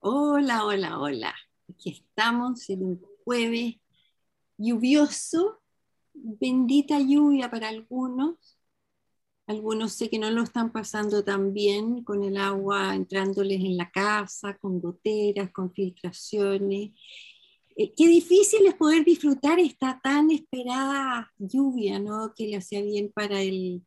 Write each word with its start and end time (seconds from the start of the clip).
Hola, 0.00 0.64
hola, 0.64 0.98
hola. 1.00 1.34
Aquí 1.68 1.90
estamos 1.90 2.68
en 2.70 2.84
un 2.84 3.02
jueves 3.24 3.76
lluvioso, 4.56 5.60
bendita 6.14 7.00
lluvia 7.00 7.50
para 7.50 7.68
algunos. 7.68 8.58
Algunos 9.46 9.94
sé 9.94 10.08
que 10.10 10.18
no 10.18 10.30
lo 10.30 10.42
están 10.42 10.72
pasando 10.72 11.24
tan 11.24 11.52
bien 11.52 12.04
con 12.04 12.22
el 12.22 12.36
agua 12.36 12.94
entrándoles 12.94 13.60
en 13.60 13.76
la 13.76 13.90
casa, 13.90 14.56
con 14.58 14.80
goteras, 14.80 15.50
con 15.52 15.72
filtraciones. 15.72 16.92
Eh, 17.76 17.92
qué 17.96 18.06
difícil 18.08 18.66
es 18.66 18.74
poder 18.74 19.04
disfrutar 19.04 19.58
esta 19.58 20.00
tan 20.02 20.30
esperada 20.30 21.32
lluvia, 21.38 21.98
¿no? 21.98 22.32
Que 22.36 22.46
le 22.48 22.56
hacía 22.56 22.82
bien 22.82 23.10
para 23.12 23.40
el, 23.42 23.84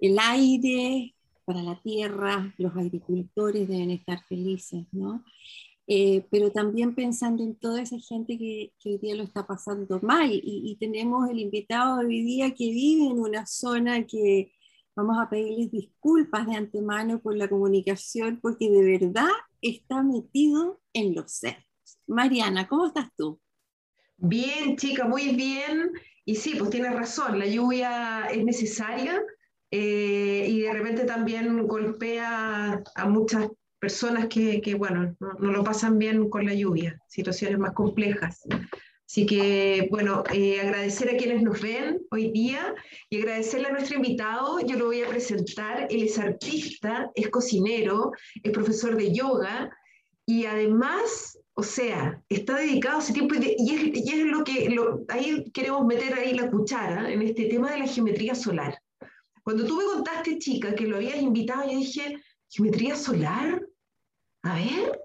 el 0.00 0.18
aire, 0.18 1.16
para 1.48 1.62
la 1.62 1.80
tierra, 1.80 2.54
los 2.58 2.76
agricultores 2.76 3.66
deben 3.66 3.90
estar 3.90 4.22
felices, 4.28 4.84
¿no? 4.92 5.24
Eh, 5.86 6.26
pero 6.30 6.52
también 6.52 6.94
pensando 6.94 7.42
en 7.42 7.56
toda 7.56 7.80
esa 7.80 7.98
gente 7.98 8.36
que, 8.36 8.74
hoy 8.84 8.98
día 8.98 9.14
lo 9.14 9.22
está 9.22 9.46
pasando 9.46 9.98
mal. 10.02 10.28
Y, 10.30 10.76
tenemos 10.78 11.30
el 11.30 11.38
invitado 11.38 12.00
de 12.00 12.06
hoy 12.06 12.22
día 12.22 12.50
que 12.50 12.66
vive 12.66 13.06
en 13.06 13.18
una 13.18 13.46
zona 13.46 14.06
que 14.06 14.52
vamos 14.94 15.16
a 15.18 15.30
pedirles 15.30 15.70
disculpas 15.70 16.46
de 16.46 16.56
antemano 16.56 17.18
por 17.18 17.34
la 17.34 17.48
comunicación, 17.48 18.40
porque 18.42 18.68
de 18.68 18.98
verdad 18.98 19.30
está 19.62 20.02
metido 20.02 20.82
en 20.92 21.14
los 21.14 21.32
cerros. 21.32 21.64
Mariana, 22.06 22.68
¿cómo 22.68 22.88
estás 22.88 23.08
tú? 23.16 23.40
Bien, 24.18 24.76
chica, 24.76 25.08
muy 25.08 25.34
bien. 25.34 25.92
Y 26.26 26.34
sí, 26.34 26.56
pues 26.58 26.68
tienes 26.68 26.92
razón, 26.92 27.38
la 27.38 27.46
lluvia 27.46 28.26
es 28.26 28.44
necesaria 28.44 29.22
eh, 29.70 30.46
y 30.48 30.60
de 30.62 30.72
repente 30.72 31.04
también 31.04 31.66
golpea 31.66 32.82
a 32.94 33.08
muchas 33.08 33.48
personas 33.78 34.26
que, 34.26 34.60
que 34.60 34.74
bueno, 34.74 35.16
no, 35.20 35.52
lo 35.52 35.64
pasan 35.64 35.98
bien 35.98 36.28
con 36.28 36.44
la 36.44 36.54
lluvia, 36.54 37.00
situaciones 37.08 37.58
más 37.58 37.72
complejas. 37.72 38.42
Así 39.06 39.24
que, 39.24 39.88
bueno, 39.90 40.22
eh, 40.34 40.60
agradecer 40.60 41.08
a 41.08 41.16
quienes 41.16 41.42
nos 41.42 41.62
ven 41.62 41.98
hoy 42.10 42.30
día 42.30 42.74
y 43.08 43.18
agradecerle 43.18 43.68
a 43.68 43.72
nuestro 43.72 43.96
invitado. 43.96 44.60
Yo 44.60 44.76
lo 44.76 44.86
voy 44.86 45.02
a 45.02 45.08
presentar. 45.08 45.86
Él 45.88 46.02
es 46.02 46.18
artista, 46.18 47.10
es 47.14 47.30
cocinero, 47.30 48.12
es 48.42 48.52
profesor 48.52 48.96
de 48.96 49.14
yoga 49.14 49.70
y 50.26 50.44
además, 50.44 51.38
o 51.54 51.62
sea, 51.62 52.22
está 52.28 52.58
dedicado 52.58 52.98
a 52.98 53.02
ese 53.02 53.14
tiempo 53.14 53.34
y, 53.34 53.56
y, 53.58 54.10
es, 54.12 54.26
lo 54.26 54.44
que, 54.44 54.68
lo, 54.68 55.00
ahí 55.08 55.50
queremos 55.54 55.86
meter 55.86 56.12
ahí 56.12 56.34
la 56.34 56.50
cuchara 56.50 57.10
en 57.10 57.22
este 57.22 57.46
tema 57.46 57.70
de 57.70 57.78
la 57.78 57.86
geometría 57.86 58.34
solar. 58.34 58.78
Cuando 59.48 59.64
tú 59.64 59.76
me 59.76 59.84
contaste, 59.86 60.38
chica, 60.38 60.74
que 60.74 60.86
lo 60.86 60.96
habías 60.96 61.22
invitado, 61.22 61.62
yo 61.64 61.78
dije, 61.78 62.20
¿geometría 62.50 62.94
solar? 62.94 63.66
A 64.42 64.54
ver. 64.56 65.00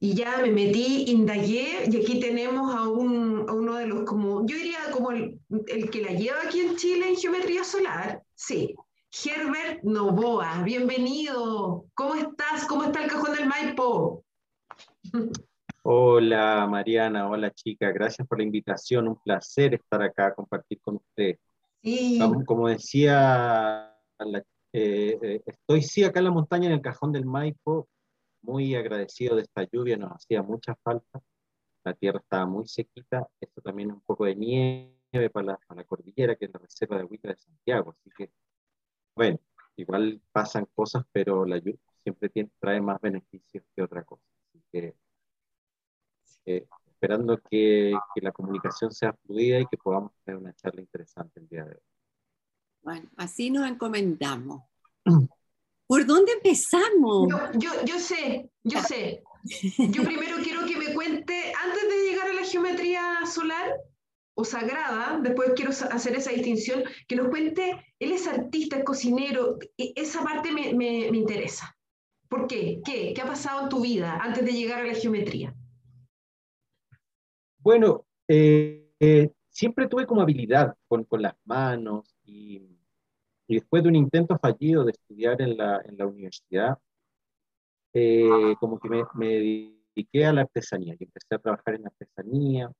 Y 0.00 0.14
ya 0.14 0.38
me 0.38 0.50
metí, 0.50 1.10
indagué, 1.10 1.84
y 1.86 1.96
aquí 1.98 2.18
tenemos 2.18 2.74
a, 2.74 2.88
un, 2.88 3.44
a 3.46 3.52
uno 3.52 3.74
de 3.74 3.86
los, 3.86 4.04
como, 4.08 4.46
yo 4.46 4.56
diría 4.56 4.78
como 4.90 5.10
el, 5.10 5.38
el, 5.66 5.90
que 5.90 6.00
la 6.00 6.12
lleva 6.12 6.38
aquí 6.46 6.60
en 6.60 6.76
Chile 6.76 7.10
en 7.10 7.16
geometría 7.16 7.62
solar. 7.62 8.22
Sí, 8.34 8.74
Herbert 9.12 9.82
Novoa, 9.82 10.62
bienvenido. 10.62 11.84
¿Cómo 11.92 12.14
estás? 12.14 12.64
¿Cómo 12.66 12.84
está 12.84 13.04
el 13.04 13.10
cajón 13.10 13.34
del 13.36 13.48
Maipo? 13.48 14.24
Hola 15.82 16.66
Mariana, 16.70 17.28
hola 17.28 17.50
chica, 17.50 17.92
gracias 17.92 18.26
por 18.26 18.38
la 18.38 18.44
invitación, 18.44 19.08
un 19.08 19.16
placer 19.16 19.74
estar 19.74 20.00
acá, 20.00 20.34
compartir 20.34 20.80
con 20.80 21.02
usted. 21.90 22.44
Como, 22.46 22.68
decía, 22.68 23.94
eh, 24.72 25.18
eh, 25.22 25.42
estoy 25.46 25.82
sí 25.82 26.04
acá 26.04 26.20
en 26.20 26.26
la 26.26 26.30
montaña, 26.30 26.66
en 26.66 26.74
el 26.74 26.80
cajón 26.80 27.12
del 27.12 27.24
Maipo, 27.24 27.88
muy 28.42 28.74
agradecido 28.74 29.36
de 29.36 29.42
esta 29.42 29.64
lluvia, 29.70 29.96
nos 29.96 30.12
hacía 30.12 30.42
mucha 30.42 30.74
falta, 30.76 31.20
la 31.84 31.94
tierra 31.94 32.20
estaba 32.20 32.46
muy 32.46 32.66
sequita, 32.66 33.26
esto 33.40 33.60
también 33.60 33.90
es 33.90 33.96
un 33.96 34.02
poco 34.02 34.24
de 34.24 34.36
nieve 34.36 35.30
para 35.32 35.46
la, 35.46 35.56
para 35.66 35.80
la 35.80 35.86
cordillera, 35.86 36.36
que 36.36 36.46
es 36.46 36.52
la 36.52 36.60
reserva 36.60 36.96
de 36.96 37.02
agüita 37.02 37.28
de 37.28 37.36
Santiago, 37.36 37.96
así 37.98 38.10
que, 38.16 38.30
bueno, 39.14 39.38
igual 39.76 40.20
pasan 40.32 40.66
cosas, 40.74 41.04
pero 41.12 41.44
la 41.44 41.58
lluvia 41.58 41.78
siempre 42.02 42.28
tiene, 42.28 42.50
trae 42.58 42.80
más 42.80 43.00
beneficios 43.00 43.64
que 43.74 43.82
otra 43.82 44.04
cosa, 44.04 44.24
así 44.48 44.62
que 44.72 44.94
eh, 46.46 46.66
esperando 47.00 47.40
que, 47.48 47.96
que, 48.12 48.20
la 48.20 48.32
comunicación 48.32 48.90
sea 48.90 49.12
fluida 49.24 49.60
y 49.60 49.66
que 49.66 49.76
podamos 49.76 50.10
tener 50.24 50.40
una 50.40 50.52
charla 50.52 50.80
interesante 50.80 51.38
el 51.38 51.48
día 51.48 51.64
de 51.64 51.70
hoy. 51.70 51.80
Bueno, 52.82 53.08
así 53.16 53.50
nos 53.50 53.68
encomendamos. 53.68 54.64
¿Por 55.86 56.04
dónde 56.04 56.32
empezamos? 56.32 57.28
Yo, 57.54 57.70
yo, 57.84 57.98
sé, 58.00 58.50
yo 58.64 58.80
sé. 58.82 59.22
Yo 59.78 60.02
primero 60.02 60.38
quiero 60.42 60.66
que 60.66 60.76
me 60.76 60.92
cuente, 60.92 61.52
antes 61.64 61.82
de 61.88 62.10
llegar 62.10 62.28
a 62.28 62.34
la 62.34 62.44
geometría 62.44 63.24
solar 63.24 63.74
o 64.34 64.44
sagrada, 64.44 65.20
después 65.22 65.52
quiero 65.54 65.70
hacer 65.70 66.16
esa 66.16 66.32
distinción, 66.32 66.82
que 67.06 67.16
nos 67.16 67.28
cuente, 67.28 67.94
él 68.00 68.12
es 68.12 68.26
artista, 68.26 68.76
es 68.76 68.84
cocinero, 68.84 69.56
e, 69.78 69.92
esa 69.94 70.22
parte 70.22 70.50
me, 70.52 70.74
me, 70.74 71.10
me 71.10 71.16
interesa. 71.16 71.74
¿Por 72.28 72.48
qué? 72.48 72.80
qué? 72.84 73.14
¿Qué 73.14 73.22
ha 73.22 73.26
pasado 73.26 73.62
en 73.62 73.68
tu 73.68 73.80
vida 73.80 74.18
antes 74.20 74.44
de 74.44 74.52
llegar 74.52 74.80
a 74.80 74.86
la 74.86 74.94
geometría? 74.94 75.54
Bueno, 77.68 78.06
eh, 78.28 78.94
eh, 78.98 79.30
siempre 79.50 79.88
tuve 79.88 80.06
como 80.06 80.22
habilidad 80.22 80.74
con, 80.88 81.04
con 81.04 81.20
las 81.20 81.34
manos 81.44 82.16
y, 82.24 82.62
y, 83.46 83.56
después 83.56 83.82
de 83.82 83.90
un 83.90 83.94
intento 83.94 84.38
fallido 84.38 84.86
de 84.86 84.92
estudiar 84.92 85.42
en 85.42 85.58
la, 85.58 85.82
en 85.84 85.98
la 85.98 86.06
universidad, 86.06 86.78
eh, 87.92 88.54
como 88.58 88.80
que 88.80 88.88
me, 88.88 89.04
me, 89.12 89.28
dediqué 89.94 90.24
a 90.24 90.32
la 90.32 90.40
artesanía 90.40 90.96
y 90.98 91.04
empecé 91.04 91.34
a 91.34 91.38
trabajar 91.38 91.74
en 91.74 91.86
artesanía, 91.86 92.72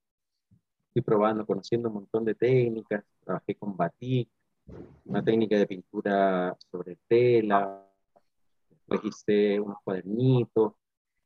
fui 0.94 1.02
probando, 1.02 1.44
conociendo 1.44 1.88
un 1.88 1.94
montón 1.96 2.24
de 2.24 2.34
técnicas, 2.34 3.04
trabajé 3.22 3.56
con 3.56 3.76
batik, 3.76 4.30
una 5.04 5.22
técnica 5.22 5.58
de 5.58 5.66
pintura 5.66 6.56
sobre 6.72 6.96
tela, 7.06 7.86
después 8.70 9.00
hice 9.04 9.60
unos 9.60 9.76
cuadernitos, 9.84 10.72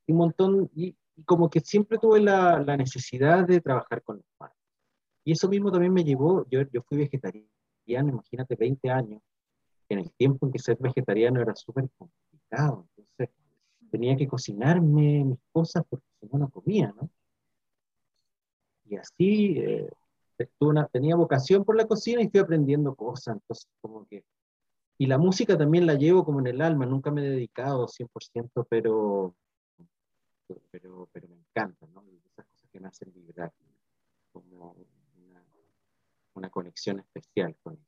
un 0.09 0.17
montón, 0.17 0.69
y, 0.75 0.97
y 1.17 1.25
como 1.25 1.51
que 1.51 1.61
siempre 1.61 1.99
tuve 1.99 2.21
la, 2.21 2.61
la, 2.61 2.77
necesidad 2.77 3.47
de 3.47 3.61
trabajar 3.61 4.03
con 4.03 4.17
los 4.17 4.27
manos. 4.39 4.57
Y 5.25 5.33
eso 5.33 5.49
mismo 5.49 5.71
también 5.71 5.93
me 5.93 6.05
llevó, 6.05 6.47
yo, 6.51 6.63
yo 6.73 6.83
fui 6.83 6.99
vegetariano, 6.99 7.49
imagínate, 7.87 8.57
20 8.57 8.91
años, 8.91 9.23
en 9.89 10.01
el 10.01 10.13
tiempo 10.13 10.47
en 10.47 10.53
que 10.53 10.59
ser 10.59 10.79
vegetariano 10.81 11.41
era 11.41 11.55
súper 11.55 11.89
complicado, 11.97 12.89
entonces 12.97 13.35
tenía 13.91 14.17
que 14.17 14.27
cocinarme 14.27 15.25
mis 15.25 15.39
cosas 15.53 15.85
porque 15.89 16.07
si 16.21 16.27
no, 16.27 16.39
no 16.39 16.51
comía, 16.51 16.93
¿no? 16.97 17.09
Y 18.87 18.97
así 18.97 19.59
eh, 19.59 19.91
una, 20.59 20.87
tenía 20.87 21.15
vocación 21.15 21.65
por 21.65 21.77
la 21.77 21.87
cocina 21.87 22.23
y 22.23 22.29
fui 22.29 22.41
aprendiendo 22.41 22.95
cosas, 22.95 23.37
entonces 23.37 23.69
como 23.81 24.07
que... 24.07 24.25
Y 24.99 25.07
la 25.07 25.19
música 25.19 25.59
también 25.59 25.87
la 25.87 25.95
llevo 25.95 26.25
como 26.25 26.41
en 26.41 26.47
el 26.47 26.61
alma, 26.61 26.87
nunca 26.87 27.11
me 27.11 27.25
he 27.25 27.31
dedicado 27.31 27.87
100%, 27.89 28.67
pero 28.69 29.35
pero, 30.71 31.09
pero 31.13 31.29
me 31.29 31.37
encanta, 31.37 31.87
¿no? 31.95 32.03
esas 32.27 32.47
cosas 32.47 32.69
que 32.71 32.81
me 32.81 32.89
hacen 32.89 33.13
vibrar, 33.13 33.53
como 34.33 34.77
una, 35.17 35.45
una 36.35 36.51
conexión 36.51 37.01
especial 37.01 37.57
con 37.63 37.75
eso. 37.75 37.87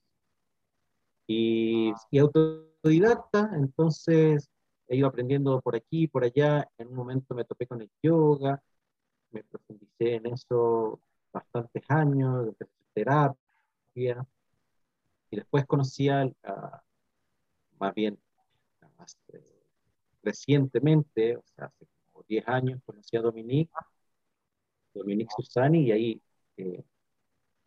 Y, 1.26 1.92
y, 2.10 2.19
autodidacta, 2.19 3.50
entonces 3.54 4.50
he 4.88 4.97
ido 4.97 5.08
aprendiendo 5.08 5.60
por 5.62 5.75
aquí 5.75 6.06
por 6.06 6.25
allá. 6.25 6.69
En 6.76 6.88
un 6.88 6.94
momento 6.94 7.34
me 7.34 7.44
topé 7.44 7.66
con 7.66 7.80
el 7.80 7.91
yoga, 8.02 8.62
me 9.31 9.42
profundicé 9.44 10.16
en 10.16 10.26
eso 10.26 11.00
bastantes 11.32 11.82
años, 11.88 12.56
de 12.58 12.66
terapia, 12.92 14.26
y 15.31 15.36
después 15.36 15.66
conocí 15.66 16.08
a, 16.08 16.31
más 17.78 17.94
bien 17.94 18.19
más, 18.96 19.16
eh, 19.32 19.42
recientemente, 20.22 21.37
o 21.37 21.43
sea, 21.43 21.67
hace 21.67 21.87
10 22.29 22.49
años 22.49 22.81
conocí 22.85 23.17
a 23.17 23.21
Dominique, 23.21 23.73
Dominique 24.94 25.31
Susani, 25.37 25.87
y 25.87 25.93
ahí 25.93 26.23
eh, 26.56 26.85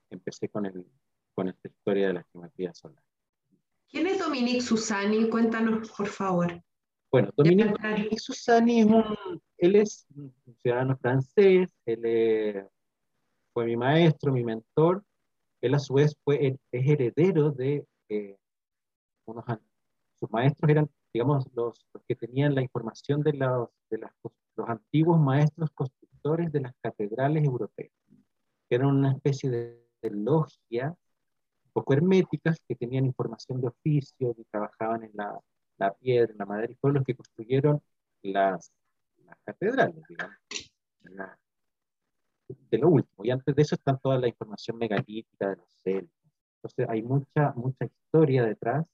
empecé 0.09 0.49
con, 0.49 0.65
el, 0.65 0.85
con 1.33 1.47
esta 1.49 1.67
historia 1.67 2.07
de 2.07 2.13
la 2.13 2.23
geometría 2.31 2.73
solar. 2.73 3.03
¿Quién 3.89 4.07
es 4.07 4.19
Dominique 4.19 4.61
Susani? 4.61 5.29
Cuéntanos, 5.29 5.89
por 5.91 6.07
favor. 6.07 6.61
Bueno, 7.11 7.29
Dominique, 7.35 8.17
Susani 8.17 8.81
es 8.81 8.85
un, 8.85 9.41
él 9.57 9.75
es 9.75 10.05
un 10.15 10.33
ciudadano 10.61 10.97
francés, 10.97 11.69
él 11.85 12.67
fue 13.53 13.65
mi 13.65 13.77
maestro, 13.77 14.33
mi 14.33 14.43
mentor, 14.43 15.03
él 15.61 15.73
a 15.73 15.79
su 15.79 15.93
vez 15.93 16.15
fue, 16.23 16.57
es 16.71 16.87
heredero 16.87 17.51
de 17.51 17.85
eh, 18.09 18.37
unos, 19.25 19.45
sus 20.19 20.29
maestros 20.31 20.69
eran, 20.69 20.89
digamos, 21.13 21.45
los, 21.53 21.85
los, 21.93 22.03
que 22.07 22.15
tenían 22.15 22.55
la 22.55 22.61
información 22.61 23.21
de, 23.21 23.33
los, 23.33 23.69
de 23.89 23.99
las 23.99 24.11
los 24.57 24.67
antiguos 24.67 25.19
maestros 25.19 25.69
constructores 25.71 26.51
de 26.51 26.61
las 26.61 26.73
catedrales 26.81 27.45
europeas, 27.45 27.91
que 28.67 28.75
eran 28.75 28.87
una 28.87 29.11
especie 29.13 29.49
de, 29.49 29.87
de 30.01 30.09
logia 30.11 30.95
poco 31.77 31.93
herméticas 31.93 32.57
que 32.67 32.75
tenían 32.75 33.05
información 33.05 33.61
de 33.61 33.67
oficio, 33.67 34.33
que 34.33 34.43
trabajaban 34.45 35.03
en 35.03 35.11
la, 35.13 35.39
la 35.77 35.93
piedra, 35.93 36.31
en 36.31 36.37
la 36.39 36.45
madera, 36.47 36.71
y 36.71 36.75
fueron 36.75 36.95
los 36.95 37.03
que 37.05 37.13
construyeron 37.13 37.79
las, 38.23 38.71
las 39.23 39.37
catedrales, 39.45 40.03
digamos. 40.09 40.37
de 42.47 42.77
lo 42.79 42.89
último. 42.89 43.23
Y 43.23 43.29
antes 43.29 43.55
de 43.55 43.61
eso 43.61 43.75
está 43.75 43.95
toda 43.95 44.17
la 44.17 44.27
información 44.27 44.77
megalítica 44.77 45.49
de 45.49 45.57
los 45.57 45.67
celtas. 45.83 46.31
Entonces 46.55 46.89
hay 46.89 47.03
mucha, 47.03 47.53
mucha 47.55 47.85
historia 47.85 48.43
detrás 48.43 48.87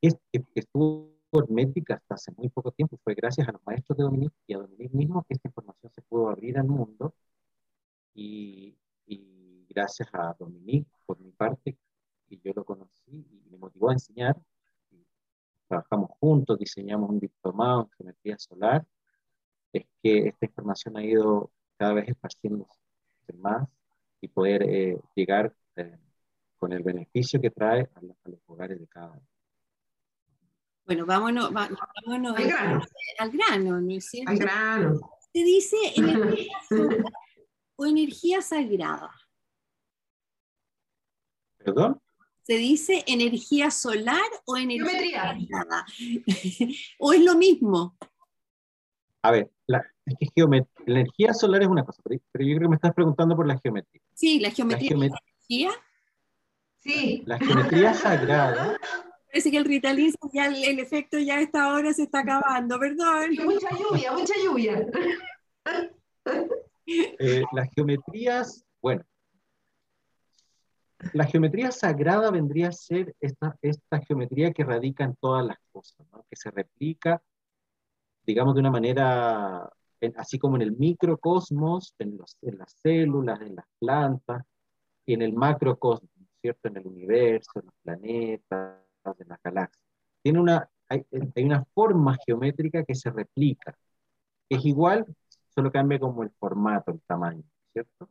que, 0.00 0.08
que 0.32 0.44
estuvo 0.54 1.11
hermética 1.40 1.94
hasta 1.94 2.14
hace 2.14 2.32
muy 2.36 2.48
poco 2.48 2.72
tiempo. 2.72 2.98
Fue 3.02 3.14
gracias 3.14 3.48
a 3.48 3.52
los 3.52 3.62
maestros 3.66 3.96
de 3.98 4.04
Dominique 4.04 4.36
y 4.46 4.54
a 4.54 4.58
Dominique 4.58 4.96
mismo 4.96 5.24
que 5.24 5.34
esta 5.34 5.48
información 5.48 5.92
se 5.92 6.02
pudo 6.02 6.28
abrir 6.28 6.58
al 6.58 6.66
mundo. 6.66 7.14
Y, 8.14 8.76
y 9.06 9.66
gracias 9.68 10.08
a 10.12 10.34
Dominique, 10.38 10.90
por 11.06 11.18
mi 11.20 11.32
parte, 11.32 11.76
que 12.28 12.38
yo 12.38 12.52
lo 12.54 12.64
conocí 12.64 13.10
y 13.10 13.50
me 13.50 13.58
motivó 13.58 13.90
a 13.90 13.94
enseñar, 13.94 14.36
trabajamos 15.68 16.10
juntos, 16.20 16.58
diseñamos 16.58 17.10
un 17.10 17.18
diplomado 17.18 17.82
en 17.82 17.90
geometría 17.90 18.38
solar, 18.38 18.86
es 19.72 19.86
que 20.02 20.28
esta 20.28 20.46
información 20.46 20.96
ha 20.96 21.04
ido 21.04 21.50
cada 21.78 21.94
vez 21.94 22.08
esparciéndose 22.08 22.78
más 23.38 23.66
y 24.20 24.28
poder 24.28 24.62
eh, 24.64 25.00
llegar 25.14 25.54
eh, 25.76 25.98
con 26.58 26.72
el 26.72 26.82
beneficio 26.82 27.40
que 27.40 27.50
trae 27.50 27.88
a, 27.94 28.00
los 28.02 28.38
hogares 28.46 28.78
de 28.78 28.86
cada 28.86 29.12
uno. 29.12 29.31
Bueno, 30.84 31.06
vámonos, 31.06 31.52
vámonos 31.52 32.36
al, 32.36 32.46
grano. 32.46 32.82
al 33.18 33.30
grano, 33.30 33.80
¿no 33.80 33.92
es 33.92 34.06
cierto? 34.06 34.32
Al 34.32 34.38
grano. 34.38 35.00
Se 35.32 35.44
dice 35.44 35.76
energía 35.96 36.52
solar 36.68 37.12
o 37.76 37.86
energía 37.86 38.42
sagrada. 38.42 39.10
¿Perdón? 41.58 42.00
¿Se 42.42 42.54
dice 42.54 43.04
energía 43.06 43.70
solar 43.70 44.20
o 44.46 44.56
energía 44.56 45.12
sagrada? 45.12 45.86
¿O 46.98 47.12
es 47.12 47.20
lo 47.20 47.36
mismo? 47.36 47.96
A 49.22 49.30
ver, 49.30 49.50
la, 49.66 49.80
energía 50.84 51.32
solar 51.32 51.62
es 51.62 51.68
una 51.68 51.84
cosa, 51.84 52.02
pero, 52.02 52.16
yo 52.16 52.56
creo 52.56 52.60
que 52.62 52.68
me 52.68 52.74
estás 52.74 52.92
preguntando 52.92 53.36
por 53.36 53.46
la 53.46 53.56
geometría. 53.58 54.02
Sí, 54.14 54.40
la 54.40 54.50
geometría. 54.50 54.90
La 54.90 54.98
geometría. 54.98 55.70
Sí. 56.78 57.22
La 57.24 57.38
geometría 57.38 57.94
sagrada. 57.94 58.76
Parece 59.32 59.50
que 59.50 59.56
el 59.56 59.64
Ritalin, 59.64 60.12
ya 60.34 60.46
el, 60.46 60.78
efecto 60.78 61.18
ya 61.18 61.36
a 61.36 61.40
esta 61.40 61.72
hora 61.72 61.90
se 61.94 62.02
está 62.02 62.18
acabando, 62.20 62.78
perdón. 62.78 63.30
Mucha 63.42 63.70
lluvia, 63.70 64.12
mucha 64.12 64.34
lluvia. 64.44 64.86
Eh, 66.84 67.42
las 67.52 67.70
geometrías, 67.74 68.62
bueno, 68.82 69.02
la 71.14 71.24
geometría 71.24 71.72
sagrada 71.72 72.30
vendría 72.30 72.68
a 72.68 72.72
ser 72.72 73.14
esta, 73.20 73.56
esta 73.62 74.00
geometría 74.00 74.52
que 74.52 74.64
radica 74.64 75.04
en 75.04 75.16
todas 75.16 75.46
las 75.46 75.56
cosas, 75.70 76.06
¿no? 76.12 76.26
que 76.28 76.36
se 76.36 76.50
replica, 76.50 77.22
digamos, 78.26 78.54
de 78.54 78.60
una 78.60 78.70
manera, 78.70 79.72
así 80.16 80.38
como 80.38 80.56
en 80.56 80.62
el 80.62 80.72
microcosmos, 80.72 81.94
en, 81.98 82.18
en 82.42 82.58
las 82.58 82.72
células, 82.82 83.40
en 83.40 83.56
las 83.56 83.66
plantas, 83.78 84.44
y 85.06 85.14
en 85.14 85.22
el 85.22 85.32
macrocosmos, 85.32 86.10
¿cierto? 86.40 86.68
En 86.68 86.76
el 86.76 86.86
universo, 86.86 87.60
en 87.60 87.66
los 87.66 87.74
planetas, 87.82 88.82
en 89.04 89.28
las 89.28 89.42
galaxias. 89.42 89.84
Tiene 90.22 90.40
una, 90.40 90.68
hay, 90.88 91.04
hay 91.34 91.44
una 91.44 91.64
forma 91.74 92.16
geométrica 92.24 92.84
que 92.84 92.94
se 92.94 93.10
replica, 93.10 93.76
es 94.48 94.64
igual, 94.64 95.06
solo 95.54 95.70
cambia 95.72 95.98
como 95.98 96.22
el 96.22 96.30
formato, 96.38 96.92
el 96.92 97.00
tamaño, 97.02 97.42
¿cierto? 97.72 98.08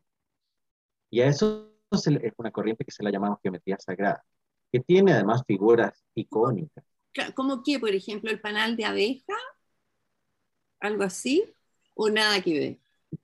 Y 1.10 1.22
a 1.22 1.28
eso 1.28 1.72
es 1.92 2.08
una 2.38 2.52
corriente 2.52 2.86
que 2.86 2.92
se 2.92 3.04
la 3.04 3.12
llamamos 3.12 3.40
geometría 3.42 3.78
sagrada, 3.80 4.24
que 4.72 4.80
tiene 4.80 5.14
además 5.14 5.44
figuras 5.46 6.04
icónicas. 6.16 6.84
¿Cómo 7.36 7.62
que, 7.64 7.80
por 7.80 7.90
ejemplo, 7.90 8.32
el 8.32 8.40
panal 8.40 8.78
de 8.78 8.86
abeja? 8.86 9.34
¿Algo 10.80 11.04
así? 11.04 11.54
¿O 11.94 12.10
nada 12.10 12.42
que 12.42 12.60
ver? 12.60 13.20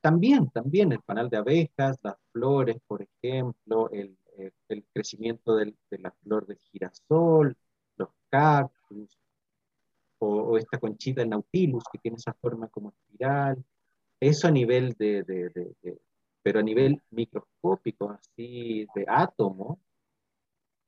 También, 0.00 0.50
también 0.50 0.92
el 0.92 1.00
panal 1.00 1.30
de 1.30 1.36
abejas, 1.36 1.98
las 2.02 2.16
flores, 2.32 2.76
por 2.86 3.02
ejemplo, 3.02 3.90
el, 3.90 4.16
el, 4.68 4.84
crecimiento 4.92 5.56
del, 5.56 5.76
de 5.90 5.98
la 5.98 6.10
flor 6.10 6.46
del 6.46 6.58
girasol, 6.58 7.56
los 7.96 8.08
cactus, 8.28 9.18
o, 10.18 10.56
esta 10.58 10.78
conchita 10.78 11.20
del 11.20 11.30
nautilus 11.30 11.84
que 11.92 11.98
tiene 11.98 12.16
esa 12.16 12.34
forma 12.34 12.68
como 12.68 12.90
espiral. 12.90 13.64
Eso 14.20 14.48
a 14.48 14.50
nivel 14.50 14.94
de, 14.94 15.22
de, 15.22 15.50
de 15.50 15.98
pero 16.42 16.60
a 16.60 16.62
nivel 16.62 17.00
microscópico, 17.10 18.10
así 18.10 18.86
de 18.94 19.06
átomo, 19.08 19.80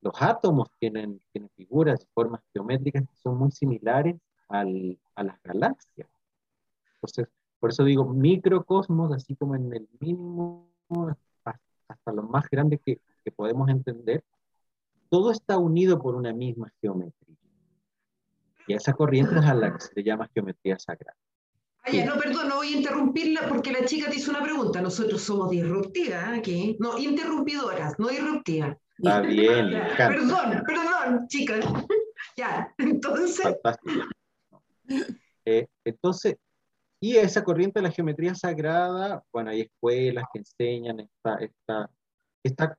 los 0.03 0.15
átomos 0.21 0.69
tienen, 0.79 1.21
tienen 1.33 1.51
figuras 1.57 2.07
formas 2.13 2.43
geométricas 2.53 3.03
que 3.09 3.17
son 3.17 3.39
muy 3.39 3.51
similares 3.51 4.17
al, 4.49 4.99
a 5.15 5.25
las 5.25 5.43
galaxias. 5.43 6.09
Entonces, 6.97 7.29
por 7.59 7.71
eso 7.71 7.85
digo 7.85 8.05
microcosmos, 8.05 9.13
así 9.13 9.35
como 9.35 9.57
en 9.57 9.73
el 9.73 9.89
mínimo 9.99 10.69
hasta 11.89 12.13
lo 12.13 12.23
más 12.25 12.49
grande 12.51 12.79
que, 12.79 13.01
que 13.27 13.33
podemos 13.33 13.69
entender, 13.69 14.23
todo 15.11 15.33
está 15.33 15.59
unido 15.59 16.01
por 16.01 16.15
una 16.15 16.33
misma 16.33 16.73
geometría. 16.81 17.37
Y 18.69 18.75
a 18.75 18.77
esa 18.77 18.93
corriente 18.93 19.37
es 19.37 19.45
a 19.45 19.55
la 19.55 19.73
que 19.73 19.81
se 19.81 19.93
le 19.97 20.05
llama 20.05 20.31
geometría 20.33 20.79
sagrada 20.79 21.17
no, 21.93 22.17
perdón, 22.19 22.49
no 22.49 22.57
voy 22.57 22.75
a 22.75 22.77
interrumpirla 22.77 23.49
porque 23.49 23.73
la 23.73 23.85
chica 23.85 24.11
te 24.11 24.17
hizo 24.17 24.31
una 24.31 24.43
pregunta. 24.43 24.81
Nosotros 24.81 25.23
somos 25.23 25.51
disruptivas 25.51 26.39
aquí. 26.39 26.77
No, 26.81 26.99
interrumpidoras, 26.99 27.99
no 27.99 28.09
disruptivas. 28.09 28.77
Está 28.99 29.21
bien, 29.21 29.71
Perdón, 29.97 30.63
perdón, 30.67 31.29
chicas. 31.29 31.65
ya, 32.37 32.73
entonces. 32.79 33.43
Fantástico. 33.43 34.07
Eh, 35.45 35.67
entonces, 35.85 36.37
y 37.01 37.17
esa 37.17 37.45
corriente 37.45 37.79
de 37.79 37.85
la 37.85 37.93
geometría 37.93 38.35
sagrada, 38.35 39.23
bueno, 39.33 39.51
hay 39.51 39.63
escuelas 39.63 40.25
que 40.33 40.39
enseñan 40.41 41.01
esta, 41.01 41.37
esta, 41.37 41.91
esta, 42.43 42.77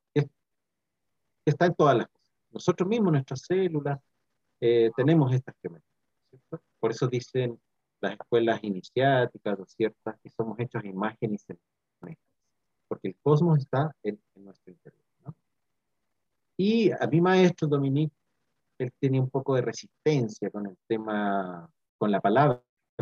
está 1.49 1.65
en 1.65 1.75
todas 1.75 1.97
las 1.97 2.07
cosas. 2.07 2.33
Nosotros 2.51 2.89
mismos, 2.89 3.11
nuestras 3.13 3.41
células, 3.41 3.99
eh, 4.59 4.91
tenemos 4.95 5.33
estas 5.33 5.55
geometrías. 5.61 5.93
Por 6.79 6.91
eso 6.91 7.07
dicen 7.07 7.59
las 7.99 8.13
escuelas 8.13 8.63
iniciáticas 8.63 9.59
o 9.59 9.65
ciertas 9.65 10.19
que 10.21 10.29
somos 10.29 10.59
hechos 10.59 10.83
imágenes 10.85 11.45
y 11.49 11.53
porque 12.87 13.09
el 13.09 13.15
cosmos 13.21 13.59
está 13.59 13.93
en, 14.03 14.19
nuestro 14.35 14.71
interior. 14.71 15.03
¿no? 15.25 15.35
Y 16.55 16.91
a 16.91 17.05
mi 17.07 17.19
maestro 17.19 17.67
Dominique, 17.67 18.15
él 18.77 18.93
tenía 18.99 19.19
un 19.19 19.29
poco 19.29 19.55
de 19.55 19.61
resistencia 19.61 20.49
con 20.49 20.67
el 20.67 20.77
tema, 20.87 21.69
con 21.97 22.11
la 22.11 22.21
palabra 22.21 22.61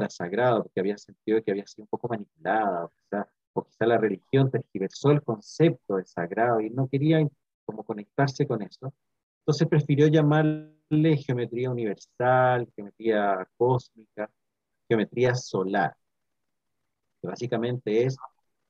sagrado, 0.10 0.64
porque 0.64 0.80
había 0.80 0.98
sentido 0.98 1.42
que 1.44 1.52
había 1.52 1.68
sido 1.68 1.84
un 1.84 1.88
poco 1.90 2.08
manipulada, 2.08 2.86
o 2.86 2.90
quizá, 2.90 3.28
o 3.54 3.64
quizá 3.64 3.86
la 3.86 3.98
religión 3.98 4.52
tergiversó 4.52 5.12
el 5.12 5.22
concepto 5.22 5.98
de 5.98 6.06
sagrado 6.06 6.60
y 6.62 6.70
no 6.70 6.88
quería 6.88 7.20
como 7.66 7.84
conectarse 7.84 8.48
con 8.48 8.62
eso. 8.62 8.94
Entonces 9.40 9.68
prefirió 9.68 10.08
llamarle 10.08 11.18
geometría 11.18 11.70
universal, 11.70 12.68
geometría 12.76 13.48
cósmica, 13.58 14.30
geometría 14.88 15.36
solar, 15.36 15.96
que 17.22 17.28
básicamente 17.28 18.04
es 18.04 18.18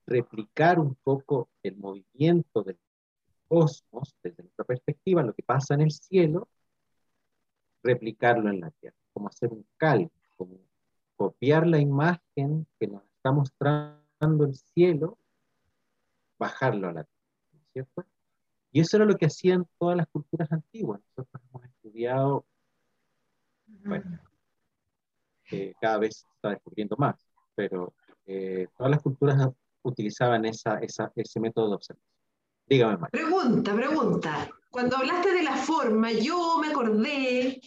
replicar 0.05 0.79
un 0.79 0.95
poco 0.95 1.49
el 1.63 1.77
movimiento 1.77 2.63
del 2.63 2.77
cosmos 3.47 4.15
desde 4.23 4.43
nuestra 4.43 4.65
perspectiva, 4.65 5.23
lo 5.23 5.33
que 5.33 5.43
pasa 5.43 5.75
en 5.75 5.81
el 5.81 5.91
cielo, 5.91 6.47
replicarlo 7.83 8.49
en 8.49 8.59
la 8.61 8.71
Tierra, 8.71 8.97
como 9.13 9.27
hacer 9.27 9.51
un 9.51 9.65
cálculo, 9.77 10.11
como 10.35 10.59
copiar 11.15 11.67
la 11.67 11.79
imagen 11.79 12.67
que 12.79 12.87
nos 12.87 13.03
está 13.03 13.31
mostrando 13.31 14.45
el 14.45 14.55
cielo, 14.55 15.17
bajarlo 16.37 16.89
a 16.89 16.93
la 16.93 17.03
Tierra, 17.03 17.65
¿cierto? 17.73 18.05
Y 18.75 18.82
eso 18.82 18.98
era 18.98 19.05
lo 19.05 19.15
que 19.15 19.27
hacían 19.27 19.65
todas 19.79 19.96
las 19.96 20.05
culturas 20.08 20.51
antiguas. 20.51 21.00
Nosotros 21.15 21.41
hemos 21.50 21.63
estudiado, 21.63 22.46
bueno, 23.86 24.20
cada 25.79 25.98
vez 25.98 26.17
se 26.17 26.27
está 26.36 26.50
descubriendo 26.50 26.98
más, 26.98 27.15
pero 27.55 27.94
eh, 28.25 28.67
todas 28.77 28.91
las 28.91 29.01
culturas 29.01 29.48
utilizaban 29.82 30.44
esa, 30.44 30.79
esa, 30.79 31.10
ese 31.15 31.39
método 31.39 31.70
de 31.70 31.75
observación. 31.75 32.12
Dígame, 32.67 32.98
María. 32.98 33.12
Pregunta, 33.12 33.74
pregunta. 33.74 34.50
Cuando 34.70 34.98
hablaste 34.98 35.32
de 35.32 35.44
la 35.44 35.55
forma, 35.55 36.12
yo 36.12 36.58
me 36.60 36.67
acordé, 36.67 37.62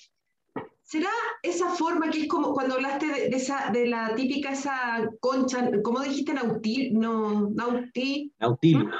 ¿será 0.82 1.08
esa 1.42 1.70
forma 1.70 2.10
que 2.10 2.24
es 2.24 2.28
como 2.28 2.52
cuando 2.52 2.74
hablaste 2.74 3.06
de, 3.06 3.28
esa, 3.28 3.70
de 3.70 3.86
la 3.86 4.14
típica 4.14 4.52
esa 4.52 5.08
concha, 5.20 5.70
¿cómo 5.82 6.00
dijiste? 6.00 6.34
Nautil, 6.34 6.92
no, 6.92 7.48
nauti, 7.48 8.30
Nautilu. 8.38 8.90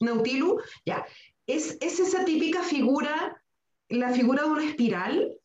Nautilu, 0.00 0.60
ya. 0.84 1.06
¿Es, 1.46 1.78
¿Es 1.80 2.00
esa 2.00 2.24
típica 2.24 2.62
figura, 2.62 3.42
la 3.88 4.10
figura 4.10 4.42
de 4.42 4.48
una 4.48 4.64
espiral? 4.64 5.36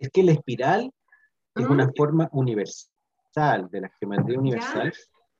es 0.00 0.10
que 0.10 0.22
la 0.22 0.32
espiral 0.32 0.90
es 1.54 1.66
una 1.66 1.92
forma 1.94 2.28
universal 2.32 3.68
de 3.70 3.80
la 3.82 3.90
geometría 4.00 4.38
universal. 4.38 4.92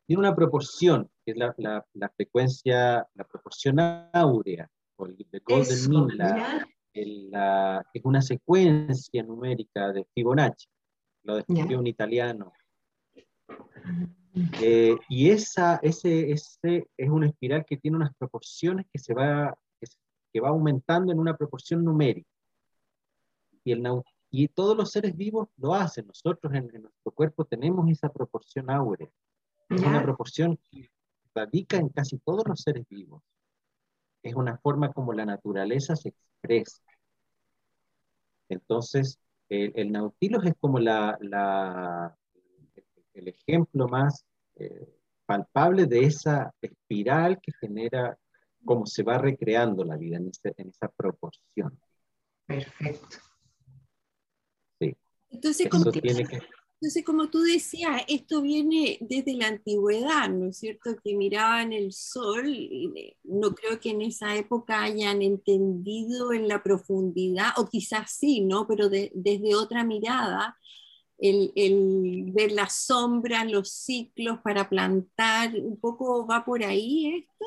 Tiene 0.06 0.20
una 0.20 0.34
proporción, 0.34 1.10
que 1.24 1.32
es 1.32 1.38
la, 1.38 1.54
la, 1.94 2.08
frecuencia, 2.10 3.06
la 3.14 3.24
proporción 3.24 3.78
áurea, 4.12 4.68
o 4.96 5.06
el 5.06 5.16
de 5.16 5.40
Golden 5.40 5.90
Mean, 5.90 6.68
la, 7.30 7.84
es 7.94 8.04
una 8.04 8.20
secuencia 8.20 9.22
numérica 9.22 9.92
de 9.92 10.04
Fibonacci. 10.12 10.66
lo 11.22 11.36
descubrió 11.36 11.78
un 11.78 11.86
italiano. 11.86 12.52
Eh, 14.34 14.96
y 15.08 15.30
esa, 15.30 15.76
ese, 15.82 16.30
ese 16.30 16.88
es 16.96 17.08
una 17.08 17.26
espiral 17.26 17.64
que 17.64 17.76
tiene 17.76 17.96
unas 17.96 18.14
proporciones 18.14 18.86
que, 18.92 18.98
se 18.98 19.12
va, 19.12 19.56
que, 20.32 20.40
va 20.40 20.50
aumentando 20.50 21.12
en 21.12 21.18
una 21.18 21.36
proporción 21.36 21.84
numérica. 21.84 22.28
Y, 23.64 23.72
el, 23.72 23.82
y 24.30 24.48
todos 24.48 24.76
los 24.76 24.92
seres 24.92 25.16
vivos 25.16 25.48
lo 25.56 25.74
hacen. 25.74 26.06
Nosotros 26.06 26.52
en, 26.54 26.68
nuestro 26.80 27.12
cuerpo 27.12 27.44
tenemos 27.44 27.88
esa 27.90 28.12
proporción 28.12 28.70
áurea. 28.70 29.08
Es 29.68 29.82
una 29.82 30.02
proporción 30.02 30.58
que 30.70 30.90
radica 31.34 31.76
en 31.76 31.88
casi 31.88 32.18
todos 32.18 32.44
los 32.46 32.60
seres 32.60 32.86
vivos. 32.88 33.22
Es 34.22 34.34
una 34.34 34.58
forma 34.58 34.92
como 34.92 35.12
la 35.12 35.24
naturaleza 35.24 35.96
se 35.96 36.10
expresa. 36.10 36.82
Entonces, 38.48 39.18
el, 39.48 39.72
el 39.76 39.92
Nautilus 39.92 40.44
es 40.44 40.54
como 40.60 40.78
la, 40.78 41.16
la, 41.20 42.16
el 43.20 43.28
ejemplo 43.28 43.88
más 43.88 44.24
eh, 44.56 44.88
palpable 45.26 45.86
de 45.86 46.04
esa 46.04 46.52
espiral 46.60 47.38
que 47.40 47.52
genera 47.60 48.18
cómo 48.64 48.86
se 48.86 49.02
va 49.02 49.18
recreando 49.18 49.84
la 49.84 49.96
vida 49.96 50.16
en, 50.16 50.30
en 50.56 50.68
esa 50.68 50.88
proporción. 50.88 51.78
Perfecto. 52.46 53.18
Sí. 54.80 54.96
Entonces, 55.30 55.68
como, 55.68 55.90
entonces, 56.82 57.04
como 57.04 57.28
tú 57.28 57.42
decías, 57.42 58.02
esto 58.08 58.40
viene 58.40 58.96
desde 59.02 59.34
la 59.34 59.48
antigüedad, 59.48 60.30
¿no 60.30 60.46
es 60.46 60.56
cierto? 60.56 60.96
Que 61.04 61.14
miraban 61.14 61.74
el 61.74 61.92
sol, 61.92 62.48
y 62.48 63.14
no 63.22 63.54
creo 63.54 63.78
que 63.78 63.90
en 63.90 64.00
esa 64.00 64.34
época 64.34 64.82
hayan 64.82 65.20
entendido 65.20 66.32
en 66.32 66.48
la 66.48 66.62
profundidad, 66.62 67.50
o 67.58 67.68
quizás 67.68 68.12
sí, 68.12 68.40
¿no? 68.40 68.66
Pero 68.66 68.88
desde 68.88 69.54
otra 69.54 69.84
mirada, 69.84 70.56
el, 71.20 72.32
ver 72.32 72.52
las 72.52 72.74
sombras, 72.74 73.50
los 73.50 73.70
ciclos 73.70 74.38
para 74.42 74.68
plantar, 74.68 75.54
un 75.54 75.78
poco 75.78 76.26
va 76.26 76.44
por 76.44 76.64
ahí 76.64 77.24
esto. 77.24 77.46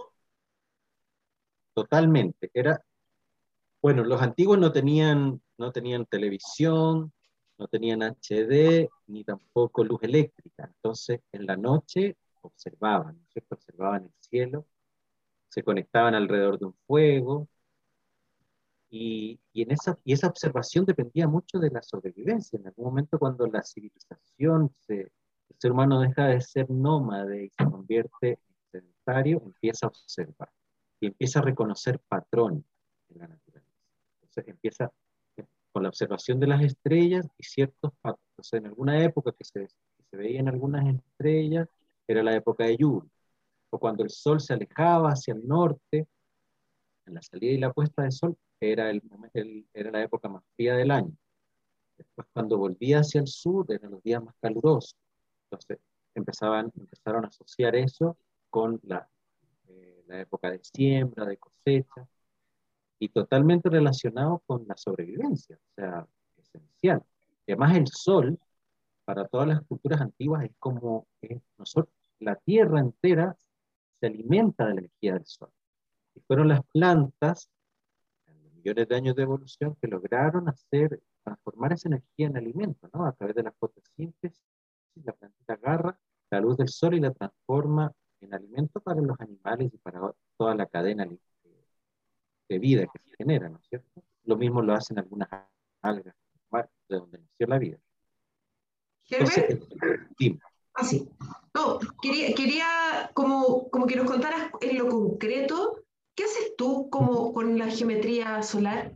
Totalmente. 1.73 2.51
Era, 2.53 2.83
bueno, 3.81 4.03
los 4.03 4.21
antiguos 4.21 4.59
no 4.59 4.71
tenían, 4.71 5.41
no 5.57 5.71
tenían 5.71 6.05
televisión, 6.05 7.11
no 7.57 7.67
tenían 7.67 8.03
HD, 8.03 8.89
ni 9.07 9.23
tampoco 9.23 9.83
luz 9.83 10.01
eléctrica. 10.03 10.65
Entonces, 10.65 11.21
en 11.31 11.45
la 11.45 11.57
noche 11.57 12.17
observaban, 12.41 13.19
Observaban 13.49 14.03
el 14.03 14.13
cielo, 14.19 14.67
se 15.49 15.63
conectaban 15.63 16.15
alrededor 16.15 16.59
de 16.59 16.65
un 16.65 16.75
fuego, 16.87 17.47
y, 18.95 19.39
en 19.55 19.71
esa, 19.71 19.97
y 20.03 20.13
esa 20.13 20.27
observación 20.27 20.85
dependía 20.85 21.27
mucho 21.27 21.57
de 21.57 21.71
la 21.71 21.81
sobrevivencia. 21.81 22.59
En 22.59 22.67
algún 22.67 22.85
momento 22.85 23.17
cuando 23.17 23.47
la 23.47 23.63
civilización, 23.63 24.69
se, 24.69 25.01
el 25.01 25.55
ser 25.57 25.71
humano 25.71 26.00
deja 26.00 26.27
de 26.27 26.39
ser 26.41 26.69
nómade 26.69 27.45
y 27.45 27.50
se 27.50 27.65
convierte 27.65 28.29
en 28.29 28.38
sedentario, 28.71 29.41
empieza 29.43 29.88
a 29.88 29.89
observar 29.89 30.51
y 31.00 31.07
empieza 31.07 31.39
a 31.39 31.41
reconocer 31.41 32.00
patrones 32.07 32.63
en 33.09 33.17
la 33.17 33.27
naturaleza. 33.29 33.71
Entonces 34.21 34.47
empieza 34.47 34.91
con 35.71 35.81
la 35.81 35.89
observación 35.89 36.39
de 36.39 36.47
las 36.47 36.62
estrellas 36.62 37.27
y 37.39 37.43
ciertos 37.43 37.91
patrones. 38.00 38.53
En 38.53 38.67
alguna 38.67 39.03
época 39.03 39.31
que 39.31 39.43
se, 39.43 39.62
que 39.62 40.03
se 40.03 40.17
veían 40.17 40.47
algunas 40.47 40.85
estrellas, 40.85 41.67
era 42.07 42.21
la 42.21 42.35
época 42.35 42.65
de 42.65 42.77
lluvia. 42.77 43.09
O 43.71 43.79
cuando 43.79 44.03
el 44.03 44.12
sol 44.12 44.39
se 44.39 44.53
alejaba 44.53 45.09
hacia 45.09 45.33
el 45.33 45.47
norte, 45.47 46.07
en 47.05 47.13
la 47.15 47.23
salida 47.23 47.51
y 47.53 47.57
la 47.57 47.73
puesta 47.73 48.03
de 48.03 48.12
sol, 48.12 48.38
era, 48.72 48.89
el, 48.89 49.67
era 49.74 49.91
la 49.91 50.03
época 50.03 50.29
más 50.29 50.43
fría 50.55 50.75
del 50.75 50.91
año. 50.91 51.12
Después, 51.98 52.27
cuando 52.34 52.58
volvía 52.58 53.00
hacia 53.00 53.22
el 53.22 53.27
sur, 53.27 53.65
eran 53.70 53.91
los 53.91 54.03
días 54.03 54.24
más 54.24 54.36
calurosos. 54.41 54.96
Entonces, 55.46 55.79
empezaban, 56.15 56.72
empezaron 56.75 57.25
a 57.25 57.27
asociar 57.27 57.75
eso 57.75 58.17
con 58.50 58.79
la, 58.84 59.08
eh, 59.67 60.03
la 60.08 60.22
época 60.22 60.51
de 60.51 60.60
siembra, 60.63 61.25
de 61.25 61.38
cosecha, 61.38 62.08
y 63.00 63.10
totalmente 63.10 63.70
relacionado 63.70 64.41
con 64.46 64.65
la 64.67 64.77
sobrevivencia, 64.77 65.58
o 65.58 65.74
sea, 65.75 66.08
esencial. 66.38 67.03
Y 67.46 67.51
además 67.51 67.75
el 67.75 67.88
sol, 67.88 68.39
para 69.03 69.27
todas 69.27 69.48
las 69.48 69.62
culturas 69.63 70.00
antiguas, 70.00 70.46
es 70.46 70.51
como 70.58 71.05
nosotros, 71.58 71.93
la 72.20 72.36
tierra 72.38 72.79
entera 72.79 73.36
se 74.00 74.08
alimenta 74.08 74.65
de 74.65 74.74
la 74.75 74.79
energía 74.82 75.13
del 75.15 75.25
sol. 75.25 75.50
Y 76.15 76.22
fueron 76.22 76.48
las 76.48 76.62
plantas 76.67 77.50
millones 78.63 78.88
de 78.88 78.96
años 78.96 79.15
de 79.15 79.24
evolución 79.24 79.75
que 79.82 79.88
lograron 79.88 80.48
hacer, 80.48 81.01
transformar 81.24 81.74
esa 81.74 81.89
energía 81.89 82.27
en 82.27 82.38
alimento, 82.38 82.89
¿no? 82.93 83.05
A 83.05 83.12
través 83.12 83.36
de 83.36 83.43
la 83.43 83.51
fotosíntesis, 83.51 84.41
la 85.03 85.13
plantita 85.13 85.53
agarra 85.53 86.00
la 86.32 86.39
luz 86.39 86.58
del 86.58 86.70
sol 86.70 86.96
y 86.96 87.00
la 87.00 87.12
transforma 87.12 87.91
en 88.22 88.34
alimento 88.34 88.79
para 88.79 89.01
los 89.01 89.20
animales 89.20 89.74
y 89.74 89.77
para 89.77 90.13
toda 90.38 90.55
la 90.55 90.65
cadena 90.67 91.05
de 91.05 92.60
vida 92.60 92.86
que 92.86 93.00
se 93.00 93.15
genera, 93.17 93.50
¿no 93.50 93.58
es 93.58 93.67
cierto? 93.67 94.03
Lo 94.24 94.38
mismo 94.38 94.62
lo 94.62 94.74
hacen 94.74 94.98
algunas 94.98 95.29
algas, 95.82 96.15
de 96.88 96.98
donde 96.98 97.17
nació 97.17 97.48
la 97.48 97.60
vida. 97.60 97.77
Entonces, 99.10 99.60
Ah, 100.75 100.84
sí. 100.84 101.08
No, 101.53 101.77
quería, 102.01 102.34
quería 102.34 103.12
como, 103.13 103.70
como 103.70 103.86
que 103.86 103.96
nos 103.96 104.10
contaras 104.10 104.50
en 104.62 104.77
lo 104.77 104.89
concreto 104.89 105.82
¿Qué 106.15 106.24
haces 106.25 106.55
tú 106.58 106.89
como 106.89 107.34
con 107.34 107.58
la 107.58 107.67
geometría 107.67 108.41
solar? 108.43 108.96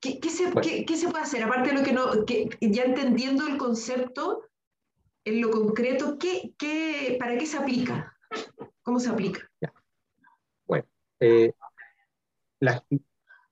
¿Qué, 0.00 0.18
se, 0.30 0.50
puede 0.50 1.22
hacer? 1.22 1.42
Aparte 1.42 1.70
de 1.70 1.74
lo 1.74 1.82
que 1.82 1.92
no, 1.92 2.24
ya 2.26 2.84
entendiendo 2.84 3.46
el 3.46 3.58
concepto, 3.58 4.44
en 5.24 5.40
lo 5.40 5.50
concreto, 5.50 6.16
¿qué, 6.18 7.16
para 7.18 7.36
qué 7.36 7.46
se 7.46 7.58
aplica? 7.58 8.16
¿Cómo 8.82 8.98
se 8.98 9.10
aplica? 9.10 9.50
Bueno, 10.66 10.86
eh, 11.20 11.52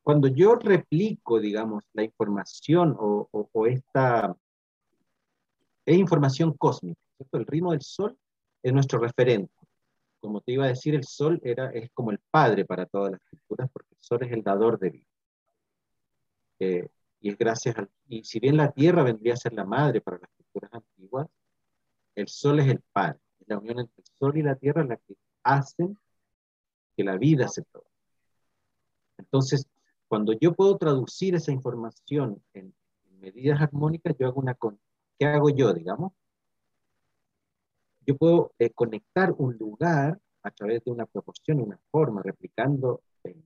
cuando 0.02 0.28
yo 0.28 0.54
replico, 0.54 1.38
digamos, 1.38 1.84
la 1.92 2.02
información 2.02 2.96
o, 2.98 3.66
esta 3.66 4.34
es 5.84 5.98
información 5.98 6.54
cósmica, 6.54 7.00
El 7.32 7.46
ritmo 7.46 7.72
del 7.72 7.82
Sol 7.82 8.18
es 8.62 8.72
nuestro 8.72 8.98
referente 8.98 9.57
como 10.20 10.40
te 10.40 10.52
iba 10.52 10.64
a 10.64 10.68
decir, 10.68 10.94
el 10.94 11.04
sol 11.04 11.40
era, 11.42 11.70
es 11.70 11.90
como 11.92 12.10
el 12.10 12.18
padre 12.30 12.64
para 12.64 12.86
todas 12.86 13.12
las 13.12 13.20
culturas, 13.30 13.70
porque 13.72 13.94
el 13.94 14.00
sol 14.00 14.22
es 14.22 14.32
el 14.32 14.42
dador 14.42 14.78
de 14.78 14.90
vida. 14.90 15.06
Eh, 16.60 16.88
y 17.20 17.30
es 17.30 17.38
gracias 17.38 17.76
al, 17.76 17.88
y 18.08 18.24
si 18.24 18.40
bien 18.40 18.56
la 18.56 18.70
tierra 18.72 19.02
vendría 19.02 19.34
a 19.34 19.36
ser 19.36 19.52
la 19.52 19.64
madre 19.64 20.00
para 20.00 20.18
las 20.18 20.30
culturas 20.30 20.72
antiguas, 20.72 21.26
el 22.14 22.28
sol 22.28 22.60
es 22.60 22.68
el 22.68 22.80
padre. 22.92 23.18
Es 23.40 23.48
la 23.48 23.58
unión 23.58 23.80
entre 23.80 24.02
el 24.02 24.06
sol 24.18 24.36
y 24.36 24.42
la 24.42 24.56
tierra 24.56 24.84
la 24.84 24.96
que 24.96 25.16
hacen 25.42 25.96
que 26.96 27.04
la 27.04 27.16
vida 27.16 27.48
se 27.48 27.62
produzca. 27.62 27.92
Entonces, 29.18 29.66
cuando 30.08 30.32
yo 30.32 30.52
puedo 30.52 30.76
traducir 30.78 31.34
esa 31.34 31.52
información 31.52 32.42
en, 32.54 32.74
medidas 33.20 33.60
armónicas, 33.60 34.14
yo 34.16 34.28
hago 34.28 34.40
una, 34.40 34.56
¿qué 35.18 35.26
hago 35.26 35.50
yo, 35.50 35.74
digamos? 35.74 36.12
Yo 38.08 38.16
puedo 38.16 38.54
eh, 38.58 38.70
conectar 38.70 39.34
un 39.36 39.58
lugar 39.58 40.18
a 40.42 40.50
través 40.50 40.82
de 40.82 40.90
una 40.90 41.04
proporción, 41.04 41.60
una 41.60 41.78
forma, 41.90 42.22
replicando 42.22 43.02
el, 43.22 43.44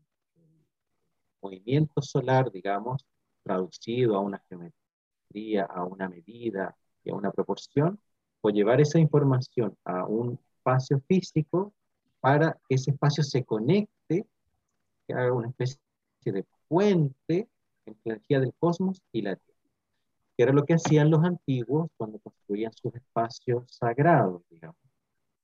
movimiento 1.43 2.01
solar, 2.01 2.53
digamos, 2.53 3.05
traducido 3.43 4.15
a 4.15 4.21
una 4.21 4.41
geometría, 4.49 5.65
a 5.65 5.85
una 5.85 6.09
medida 6.09 6.77
y 7.03 7.11
a 7.11 7.15
una 7.17 7.33
proporción, 7.33 7.99
o 8.41 8.51
llevar 8.51 8.81
esa 8.81 9.01
información 9.01 9.77
a 9.85 10.07
un 10.07 10.39
espacio 10.57 11.03
físico 11.09 11.75
para 12.21 12.57
que 12.69 12.77
ese 12.77 12.93
espacio 12.93 13.25
se 13.25 13.45
conecte, 13.45 14.25
que 15.09 15.13
haga 15.13 15.33
una 15.33 15.49
especie 15.49 15.81
de 16.27 16.47
puente 16.69 17.49
entre 17.85 18.03
la 18.05 18.15
energía 18.15 18.39
del 18.39 18.55
cosmos 18.55 19.03
y 19.11 19.23
la 19.23 19.35
Tierra 19.35 19.52
que 20.37 20.43
era 20.43 20.53
lo 20.53 20.65
que 20.65 20.75
hacían 20.75 21.11
los 21.11 21.25
antiguos 21.25 21.91
cuando 21.97 22.19
construían 22.19 22.73
sus 22.73 22.95
espacios 22.95 23.65
sagrados, 23.69 24.43
digamos. 24.49 24.77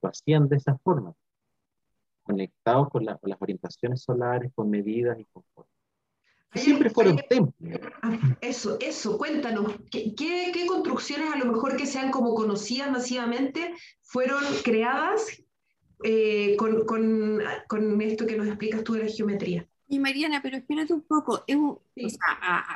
Lo 0.01 0.09
hacían 0.09 0.49
de 0.49 0.57
esa 0.57 0.79
forma, 0.79 1.15
conectados 2.23 2.89
con, 2.91 3.05
las 3.05 3.19
orientaciones 3.41 4.03
solares, 4.03 4.53
con 4.55 4.71
medidas 4.71 5.19
y 5.19 5.25
con 5.27 5.43
formas. 5.55 5.73
Siempre 6.55 6.89
fueron 6.89 7.21
templos. 7.29 7.81
Ah, 8.01 8.19
eso, 8.41 8.79
eso, 8.81 9.19
cuéntanos, 9.19 9.75
¿qué, 9.91 10.15
¿qué, 10.15 10.67
construcciones 10.67 11.31
a 11.33 11.37
lo 11.37 11.53
mejor 11.53 11.77
que 11.77 11.85
sean 11.85 12.11
como 12.11 12.35
conocidas 12.35 12.91
masivamente 12.91 13.75
fueron 14.01 14.43
creadas 14.65 15.43
eh, 16.05 16.57
con, 16.57 16.87
con, 16.87 17.43
con 17.69 18.01
esto 18.01 18.27
que 18.27 18.37
nos 18.37 18.47
explicas 18.47 18.83
tú 18.83 18.95
de 18.95 19.05
la 19.05 19.11
geometría? 19.11 19.68
Y 19.91 19.99
Mariana, 19.99 20.41
pero 20.43 20.59
espérate 20.59 20.93
un 20.93 21.01
poco, 21.03 21.45
es 21.47 21.57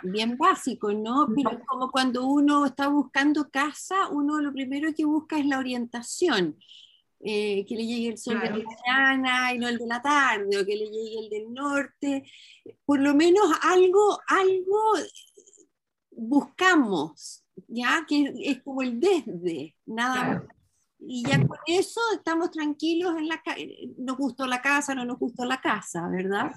bien 0.02 0.38
básico, 0.38 0.92
¿no? 0.94 1.28
Pero 1.34 1.58
es 1.58 1.66
como 1.66 1.90
cuando 1.90 2.26
uno 2.26 2.64
está 2.64 2.88
buscando 2.88 3.50
casa, 3.50 4.08
uno 4.08 4.40
lo 4.40 4.50
primero 4.50 4.94
que 4.94 5.04
busca 5.04 5.38
es 5.38 5.44
la 5.44 5.58
orientación. 5.58 6.56
Eh, 7.24 7.64
que 7.68 7.76
le 7.76 7.86
llegue 7.86 8.08
el 8.08 8.18
sol 8.18 8.40
de 8.40 8.50
la 8.50 8.56
mañana 8.56 9.54
y 9.54 9.58
no 9.58 9.68
el 9.68 9.78
de 9.78 9.86
la 9.86 10.02
tarde, 10.02 10.58
o 10.58 10.66
que 10.66 10.74
le 10.74 10.86
llegue 10.86 11.20
el 11.20 11.30
del 11.30 11.54
norte. 11.54 12.24
Por 12.84 12.98
lo 12.98 13.14
menos 13.14 13.44
algo, 13.62 14.18
algo 14.26 14.80
buscamos, 16.10 17.44
ya 17.68 18.04
que 18.08 18.32
es 18.42 18.62
como 18.62 18.82
el 18.82 18.98
desde, 18.98 19.76
nada 19.86 20.24
más. 20.24 20.42
Y 20.98 21.24
ya 21.24 21.36
con 21.46 21.58
eso 21.66 22.00
estamos 22.14 22.50
tranquilos 22.50 23.16
en 23.16 23.28
la 23.28 23.40
nos 23.98 24.16
gustó 24.16 24.46
la 24.46 24.60
casa, 24.60 24.94
no 24.94 25.04
nos 25.04 25.18
gustó 25.18 25.44
la 25.44 25.60
casa, 25.60 26.08
¿verdad? 26.08 26.52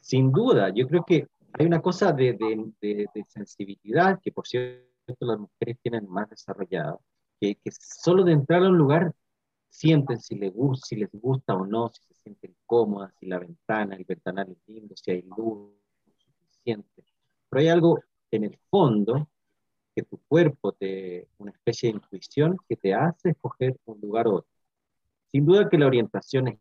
Sin 0.00 0.32
duda, 0.32 0.70
yo 0.74 0.86
creo 0.88 1.04
que 1.04 1.28
hay 1.52 1.66
una 1.66 1.80
cosa 1.80 2.12
de, 2.12 2.32
de, 2.34 3.06
de, 3.14 3.24
sensibilidad 3.28 4.20
que 4.22 4.32
por 4.32 4.46
cierto 4.46 4.86
las 5.20 5.38
mujeres 5.38 5.78
tienen 5.82 6.08
más 6.08 6.28
desarrollada, 6.30 6.98
que, 7.40 7.56
que, 7.56 7.70
solo 7.70 8.24
de 8.24 8.32
entrar 8.32 8.62
a 8.62 8.68
un 8.68 8.78
lugar 8.78 9.14
sienten 9.70 10.20
si 10.20 10.34
les, 10.36 10.52
gusta, 10.52 11.54
o 11.54 11.64
no, 11.64 11.88
si 11.88 12.02
se 12.02 12.14
sienten 12.14 12.54
cómodas, 12.66 13.14
si 13.18 13.26
la 13.26 13.38
ventana, 13.38 13.94
el 13.94 14.04
ventanal 14.04 14.50
es 14.50 14.58
lindo, 14.66 14.94
si 14.96 15.10
hay 15.12 15.22
luz 15.22 15.72
suficiente. 16.18 17.04
Pero 17.48 17.60
hay 17.60 17.68
algo 17.68 18.00
en 18.30 18.44
el 18.44 18.58
fondo 18.68 19.28
que 19.94 20.02
tu 20.02 20.18
cuerpo 20.28 20.72
te, 20.72 21.28
una 21.38 21.52
especie 21.52 21.88
de 21.88 21.96
intuición 21.96 22.56
que 22.68 22.76
te 22.76 22.94
hace 22.94 23.30
escoger 23.30 23.78
un 23.86 24.00
lugar 24.00 24.28
u 24.28 24.36
otro. 24.36 24.50
Sin 25.26 25.46
duda 25.46 25.68
que 25.68 25.78
la 25.78 25.86
orientación 25.86 26.48
es 26.48 26.58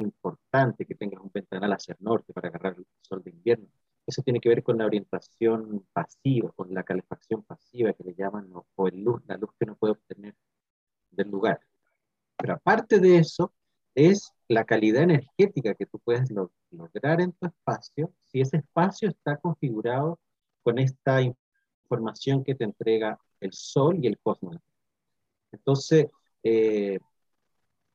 importante, 0.00 0.86
que 0.86 0.94
tengas 0.94 1.22
un 1.22 1.30
ventanal 1.32 1.72
hacia 1.72 1.94
el 1.94 2.04
norte 2.04 2.32
para 2.32 2.48
agarrar 2.48 2.76
el 2.78 2.86
sol 3.02 3.22
de 3.22 3.30
invierno. 3.30 3.68
Eso 4.06 4.22
tiene 4.22 4.40
que 4.40 4.48
ver 4.48 4.62
con 4.62 4.78
la 4.78 4.86
orientación 4.86 5.86
pasiva, 5.92 6.50
con 6.52 6.72
la 6.72 6.82
calefacción 6.82 7.42
pasiva 7.44 7.92
que 7.92 8.04
le 8.04 8.14
llaman, 8.14 8.50
o 8.74 8.88
el 8.88 9.02
luz, 9.02 9.22
la 9.26 9.36
luz 9.36 9.50
que 9.58 9.64
uno 9.64 9.76
puede 9.76 9.92
obtener 9.92 10.34
del 11.10 11.28
lugar. 11.30 11.60
Pero 12.36 12.54
aparte 12.54 13.00
de 13.00 13.18
eso, 13.18 13.52
es 13.94 14.32
la 14.48 14.64
calidad 14.64 15.02
energética 15.02 15.74
que 15.74 15.86
tú 15.86 15.98
puedes 15.98 16.30
lograr 16.70 17.20
en 17.20 17.32
tu 17.32 17.46
espacio 17.46 18.12
si 18.26 18.40
ese 18.40 18.58
espacio 18.58 19.08
está 19.08 19.36
configurado 19.36 20.20
con 20.62 20.78
esta 20.78 21.20
información 21.20 22.44
que 22.44 22.54
te 22.54 22.64
entrega 22.64 23.18
el 23.40 23.52
Sol 23.52 23.98
y 24.00 24.06
el 24.06 24.18
cosmos. 24.18 24.56
Entonces, 25.52 26.06
eh, 26.42 27.00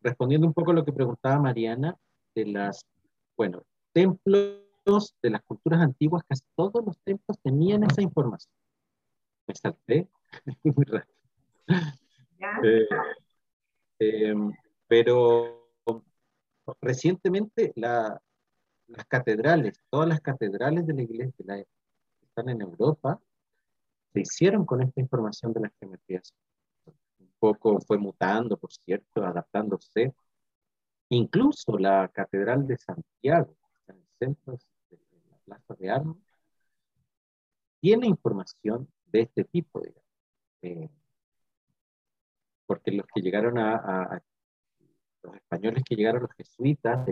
respondiendo 0.03 0.45
un 0.45 0.53
poco 0.53 0.71
a 0.71 0.73
lo 0.73 0.85
que 0.85 0.93
preguntaba 0.93 1.39
Mariana, 1.39 1.97
de 2.35 2.45
las, 2.47 2.85
bueno, 3.37 3.63
templos 3.93 5.15
de 5.21 5.29
las 5.29 5.41
culturas 5.43 5.81
antiguas, 5.81 6.23
casi 6.27 6.43
todos 6.55 6.85
los 6.85 6.99
templos 6.99 7.39
tenían 7.41 7.83
esa 7.83 8.01
información. 8.01 8.53
Me 9.47 9.55
salté 9.55 10.09
muy 10.63 10.85
rápido. 10.85 11.15
Eh, 12.63 12.87
eh, 13.99 14.35
pero 14.87 15.69
recientemente 16.81 17.71
las 17.75 18.19
catedrales, 19.07 19.79
todas 19.89 20.09
las 20.09 20.21
catedrales 20.21 20.85
de 20.85 20.93
la 20.93 21.01
iglesia 21.01 21.33
que 21.47 22.25
están 22.25 22.49
en 22.49 22.61
Europa, 22.61 23.19
se 24.13 24.21
hicieron 24.21 24.65
con 24.65 24.81
esta 24.81 25.01
información 25.01 25.53
de 25.53 25.61
las 25.61 25.71
geometrías. 25.79 26.33
Poco 27.43 27.77
fue 27.81 27.97
mutando, 27.97 28.55
por 28.55 28.71
cierto, 28.71 29.21
adaptándose. 29.25 30.15
Incluso 31.09 31.77
la 31.77 32.07
Catedral 32.07 32.65
de 32.65 32.77
Santiago, 32.77 33.57
en 33.85 33.97
el 33.97 34.07
centro 34.17 34.57
de 34.89 34.97
la 35.29 35.37
Plaza 35.43 35.75
de 35.77 35.89
Armas, 35.89 36.15
tiene 37.81 38.07
información 38.07 38.87
de 39.07 39.23
este 39.23 39.43
tipo, 39.43 39.81
digamos. 39.81 40.09
Eh, 40.61 40.89
porque 42.65 42.93
los 42.93 43.05
que 43.13 43.19
llegaron 43.19 43.57
a, 43.57 44.23
los 45.21 45.35
españoles 45.35 45.83
que 45.85 45.95
llegaron, 45.97 46.21
los 46.21 46.33
jesuitas, 46.37 47.05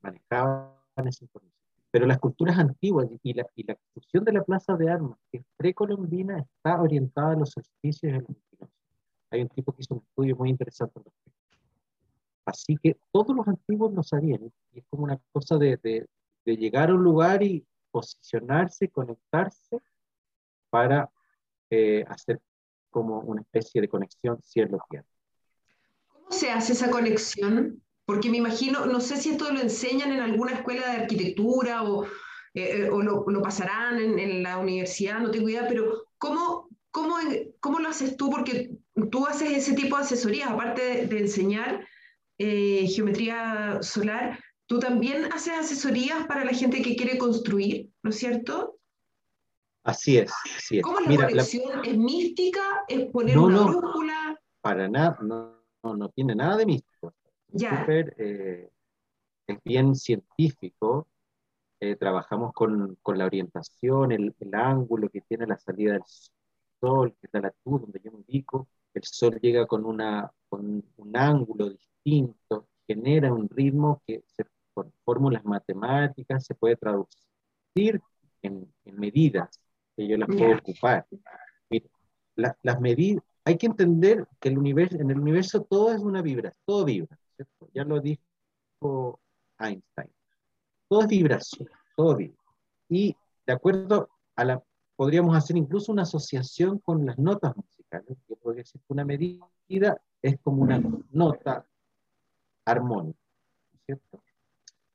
manejaban 0.00 0.76
esa 1.06 1.24
información. 1.24 1.52
Pero 1.90 2.06
las 2.06 2.20
culturas 2.20 2.56
antiguas 2.56 3.08
y 3.20 3.34
la, 3.34 3.44
y 3.56 3.64
la 3.64 3.74
construcción 3.74 4.22
de 4.22 4.32
la 4.32 4.44
plaza 4.44 4.76
de 4.76 4.90
armas, 4.90 5.18
que 5.32 5.38
es 5.38 5.44
precolombina, 5.56 6.38
está 6.38 6.80
orientada 6.80 7.32
a 7.32 7.36
los 7.36 7.50
solsticios 7.50 8.12
y 8.12 8.14
a 8.14 8.20
los 8.20 8.28
Hay 9.30 9.42
un 9.42 9.48
tipo 9.48 9.72
que 9.72 9.82
hizo 9.82 9.94
un 9.94 10.02
estudio 10.08 10.36
muy 10.36 10.50
interesante. 10.50 11.00
Así 12.44 12.76
que 12.80 12.96
todos 13.12 13.34
los 13.34 13.46
antiguos 13.48 13.92
lo 13.92 14.02
sabían, 14.02 14.52
y 14.72 14.78
es 14.78 14.84
como 14.88 15.04
una 15.04 15.18
cosa 15.32 15.56
de, 15.56 15.76
de, 15.82 16.06
de 16.44 16.56
llegar 16.56 16.90
a 16.90 16.94
un 16.94 17.02
lugar 17.02 17.42
y 17.42 17.66
posicionarse, 17.90 18.88
conectarse 18.88 19.80
para 20.70 21.10
eh, 21.70 22.04
hacer 22.08 22.40
como 22.90 23.20
una 23.20 23.40
especie 23.40 23.80
de 23.80 23.88
conexión 23.88 24.40
cielo-tierra. 24.42 25.06
¿Cómo 26.08 26.30
se 26.30 26.50
hace 26.50 26.72
esa 26.72 26.90
conexión? 26.90 27.82
Porque 28.04 28.30
me 28.30 28.36
imagino, 28.36 28.86
no 28.86 29.00
sé 29.00 29.16
si 29.16 29.30
esto 29.30 29.52
lo 29.52 29.60
enseñan 29.60 30.12
en 30.12 30.20
alguna 30.20 30.52
escuela 30.52 30.86
de 30.86 31.02
arquitectura 31.02 31.82
o, 31.82 32.04
eh, 32.04 32.10
eh, 32.54 32.90
o 32.90 33.02
lo, 33.02 33.24
lo, 33.26 33.42
pasarán 33.42 33.98
en, 33.98 34.18
en, 34.18 34.42
la 34.42 34.58
universidad, 34.58 35.18
no 35.18 35.30
tengo 35.30 35.48
idea, 35.48 35.66
pero 35.66 36.04
¿cómo, 36.18 36.68
cómo, 36.92 37.16
cómo 37.60 37.80
lo 37.80 37.88
haces 37.88 38.16
tú? 38.16 38.30
Porque 38.30 38.75
tú 39.10 39.26
haces 39.26 39.50
ese 39.50 39.74
tipo 39.74 39.96
de 39.96 40.02
asesorías, 40.02 40.50
aparte 40.50 40.82
de, 40.82 41.06
de 41.06 41.18
enseñar 41.18 41.86
eh, 42.38 42.86
geometría 42.88 43.78
solar, 43.82 44.38
tú 44.66 44.78
también 44.78 45.32
haces 45.32 45.54
asesorías 45.54 46.26
para 46.26 46.44
la 46.44 46.52
gente 46.52 46.82
que 46.82 46.96
quiere 46.96 47.18
construir, 47.18 47.90
¿no 48.02 48.10
es 48.10 48.16
cierto? 48.16 48.78
Así 49.84 50.18
es, 50.18 50.32
así 50.56 50.78
es. 50.78 50.82
¿Cómo 50.82 50.98
es 50.98 51.04
la 51.04 51.10
Mira, 51.10 51.28
conexión? 51.28 51.84
¿Es 51.84 51.96
mística? 51.96 52.60
¿Es 52.88 53.06
poner 53.12 53.36
no, 53.36 53.44
una 53.44 53.56
no, 53.56 53.68
brújula? 53.68 54.40
Para 54.60 54.88
nada, 54.88 55.16
no, 55.22 55.62
no, 55.82 55.96
no 55.96 56.08
tiene 56.08 56.34
nada 56.34 56.56
de 56.56 56.66
místico 56.66 57.14
super, 57.52 58.14
eh, 58.18 58.70
es 59.46 59.58
bien 59.64 59.94
científico. 59.94 61.08
Eh, 61.80 61.96
trabajamos 61.96 62.52
con, 62.52 62.96
con, 63.02 63.18
la 63.18 63.26
orientación, 63.26 64.10
el, 64.12 64.34
el, 64.40 64.54
ángulo 64.54 65.10
que 65.10 65.20
tiene 65.20 65.46
la 65.46 65.58
salida 65.58 65.92
del 65.92 66.02
sol, 66.80 67.14
que 67.20 67.26
es 67.26 67.32
la 67.34 67.40
latitud 67.40 67.82
donde 67.82 68.00
yo 68.02 68.12
me 68.12 68.18
ubico. 68.18 68.68
El 68.96 69.04
sol 69.04 69.38
llega 69.42 69.66
con, 69.66 69.84
una, 69.84 70.32
con 70.48 70.82
un 70.96 71.16
ángulo 71.16 71.68
distinto, 71.68 72.66
genera 72.86 73.30
un 73.30 73.46
ritmo 73.46 74.02
que 74.06 74.24
se, 74.26 74.46
con 74.72 74.90
fórmulas 75.04 75.44
matemáticas 75.44 76.46
se 76.46 76.54
puede 76.54 76.76
traducir 76.76 78.00
en, 78.40 78.72
en 78.86 78.98
medidas 78.98 79.60
que 79.94 80.08
yo 80.08 80.16
las 80.16 80.28
puedo 80.28 80.46
yeah. 80.46 80.56
ocupar. 80.56 81.06
Mira, 81.68 81.86
la, 82.36 82.56
las 82.62 82.80
medidas, 82.80 83.22
hay 83.44 83.58
que 83.58 83.66
entender 83.66 84.26
que 84.40 84.48
el 84.48 84.56
universo, 84.56 84.96
en 84.98 85.10
el 85.10 85.20
universo 85.20 85.62
todo 85.62 85.92
es 85.92 86.00
una 86.00 86.22
vibra, 86.22 86.54
todo 86.64 86.86
vibra. 86.86 87.18
¿cierto? 87.34 87.68
Ya 87.74 87.84
lo 87.84 88.00
dijo 88.00 89.20
Einstein. 89.58 90.10
Todo 90.88 91.02
es 91.02 91.08
vibración, 91.08 91.68
todo 91.96 92.16
vibra. 92.16 92.42
Y 92.88 93.14
de 93.46 93.52
acuerdo 93.52 94.08
a 94.36 94.44
la, 94.44 94.62
podríamos 94.96 95.36
hacer 95.36 95.58
incluso 95.58 95.92
una 95.92 96.02
asociación 96.02 96.78
con 96.78 97.04
las 97.04 97.18
notas 97.18 97.54
musicales, 97.54 97.75
que 97.88 98.36
podría 98.36 98.62
decir 98.62 98.80
que 98.80 98.92
una 98.92 99.04
medida 99.04 100.00
es 100.22 100.38
como 100.42 100.62
una 100.62 100.82
nota 101.10 101.66
armónica, 102.64 103.18
¿cierto? 103.84 104.22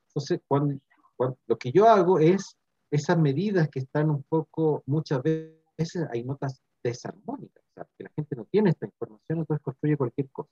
Entonces, 0.08 0.42
cuando, 0.48 0.80
cuando, 1.16 1.38
lo 1.48 1.58
que 1.58 1.72
yo 1.72 1.88
hago 1.88 2.20
es 2.20 2.58
esas 2.90 3.18
medidas 3.18 3.70
que 3.70 3.80
están 3.80 4.10
un 4.10 4.24
poco, 4.24 4.84
muchas 4.86 5.22
veces 5.24 6.08
hay 6.12 6.24
notas 6.24 6.62
desarmónicas, 6.84 7.64
o 7.70 7.74
sea, 7.74 7.88
que 7.98 8.04
la 8.04 8.12
gente 8.16 8.36
no 8.36 8.46
tiene 8.46 8.72
esta 8.72 8.86
información, 8.86 9.40
entonces 9.40 9.64
construye 9.64 9.98
cualquier 9.98 10.30
cosa. 10.30 10.50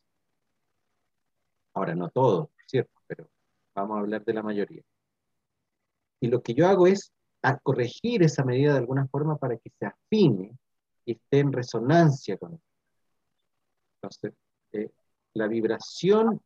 Ahora, 1.73 1.95
no 1.95 2.10
todo, 2.10 2.52
¿cierto? 2.65 2.93
Pero 3.08 3.30
vamos 3.75 3.97
a 3.97 3.99
hablar 3.99 4.23
de 4.23 4.34
la 4.34 4.43
mayoría. 4.43 4.84
Y 6.21 6.28
lo 6.28 6.41
que 6.41 6.54
yo 6.54 6.67
hago 6.67 6.88
es 6.88 7.12
a 7.41 7.58
corregir 7.58 8.23
esa 8.23 8.43
medida 8.43 8.73
de 8.73 8.80
alguna 8.80 9.08
forma 9.08 9.38
para 9.38 9.58
que 9.58 9.69
se 9.69 9.86
afine 9.86 10.58
esté 11.12 11.39
en 11.39 11.52
resonancia 11.54 12.38
con 12.38 12.54
eso. 12.54 12.63
Entonces, 14.02 14.34
eh, 14.72 14.89
la 15.34 15.48
vibración 15.48 16.41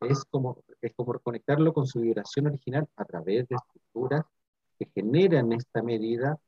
es 0.00 0.24
como, 0.24 0.62
es 0.80 0.92
como 0.94 1.18
conectarlo 1.20 1.72
con 1.72 1.86
su 1.86 2.00
vibración 2.00 2.46
original 2.46 2.88
a 2.96 3.04
través 3.04 3.48
de 3.48 3.56
estructuras 3.56 4.24
que 4.78 4.86
generan 4.94 5.52
esta 5.52 5.82
medida, 5.82 6.38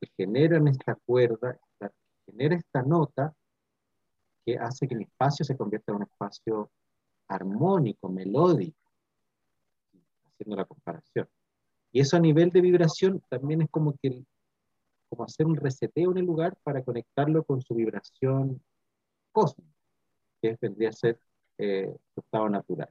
que 0.00 0.10
generan 0.16 0.68
esta 0.68 0.96
cuerda, 1.06 1.58
que 1.78 1.88
genera 2.26 2.56
esta 2.56 2.82
nota 2.82 3.34
que 4.44 4.56
hace 4.56 4.86
que 4.86 4.94
el 4.94 5.02
espacio 5.02 5.44
se 5.44 5.56
convierta 5.56 5.92
en 5.92 5.96
un 5.96 6.02
espacio 6.04 6.70
armónico, 7.28 8.08
melódico, 8.08 8.78
haciendo 10.24 10.56
la 10.56 10.64
comparación. 10.64 11.28
Y 11.92 12.00
eso 12.00 12.16
a 12.16 12.20
nivel 12.20 12.50
de 12.50 12.60
vibración 12.60 13.22
también 13.28 13.62
es 13.62 13.70
como 13.70 13.96
que 14.00 14.24
como 15.08 15.24
hacer 15.24 15.46
un 15.46 15.56
reseteo 15.56 16.10
en 16.12 16.18
el 16.18 16.26
lugar 16.26 16.56
para 16.62 16.82
conectarlo 16.82 17.44
con 17.44 17.60
su 17.62 17.74
vibración 17.74 18.62
cósmica, 19.32 19.70
que 20.40 20.56
vendría 20.60 20.90
a 20.90 20.92
ser 20.92 21.20
eh, 21.58 21.94
su 22.14 22.20
estado 22.20 22.48
natural. 22.48 22.88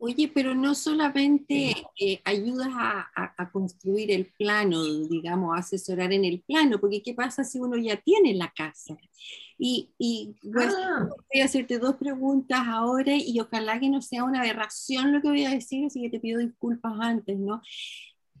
Oye, 0.00 0.30
pero 0.32 0.54
no 0.54 0.76
solamente 0.76 1.74
eh, 1.98 2.20
ayudas 2.24 2.68
a, 2.70 3.10
a, 3.16 3.34
a, 3.36 3.50
construir 3.50 4.12
el 4.12 4.26
plano, 4.26 4.84
digamos, 4.84 5.56
a 5.56 5.58
asesorar 5.58 6.12
en 6.12 6.24
el 6.24 6.40
plano, 6.42 6.78
porque 6.78 7.02
¿qué 7.02 7.14
pasa 7.14 7.42
si 7.42 7.58
uno 7.58 7.76
ya 7.76 7.96
tiene 7.96 8.32
la 8.34 8.52
casa? 8.52 8.96
Y, 9.58 9.90
y 9.98 10.36
bueno, 10.44 10.72
ah. 10.78 11.08
voy 11.32 11.40
a 11.42 11.46
hacerte 11.46 11.80
dos 11.80 11.96
preguntas 11.96 12.60
ahora 12.64 13.16
y 13.16 13.40
ojalá 13.40 13.80
que 13.80 13.90
no 13.90 14.00
sea 14.00 14.22
una 14.22 14.40
aberración 14.40 15.12
lo 15.12 15.20
que 15.20 15.28
voy 15.30 15.44
a 15.44 15.50
decir, 15.50 15.86
así 15.86 16.00
que 16.00 16.10
te 16.10 16.20
pido 16.20 16.38
disculpas 16.38 16.92
antes, 17.00 17.36
¿no? 17.36 17.60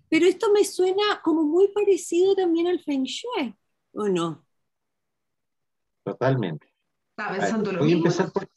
Pero 0.08 0.26
esto 0.26 0.52
me 0.52 0.64
suena 0.64 1.20
como 1.22 1.44
muy 1.44 1.68
parecido 1.68 2.34
también 2.34 2.66
al 2.66 2.80
Feng 2.80 3.04
Shui, 3.04 3.54
¿O 3.92 4.08
no? 4.08 4.44
Totalmente. 6.04 6.72
Estaba 7.10 7.36
pensando 7.36 7.72
lo 7.72 7.80
voy, 7.80 7.92
a 7.92 7.94
mismo. 7.96 8.06
empezar 8.06 8.32
por, 8.32 8.48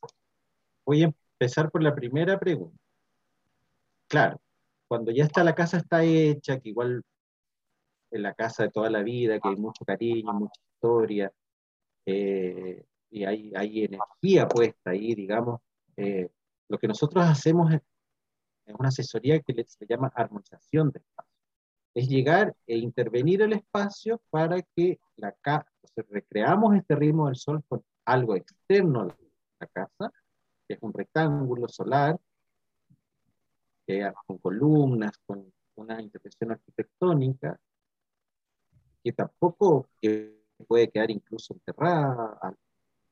voy 0.85 1.03
a 1.03 1.05
empezar 1.05 1.71
por 1.71 1.83
la 1.83 1.93
primera 1.93 2.39
pregunta. 2.39 2.77
Claro, 4.07 4.39
cuando 4.87 5.11
ya 5.11 5.23
está 5.23 5.43
la 5.43 5.55
casa 5.55 5.77
está 5.77 6.03
hecha, 6.03 6.59
que 6.59 6.69
igual 6.69 7.01
en 8.11 8.23
la 8.23 8.33
casa 8.33 8.63
de 8.63 8.69
toda 8.69 8.89
la 8.89 9.03
vida, 9.03 9.39
que 9.39 9.49
hay 9.49 9.55
mucho 9.55 9.85
cariño, 9.85 10.33
mucha 10.33 10.61
historia, 10.73 11.31
eh, 12.05 12.85
y 13.09 13.23
hay, 13.25 13.51
hay 13.55 13.85
energía 13.85 14.47
puesta 14.47 14.91
ahí, 14.91 15.15
digamos, 15.15 15.61
eh, 15.97 16.29
lo 16.69 16.77
que 16.77 16.87
nosotros 16.87 17.25
hacemos 17.25 17.73
es, 17.73 17.81
es 18.65 18.75
una 18.77 18.89
asesoría 18.89 19.39
que 19.39 19.63
se 19.65 19.85
llama 19.85 20.11
armonización 20.15 20.91
de 20.91 20.99
espacio. 20.99 21.30
Es 21.93 22.07
llegar 22.07 22.55
e 22.67 22.77
intervenir 22.77 23.41
el 23.41 23.53
espacio 23.53 24.21
para 24.29 24.61
que 24.61 24.99
la 25.17 25.31
casa, 25.33 25.69
recreamos 26.09 26.75
este 26.75 26.95
ritmo 26.95 27.27
del 27.27 27.35
sol 27.35 27.63
con 27.67 27.83
algo 28.05 28.35
externo 28.35 29.01
a 29.01 29.17
la 29.59 29.67
casa, 29.67 30.11
que 30.67 30.75
es 30.75 30.79
un 30.81 30.93
rectángulo 30.93 31.67
solar, 31.67 32.17
con 34.25 34.37
columnas, 34.37 35.11
con 35.25 35.51
una 35.75 36.01
intervención 36.01 36.51
arquitectónica, 36.51 37.59
que 39.03 39.11
tampoco 39.13 39.89
que 39.99 40.45
puede 40.67 40.89
quedar 40.89 41.11
incluso 41.11 41.53
enterrada, 41.53 42.55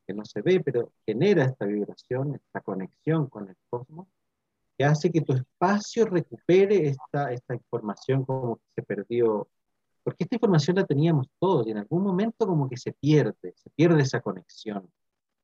que 0.06 0.14
no 0.14 0.24
se 0.24 0.42
ve, 0.42 0.62
pero 0.62 0.94
genera 1.06 1.46
esta 1.46 1.66
vibración, 1.66 2.36
esta 2.36 2.62
conexión 2.62 3.28
con 3.28 3.50
el 3.50 3.58
cosmos, 3.70 4.08
que 4.80 4.86
hace 4.86 5.12
que 5.12 5.20
tu 5.20 5.34
espacio 5.34 6.06
recupere 6.06 6.88
esta, 6.88 7.34
esta 7.34 7.54
información 7.54 8.24
como 8.24 8.56
que 8.56 8.64
se 8.76 8.84
perdió, 8.84 9.50
porque 10.02 10.24
esta 10.24 10.38
información 10.38 10.78
la 10.78 10.86
teníamos 10.86 11.28
todos 11.38 11.68
y 11.68 11.72
en 11.72 11.80
algún 11.80 12.02
momento 12.02 12.48
como 12.48 12.70
que 12.70 12.78
se 12.78 12.94
pierde, 12.94 13.54
se 13.58 13.70
pierde 13.72 14.04
esa 14.04 14.22
conexión 14.22 14.90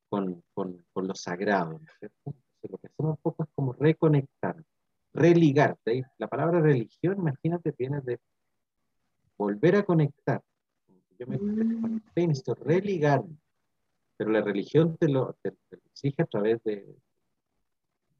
con, 0.08 0.42
con, 0.54 0.86
con 0.94 1.06
lo 1.06 1.14
sagrado. 1.16 1.82
¿no? 2.26 2.34
lo 2.62 2.78
que 2.78 2.88
hacemos 2.88 3.18
un 3.18 3.22
poco 3.22 3.44
es 3.44 3.50
como 3.54 3.74
reconectar, 3.74 4.56
religarte. 5.14 6.06
La 6.18 6.30
palabra 6.30 6.62
religión, 6.62 7.20
imagínate, 7.20 7.76
viene 7.78 8.00
de 8.00 8.22
volver 9.38 9.76
a 9.76 9.84
conectar. 9.84 10.42
Yo 11.20 11.28
me 11.28 11.38
mm. 11.38 11.82
conecté 11.82 12.22
y 12.22 12.28
necesito 12.28 12.56
religarme. 12.56 13.36
Pero 14.16 14.32
la 14.32 14.42
religión 14.42 14.96
te 14.96 15.10
lo, 15.10 15.34
te, 15.42 15.52
te 15.52 15.76
lo 15.76 15.82
exige 15.88 16.24
a 16.24 16.26
través 16.26 16.64
de, 16.64 16.96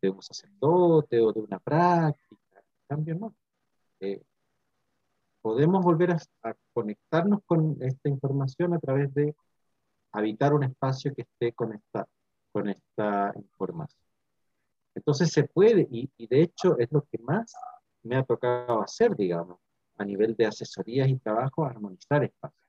de, 0.06 0.10
un 0.12 0.22
sacerdote 0.22 1.20
o 1.22 1.34
de 1.34 1.40
una 1.42 1.60
práctica. 1.60 2.36
En 2.54 2.88
cambio, 2.88 3.16
no. 3.16 3.36
Eh, 4.00 4.22
podemos 5.42 5.84
volver 5.84 6.12
a, 6.12 6.20
a, 6.44 6.56
conectarnos 6.74 7.42
con 7.46 7.78
esta 7.82 8.10
información 8.10 8.74
a 8.74 8.80
través 8.80 9.14
de 9.14 9.36
habitar 10.12 10.54
un 10.54 10.64
espacio 10.64 11.14
que 11.14 11.24
esté 11.24 11.54
con 11.54 11.74
esta, 11.74 12.08
con 12.52 12.70
esta 12.70 13.34
información. 13.36 14.02
Entonces 14.96 15.30
se 15.32 15.44
puede, 15.44 15.88
y, 15.92 16.10
y 16.18 16.28
de 16.28 16.42
hecho 16.42 16.78
es 16.80 16.92
lo 16.92 17.04
que 17.04 17.18
más 17.20 17.54
me 18.04 18.16
ha 18.16 18.24
tocado 18.24 18.82
hacer, 18.82 19.16
digamos, 19.16 19.60
a 19.98 20.06
nivel 20.06 20.36
de 20.36 20.46
asesorías 20.46 21.10
y 21.10 21.18
trabajo, 21.18 21.66
armonizar 21.66 22.24
espacios. 22.24 22.66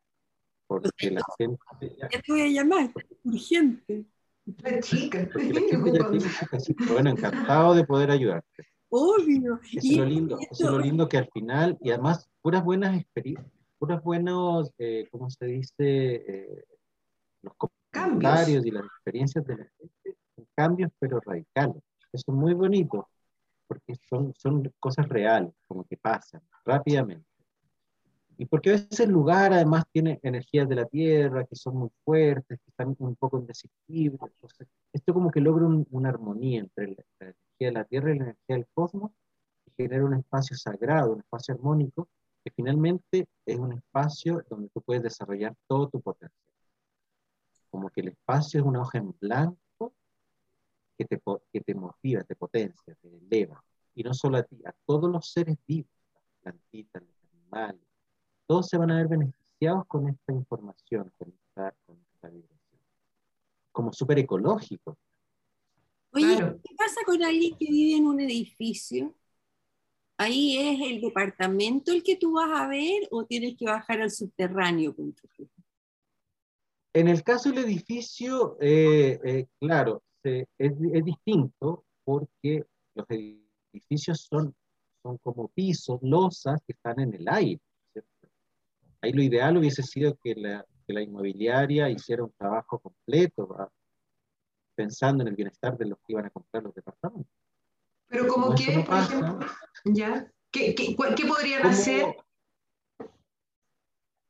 Porque 0.66 1.10
la 1.10 1.22
gente... 1.38 1.58
Ya, 1.98 2.08
te 2.08 2.32
voy 2.32 2.40
a 2.42 2.48
llamar, 2.48 2.90
urgente. 3.24 4.06
La 4.62 4.80
chica. 4.80 5.28
Porque 5.32 5.52
la 5.52 5.60
gente 5.60 5.92
ya 5.92 6.10
tiene 6.10 6.20
su 6.20 6.46
casita. 6.46 6.84
Bueno, 6.92 7.10
encantado 7.10 7.74
de 7.74 7.84
poder 7.84 8.10
ayudarte. 8.10 8.66
Obvio. 8.88 9.60
Eso 9.72 9.78
es 9.80 9.96
lo 9.96 10.04
lindo, 10.04 10.38
eso 10.38 10.64
es 10.64 10.70
lo 10.70 10.78
lindo 10.78 11.08
que 11.08 11.18
al 11.18 11.28
final, 11.32 11.76
y 11.80 11.90
además, 11.90 12.28
puras 12.40 12.64
buenas 12.64 12.98
experiencias, 12.98 13.46
puras 13.78 14.02
buenos, 14.02 14.70
eh, 14.78 15.08
¿cómo 15.10 15.28
se 15.28 15.46
dice? 15.46 15.74
Eh, 15.78 16.64
los 17.42 17.54
comentarios 17.56 17.82
cambios. 17.90 18.66
y 18.66 18.70
las 18.70 18.84
experiencias 18.84 19.44
de 19.44 19.56
la 19.56 19.64
gente, 19.64 20.18
cambios 20.54 20.92
pero 20.98 21.20
radicales. 21.20 21.82
Eso 22.12 22.24
es 22.28 22.34
muy 22.34 22.54
bonito, 22.54 23.08
porque 23.66 23.96
son, 24.08 24.32
son 24.36 24.72
cosas 24.78 25.08
reales, 25.08 25.52
como 25.66 25.84
que 25.84 25.96
pasan 25.96 26.42
rápidamente. 26.64 27.26
Y 28.38 28.44
porque 28.46 28.70
a 28.70 28.72
veces 28.74 29.00
el 29.00 29.10
lugar 29.10 29.52
además 29.52 29.84
tiene 29.90 30.20
energías 30.22 30.68
de 30.68 30.74
la 30.74 30.84
tierra 30.84 31.46
que 31.46 31.56
son 31.56 31.76
muy 31.76 31.90
fuertes, 32.04 32.58
que 32.60 32.70
están 32.70 32.94
un 32.98 33.16
poco 33.16 33.40
desequilibrio. 33.40 34.26
Entonces, 34.26 34.68
esto 34.92 35.14
como 35.14 35.30
que 35.30 35.40
logra 35.40 35.66
un, 35.66 35.86
una 35.90 36.10
armonía 36.10 36.60
entre 36.60 36.88
la, 36.88 37.04
la, 37.20 37.26
energía 37.26 37.68
de 37.68 37.72
la 37.72 37.84
tierra 37.84 38.14
y 38.14 38.18
la 38.18 38.24
energía 38.24 38.56
del 38.56 38.66
cosmos 38.74 39.12
y 39.66 39.70
genera 39.76 40.04
un 40.04 40.14
espacio 40.14 40.56
sagrado, 40.56 41.12
un 41.12 41.20
espacio 41.20 41.54
armónico, 41.54 42.08
que 42.44 42.50
finalmente 42.50 43.26
es 43.46 43.58
un 43.58 43.72
espacio 43.72 44.44
donde 44.50 44.68
tú 44.68 44.82
puedes 44.82 45.02
desarrollar 45.02 45.54
todo 45.66 45.88
tu 45.88 46.00
potencial. 46.00 46.32
Como 47.70 47.88
que 47.88 48.02
el 48.02 48.08
espacio 48.08 48.60
es 48.60 48.66
una 48.66 48.82
hoja 48.82 48.98
en 48.98 49.14
blanco 49.18 49.94
que 50.98 51.06
te, 51.06 51.20
que 51.52 51.60
te 51.60 51.74
motiva, 51.74 52.22
te 52.22 52.36
potencia, 52.36 52.94
te 52.94 53.08
eleva. 53.08 53.62
Y 53.94 54.02
no 54.02 54.12
solo 54.12 54.36
a 54.36 54.42
ti, 54.42 54.60
a 54.66 54.74
todos 54.84 55.10
los 55.10 55.32
seres 55.32 55.56
vivos, 55.66 55.90
las 56.12 56.22
plantitas, 56.42 57.02
los 57.02 57.32
animales, 57.32 57.80
todos 58.46 58.68
se 58.68 58.78
van 58.78 58.90
a 58.90 58.96
ver 58.96 59.08
beneficiados 59.08 59.86
con 59.86 60.08
esta 60.08 60.32
información, 60.32 61.12
con 61.18 61.28
esta, 61.28 61.74
con 61.84 61.96
esta 62.14 62.28
vibración. 62.28 62.80
Como 63.72 63.92
súper 63.92 64.20
ecológico. 64.20 64.96
Oye, 66.12 66.36
claro. 66.36 66.60
¿qué 66.62 66.74
pasa 66.74 67.00
con 67.04 67.22
alguien 67.22 67.56
que 67.58 67.66
vive 67.66 67.96
en 67.96 68.06
un 68.06 68.20
edificio? 68.20 69.14
¿Ahí 70.18 70.56
es 70.56 70.80
el 70.90 71.00
departamento 71.00 71.92
el 71.92 72.02
que 72.02 72.16
tú 72.16 72.32
vas 72.32 72.50
a 72.50 72.68
ver 72.68 73.06
o 73.10 73.26
tienes 73.26 73.56
que 73.56 73.66
bajar 73.66 74.00
al 74.00 74.10
subterráneo 74.10 74.94
con 74.94 75.12
tu 75.12 75.28
hijo? 75.38 75.52
En 76.94 77.08
el 77.08 77.22
caso 77.22 77.50
del 77.50 77.64
edificio, 77.64 78.56
eh, 78.58 79.20
eh, 79.22 79.46
claro, 79.60 80.02
se, 80.22 80.48
es, 80.56 80.72
es, 80.94 81.04
distinto 81.04 81.84
porque 82.02 82.64
los 82.94 83.06
edificios 83.10 84.22
son, 84.22 84.54
son 85.02 85.18
como 85.18 85.48
pisos, 85.48 85.98
losas 86.00 86.62
que 86.66 86.72
están 86.72 87.00
en 87.00 87.12
el 87.12 87.28
aire. 87.28 87.60
Ahí 89.06 89.12
lo 89.12 89.22
ideal 89.22 89.56
hubiese 89.56 89.84
sido 89.84 90.16
que 90.16 90.34
la, 90.34 90.66
que 90.84 90.92
la 90.92 91.00
inmobiliaria 91.00 91.88
hiciera 91.88 92.24
un 92.24 92.32
trabajo 92.32 92.80
completo, 92.80 93.70
pensando 94.74 95.22
en 95.22 95.28
el 95.28 95.36
bienestar 95.36 95.78
de 95.78 95.86
los 95.86 95.98
que 95.98 96.14
iban 96.14 96.26
a 96.26 96.30
comprar 96.30 96.64
los 96.64 96.74
departamentos. 96.74 97.32
Pero 98.08 98.26
como, 98.26 98.52
que, 98.52 98.76
no 98.76 98.84
por 98.84 98.98
ejemplo, 98.98 99.46
¿ya? 99.84 100.28
¿Qué, 100.50 100.74
qué, 100.74 100.96
qué 100.96 101.26
podrían 101.26 101.66
hacer? 101.66 102.16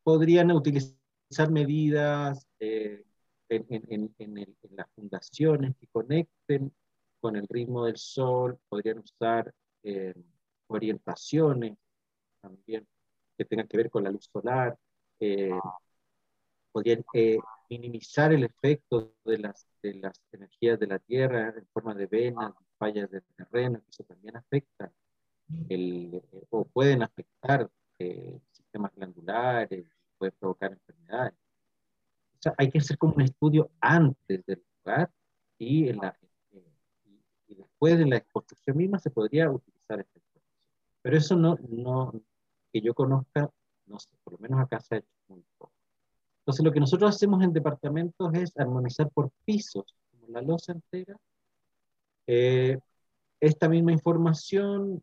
Podrían 0.02 0.52
utilizar 0.52 1.50
medidas 1.50 2.46
eh, 2.60 3.02
en, 3.48 3.66
en, 3.70 4.14
en, 4.18 4.38
el, 4.38 4.56
en, 4.62 4.76
las 4.76 4.90
fundaciones 4.94 5.74
que 5.80 5.86
conecten 5.86 6.70
con 7.18 7.36
el 7.36 7.48
ritmo 7.48 7.86
del 7.86 7.96
sol, 7.96 8.58
podrían 8.68 8.98
usar 8.98 9.54
eh, 9.82 10.14
orientaciones 10.66 11.78
también 12.42 12.86
que 13.36 13.44
tengan 13.44 13.68
que 13.68 13.76
ver 13.76 13.90
con 13.90 14.04
la 14.04 14.10
luz 14.10 14.28
solar, 14.32 14.76
eh, 15.20 15.58
podrían 16.72 17.04
eh, 17.14 17.38
minimizar 17.70 18.32
el 18.32 18.44
efecto 18.44 19.14
de 19.24 19.38
las, 19.38 19.66
de 19.82 19.94
las 19.94 20.20
energías 20.32 20.78
de 20.78 20.86
la 20.86 20.98
Tierra 20.98 21.54
en 21.56 21.66
forma 21.72 21.94
de 21.94 22.06
venas, 22.06 22.52
fallas 22.78 23.10
del 23.10 23.24
terreno, 23.36 23.80
que 23.80 23.90
eso 23.90 24.04
también 24.04 24.36
afecta, 24.36 24.92
el, 25.68 26.22
o 26.50 26.64
pueden 26.64 27.02
afectar 27.02 27.70
eh, 27.98 28.38
sistemas 28.52 28.92
glandulares, 28.94 29.86
puede 30.18 30.32
provocar 30.32 30.72
enfermedades. 30.72 31.34
O 32.34 32.42
sea, 32.42 32.54
hay 32.58 32.70
que 32.70 32.78
hacer 32.78 32.98
como 32.98 33.14
un 33.14 33.22
estudio 33.22 33.70
antes 33.80 34.44
del 34.44 34.62
lugar 34.84 35.10
y, 35.58 35.88
en 35.88 35.96
la, 35.96 36.16
y, 36.52 37.22
y 37.48 37.54
después 37.54 37.98
de 37.98 38.06
la 38.06 38.20
construcción 38.20 38.76
misma 38.76 38.98
se 38.98 39.10
podría 39.10 39.50
utilizar 39.50 40.00
esta 40.00 40.18
información. 40.18 40.44
Pero 41.02 41.16
eso 41.16 41.36
no, 41.36 41.56
no, 41.68 42.12
que 42.72 42.80
yo 42.80 42.94
conozca, 42.94 43.50
no 43.86 43.98
sé, 43.98 44.10
por 44.24 44.34
lo 44.34 44.38
menos 44.38 44.60
acá 44.60 44.80
se 44.80 44.96
ha 44.96 44.98
hecho 44.98 45.08
muy 45.28 45.44
poco. 45.58 45.72
Entonces, 46.40 46.64
lo 46.64 46.72
que 46.72 46.80
nosotros 46.80 47.14
hacemos 47.14 47.42
en 47.42 47.52
departamentos 47.52 48.32
es 48.34 48.56
armonizar 48.56 49.10
por 49.10 49.30
pisos, 49.44 49.84
como 50.10 50.28
la 50.32 50.42
losa 50.42 50.72
entera, 50.72 51.16
eh, 52.26 52.78
esta 53.40 53.68
misma 53.68 53.92
información, 53.92 55.02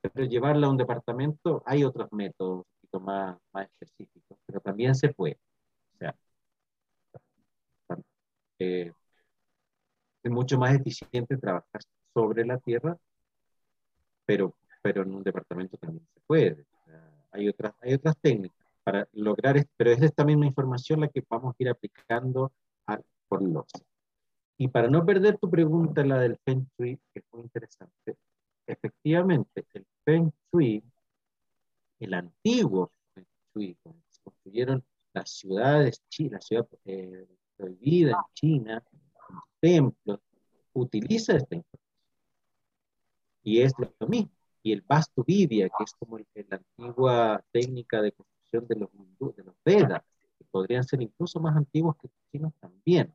pero 0.00 0.24
llevarla 0.24 0.66
a 0.66 0.70
un 0.70 0.76
departamento, 0.76 1.62
hay 1.66 1.84
otros 1.84 2.10
métodos 2.12 2.58
un 2.58 2.64
poquito 2.80 3.00
más, 3.00 3.38
más 3.52 3.66
específicos, 3.68 4.38
pero 4.46 4.60
también 4.60 4.94
se 4.94 5.12
puede. 5.12 5.38
O 5.94 5.98
sea, 5.98 6.16
eh, 8.58 8.92
es 10.22 10.30
mucho 10.30 10.58
más 10.58 10.74
eficiente 10.74 11.36
trabajar 11.36 11.82
sobre 12.14 12.44
la 12.44 12.58
tierra, 12.58 12.96
pero, 14.24 14.54
pero 14.82 15.02
en 15.02 15.14
un 15.14 15.22
departamento 15.22 15.76
también 15.76 16.06
se 16.12 16.20
puede. 16.26 16.64
Hay, 17.32 17.48
otras, 17.48 17.74
hay 17.80 17.94
otras 17.94 18.16
técnicas 18.20 18.66
para 18.82 19.08
lograr 19.12 19.56
esto, 19.56 19.70
pero 19.76 19.90
es 19.90 20.02
esta 20.02 20.24
misma 20.24 20.46
información 20.46 21.00
la 21.00 21.08
que 21.08 21.24
vamos 21.28 21.54
a 21.54 21.62
ir 21.62 21.68
aplicando 21.68 22.52
a, 22.86 22.98
por 23.28 23.42
los. 23.42 23.66
Y 24.56 24.68
para 24.68 24.88
no 24.88 25.04
perder 25.04 25.38
tu 25.38 25.48
pregunta, 25.50 26.04
la 26.04 26.18
del 26.18 26.36
Feng 26.44 26.66
Shui, 26.76 26.98
que 27.12 27.20
es 27.20 27.24
muy 27.32 27.42
interesante, 27.42 28.16
efectivamente, 28.66 29.64
el 29.74 29.86
Feng 30.04 30.30
Shui, 30.52 30.82
el 31.98 32.14
antiguo 32.14 32.92
Feng 33.14 33.26
Shui, 33.54 33.76
cuando 33.82 34.02
se 34.08 34.22
construyeron 34.22 34.84
las 35.12 35.30
ciudades, 35.30 36.02
la 36.18 36.40
ciudad 36.40 36.68
eh, 36.84 37.26
prohibida 37.56 38.12
en 38.12 38.34
China, 38.34 38.84
los 39.28 39.42
templos, 39.60 40.20
utiliza 40.72 41.36
esta 41.36 41.54
información. 41.54 41.80
Y 43.42 43.60
es 43.60 43.72
lo 43.78 44.08
mismo. 44.08 44.39
Y 44.62 44.72
el 44.72 44.82
Vastu 44.82 45.24
Vidya, 45.24 45.68
que 45.68 45.84
es 45.84 45.92
como 45.94 46.18
la 46.18 46.24
antigua 46.56 47.44
técnica 47.50 48.02
de 48.02 48.12
construcción 48.12 48.66
de 48.68 48.76
los, 48.76 49.36
de 49.36 49.44
los 49.44 49.54
Vedas, 49.64 50.02
que 50.38 50.44
podrían 50.50 50.84
ser 50.84 51.00
incluso 51.02 51.40
más 51.40 51.56
antiguos 51.56 51.96
que 51.96 52.08
los 52.08 52.16
chinos 52.30 52.52
también. 52.60 53.14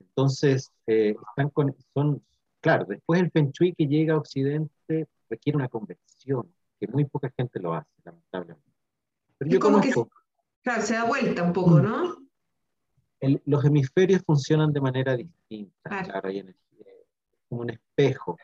Entonces, 0.00 0.72
eh, 0.86 1.14
están 1.28 1.50
con, 1.50 1.76
son, 1.94 2.22
claro, 2.60 2.84
después 2.86 3.20
el 3.20 3.30
Feng 3.30 3.52
Shui 3.52 3.74
que 3.74 3.86
llega 3.86 4.14
a 4.14 4.18
Occidente 4.18 5.06
requiere 5.28 5.56
una 5.56 5.68
conversión, 5.68 6.52
que 6.80 6.88
muy 6.88 7.04
poca 7.04 7.32
gente 7.36 7.60
lo 7.60 7.74
hace, 7.74 7.90
lamentablemente. 8.04 8.72
Pero 9.38 9.50
yo 9.50 9.60
conozco, 9.60 10.10
claro, 10.62 10.82
se 10.82 10.94
da 10.94 11.04
vuelta 11.04 11.42
un 11.42 11.52
poco, 11.52 11.80
¿no? 11.80 12.16
los 13.20 13.64
hemisferios 13.64 14.22
funcionan 14.24 14.72
de 14.72 14.80
manera 14.80 15.16
distinta, 15.16 16.02
claro, 16.04 16.28
hay 16.28 16.38
energía, 16.38 16.86
como 17.48 17.62
un 17.62 17.70
espejo. 17.70 18.36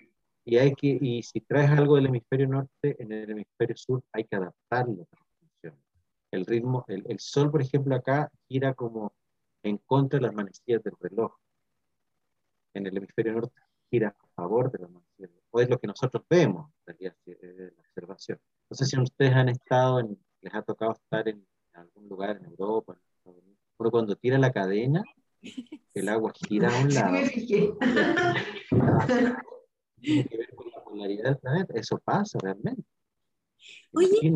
Y, 0.45 0.59
hay 0.59 0.75
que, 0.75 0.99
y 1.01 1.23
si 1.23 1.41
traes 1.41 1.71
algo 1.71 1.97
del 1.97 2.07
hemisferio 2.07 2.47
norte, 2.47 2.97
en 2.99 3.13
el 3.13 3.31
hemisferio 3.31 3.77
sur 3.77 4.03
hay 4.13 4.25
que 4.25 4.37
adaptarlo 4.37 5.07
que 5.07 5.17
funcione. 5.39 5.83
El 6.31 6.45
ritmo, 6.47 6.85
el, 6.89 7.05
el 7.09 7.19
sol, 7.19 7.51
por 7.51 7.63
ejemplo, 7.63 7.95
acá 7.95 8.31
gira 8.49 8.75
como 8.75 9.15
en 9.63 9.79
contra 9.79 10.19
de 10.19 10.27
las 10.27 10.35
manecillas 10.35 10.83
del 10.83 10.95
reloj. 11.01 11.35
En 12.75 12.87
el 12.87 12.97
hemisferio 12.97 13.33
norte 13.33 13.61
gira 13.91 14.09
a 14.19 14.27
favor 14.35 14.71
de 14.71 14.81
las 14.81 14.91
manecillas. 14.91 15.31
O 15.51 15.61
es 15.61 15.71
lo 15.71 15.79
que 15.79 15.87
nosotros 15.87 16.25
vemos, 16.29 16.71
en 16.87 16.99
realidad, 16.99 17.17
la 17.27 17.83
observación. 17.83 18.39
No 18.69 18.77
sé 18.77 18.85
si 18.85 19.01
ustedes 19.01 19.33
han 19.33 19.49
estado, 19.49 20.01
en, 20.01 20.19
les 20.43 20.55
ha 20.55 20.63
tocado 20.63 20.93
estar 20.93 21.29
en 21.29 21.47
algún 21.73 22.09
lugar 22.09 22.37
en 22.37 22.47
Europa, 22.47 22.93
en 22.93 22.99
Estados 22.99 23.39
Unidos, 23.39 23.61
pero 23.79 23.91
cuando 23.91 24.17
tira 24.17 24.39
la 24.39 24.53
cadena, 24.53 25.03
el 25.95 26.09
agua 26.09 26.33
gira 26.35 26.69
a 26.69 26.83
un 26.83 26.89
lado. 26.95 27.17
Tiene 30.05 30.25
que 30.27 30.37
ver 30.37 30.55
con 30.55 30.71
la 30.71 30.85
polaridad 30.85 31.25
del 31.25 31.39
planeta. 31.39 31.75
Eso 31.75 31.99
pasa 31.99 32.39
realmente. 32.41 32.83
Oye, 33.93 34.33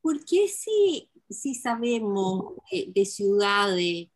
¿por 0.00 0.24
qué 0.24 0.48
si, 0.48 1.10
si 1.28 1.54
sabemos 1.54 2.54
de 2.70 3.04
ciudades, 3.04 4.08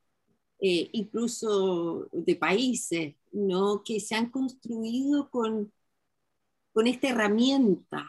eh, 0.61 0.89
incluso 0.93 2.09
de 2.13 2.37
países, 2.37 3.15
¿no? 3.33 3.83
que 3.85 4.01
se 4.01 4.15
han 4.15 4.31
construido 4.31 5.31
con, 5.31 5.73
con 6.73 6.87
esta 6.87 7.09
herramienta? 7.09 8.07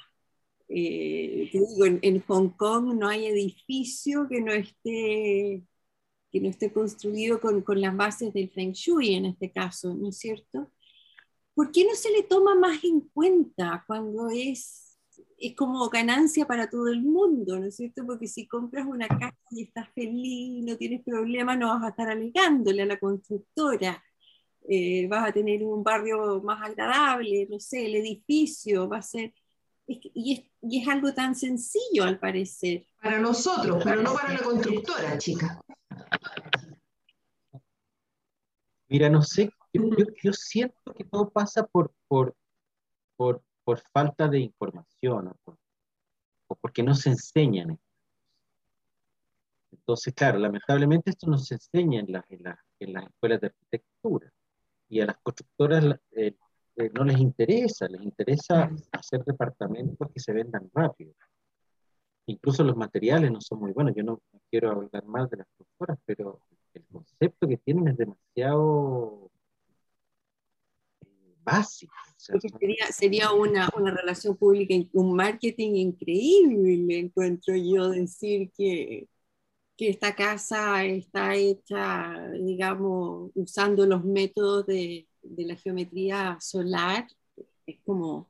Eh, 0.70 1.50
digo, 1.52 1.86
en, 1.86 2.00
en, 2.02 2.22
Hong 2.28 2.50
Kong 2.50 2.94
no 2.96 3.08
hay 3.08 3.26
edificio 3.26 4.28
que 4.28 4.42
no 4.42 4.52
esté, 4.52 5.64
que 6.30 6.42
no 6.42 6.50
esté 6.50 6.74
construido 6.74 7.40
con, 7.40 7.62
con, 7.62 7.80
las 7.80 7.96
bases 7.96 8.34
del 8.34 8.50
Feng 8.50 8.74
Shui 8.74 9.16
en 9.16 9.26
este 9.28 9.50
caso, 9.50 9.94
¿no 9.94 10.10
es 10.10 10.18
cierto? 10.18 10.70
¿Por 11.58 11.72
qué 11.72 11.86
no 11.86 11.96
se 11.96 12.12
le 12.12 12.22
toma 12.22 12.54
más 12.54 12.84
en 12.84 13.02
cuenta 13.02 13.84
cuando 13.88 14.30
es, 14.30 14.96
es 15.40 15.56
como 15.56 15.90
ganancia 15.90 16.46
para 16.46 16.70
todo 16.70 16.88
el 16.88 17.02
mundo, 17.02 17.60
¿no 17.60 17.66
es 17.66 17.78
cierto? 17.78 18.06
Porque 18.06 18.28
si 18.28 18.48
compras 18.48 18.86
una 18.86 19.08
casa 19.08 19.36
y 19.50 19.64
estás 19.64 19.90
feliz, 19.96 20.64
no 20.64 20.78
tienes 20.78 21.04
problema, 21.04 21.56
no 21.56 21.70
vas 21.70 21.84
a 21.84 21.90
estar 21.90 22.10
alegándole 22.10 22.84
a 22.84 22.86
la 22.86 23.00
constructora. 23.00 24.04
Eh, 24.70 25.08
vas 25.08 25.30
a 25.30 25.34
tener 25.34 25.64
un 25.64 25.84
barrio 25.84 26.44
más 26.44 26.62
agradable, 26.62 27.48
no 27.50 27.60
sé, 27.60 27.88
el 27.88 27.96
edificio 27.96 28.88
va 28.88 28.98
a 29.00 29.02
ser 29.02 29.34
y, 29.88 30.34
es, 30.34 30.44
y, 30.62 30.82
es, 30.84 30.88
algo 30.88 31.12
tan 31.16 31.34
sencillo 31.34 32.04
al 32.04 32.20
parecer. 32.20 32.86
Para 33.02 33.18
nosotros, 33.18 33.84
pero 33.84 34.04
no 34.04 34.14
para 34.14 34.34
la 34.34 34.40
constructora, 34.44 35.18
chica. 35.18 35.60
Mira, 38.90 39.10
no 39.10 39.24
sé, 39.24 39.50
yo, 39.74 39.90
yo, 40.24 40.34
siento 40.34 40.87
que 40.98 41.06
todo 41.06 41.30
pasa 41.30 41.66
por, 41.66 41.94
por, 42.08 42.36
por, 43.16 43.42
por 43.64 43.80
falta 43.94 44.28
de 44.28 44.40
información 44.40 45.28
o, 45.46 45.58
o 46.48 46.56
porque 46.56 46.84
no 46.84 46.96
se 46.96 47.10
enseñan. 47.10 47.80
Entonces, 49.72 50.14
claro, 50.14 50.40
lamentablemente 50.40 51.12
esto 51.12 51.28
no 51.28 51.38
se 51.38 51.56
enseña 51.56 52.00
en, 52.00 52.16
en, 52.16 52.56
en 52.80 52.94
las 52.94 53.06
escuelas 53.06 53.42
de 53.42 53.48
arquitectura 53.48 54.34
y 54.90 55.02
a 55.02 55.06
las 55.06 55.18
constructoras 55.18 56.00
eh, 56.12 56.36
eh, 56.78 56.92
no 56.94 57.04
les 57.04 57.18
interesa, 57.18 57.88
les 57.88 58.02
interesa 58.02 58.70
hacer 58.92 59.24
departamentos 59.26 60.10
que 60.14 60.20
se 60.20 60.34
vendan 60.34 60.70
rápido. 60.74 61.14
Incluso 62.28 62.64
los 62.64 62.76
materiales 62.76 63.32
no 63.32 63.42
son 63.42 63.60
muy 63.60 63.72
buenos. 63.72 63.96
Yo 63.96 64.04
no, 64.04 64.22
quiero 64.50 64.72
hablar 64.72 65.06
más 65.06 65.30
de 65.30 65.38
las 65.38 65.48
constructoras, 65.58 65.98
pero 66.06 66.42
el 66.74 66.86
concepto 66.86 67.48
que 67.48 67.58
tienen 67.58 67.88
es 67.88 67.98
demasiado 67.98 69.32
sería, 72.18 72.88
sería 72.92 73.32
una, 73.32 73.70
una, 73.76 73.92
relación 73.92 74.36
pública, 74.38 74.74
un 74.94 75.16
marketing 75.16 75.76
increíble, 75.76 77.00
encuentro 77.00 77.56
yo, 77.56 77.90
decir 77.90 78.52
que, 78.58 79.08
que 79.78 79.90
esta 79.90 80.16
casa 80.16 80.84
está 80.86 81.36
hecha, 81.36 82.30
digamos, 82.32 83.32
usando 83.36 83.86
los 83.86 84.04
métodos 84.04 84.66
de, 84.66 85.08
de 85.22 85.46
la 85.46 85.56
geometría 85.56 86.38
solar, 86.40 87.08
es 87.66 87.80
como, 87.86 88.30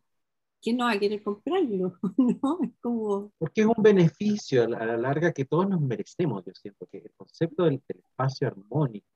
¿quién 0.61 0.77
no 0.77 0.85
va 0.85 0.91
a 0.91 0.99
querer 0.99 1.23
comprarlo? 1.23 1.97
¿No? 2.17 2.59
Es 2.63 2.71
como... 2.81 3.31
Porque 3.37 3.61
es 3.61 3.67
un 3.67 3.81
beneficio 3.81 4.63
a 4.63 4.67
la, 4.67 4.97
larga 4.97 5.31
que 5.31 5.45
todos 5.45 5.69
nos 5.69 5.81
merecemos, 5.81 6.43
yo 6.45 6.53
siento, 6.53 6.87
que 6.87 6.97
el 6.99 7.11
concepto 7.15 7.65
del, 7.65 7.81
espacio 7.87 8.47
armónico, 8.47 9.07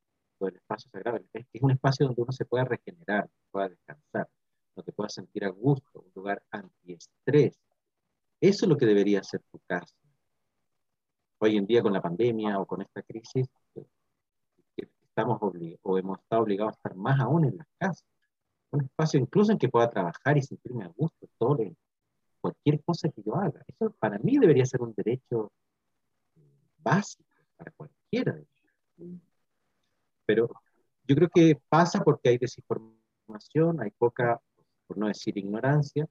del 0.46 0.56
espacio 0.58 0.90
sagrado, 0.92 1.18
es 1.18 1.46
que 1.48 1.58
es 1.58 1.62
un 1.62 1.72
espacio 1.72 2.06
donde 2.06 2.22
uno 2.22 2.32
se 2.32 2.46
pueda 2.46 2.64
regenerar, 2.66 3.30
pueda 3.52 3.70
descansar, 3.70 4.28
donde 4.76 4.92
pueda 4.92 5.10
sentir 5.10 5.46
a 5.46 5.50
gusto, 5.50 6.02
un 6.02 6.12
lugar 6.16 6.42
antiestrés. 6.52 7.60
Eso 8.40 8.66
es 8.66 8.70
lo 8.70 8.78
que 8.78 8.86
debería 8.86 9.24
ser 9.24 9.42
tu 9.52 9.60
casa. 9.68 9.96
Hoy 11.40 11.58
en 11.58 11.66
día 11.66 11.82
con 11.82 11.94
la 11.94 12.02
pandemia 12.02 12.60
o 12.60 12.66
con 12.66 12.82
esta 12.82 13.02
crisis, 13.02 13.48
estamos 15.02 15.40
o 15.82 15.98
hemos 15.98 16.20
estado 16.20 16.42
obligados 16.42 16.74
a 16.74 16.78
estar 16.78 16.96
más 16.96 17.20
aún 17.20 17.46
en 17.46 17.58
las 17.58 17.68
casas. 17.78 18.06
Un 18.72 18.86
espacio 18.86 19.20
incluso 19.20 19.52
en 19.52 19.58
que 19.58 19.68
pueda 19.70 19.90
trabajar 19.90 20.38
y 20.38 20.42
sentirme 20.42 20.86
a 20.86 20.88
gusto, 20.88 21.28
todo, 21.38 21.60
cualquier 22.40 22.82
cosa 22.84 23.10
que 23.10 23.22
yo 23.22 23.36
haga. 23.36 23.62
Eso 23.68 23.92
para 24.00 24.18
mí 24.20 24.38
debería 24.38 24.66
ser 24.66 24.82
un 24.82 24.94
derecho 24.96 25.52
básico 26.78 27.30
para 27.58 27.72
cualquiera. 27.72 28.40
Pero 30.32 30.48
yo 31.04 31.14
creo 31.14 31.28
que 31.28 31.60
pasa 31.68 32.02
porque 32.02 32.30
hay 32.30 32.38
desinformación, 32.38 33.82
hay 33.82 33.92
poca, 33.92 34.40
por 34.88 34.98
no 34.98 35.08
decir 35.08 35.38
ignorancia, 35.38 36.08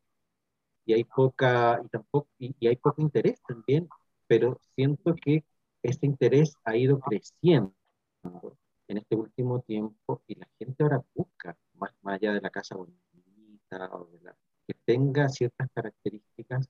y 0.85 0.92
hay 0.92 1.04
poca, 1.04 1.80
y 1.83 1.88
tampoco, 1.88 2.28
y 2.38 2.66
hay 2.66 2.76
poco 2.76 3.00
interés 3.00 3.40
también, 3.48 3.88
pero 4.26 4.61
siento 4.74 5.14
que 5.14 5.42
este 5.83 6.04
interés 6.04 6.54
ha 6.64 6.76
ido 6.76 7.00
creciendo 7.00 7.72
en 8.88 8.98
este 8.98 9.16
último 9.16 9.62
tiempo 9.62 10.22
y 10.26 10.35
la 10.35 10.46
gente 10.59 10.83
ahora 10.83 11.02
busca, 11.14 11.56
más, 11.78 11.94
allá 12.04 12.35
de 12.35 12.42
la 12.42 12.50
casa 12.50 12.76
bonita, 12.76 13.88
o 13.94 14.04
de 14.04 14.20
la, 14.20 14.37
que 14.66 14.74
tenga 14.85 15.30
ciertas 15.30 15.66
características 15.72 16.68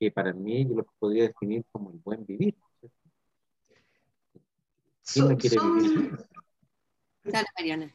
que 0.00 0.10
para 0.10 0.32
mí 0.32 0.66
yo 0.66 0.74
lo 0.74 0.86
podría 0.98 1.28
definir 1.28 1.64
como 1.70 1.92
el 1.92 1.98
buen 1.98 2.26
vivir. 2.26 2.56
¿Quién 5.12 5.28
no 5.28 5.36
quiere 5.36 5.56
vivir? 5.58 6.18
Dale, 7.24 7.46
Mariana 7.58 7.94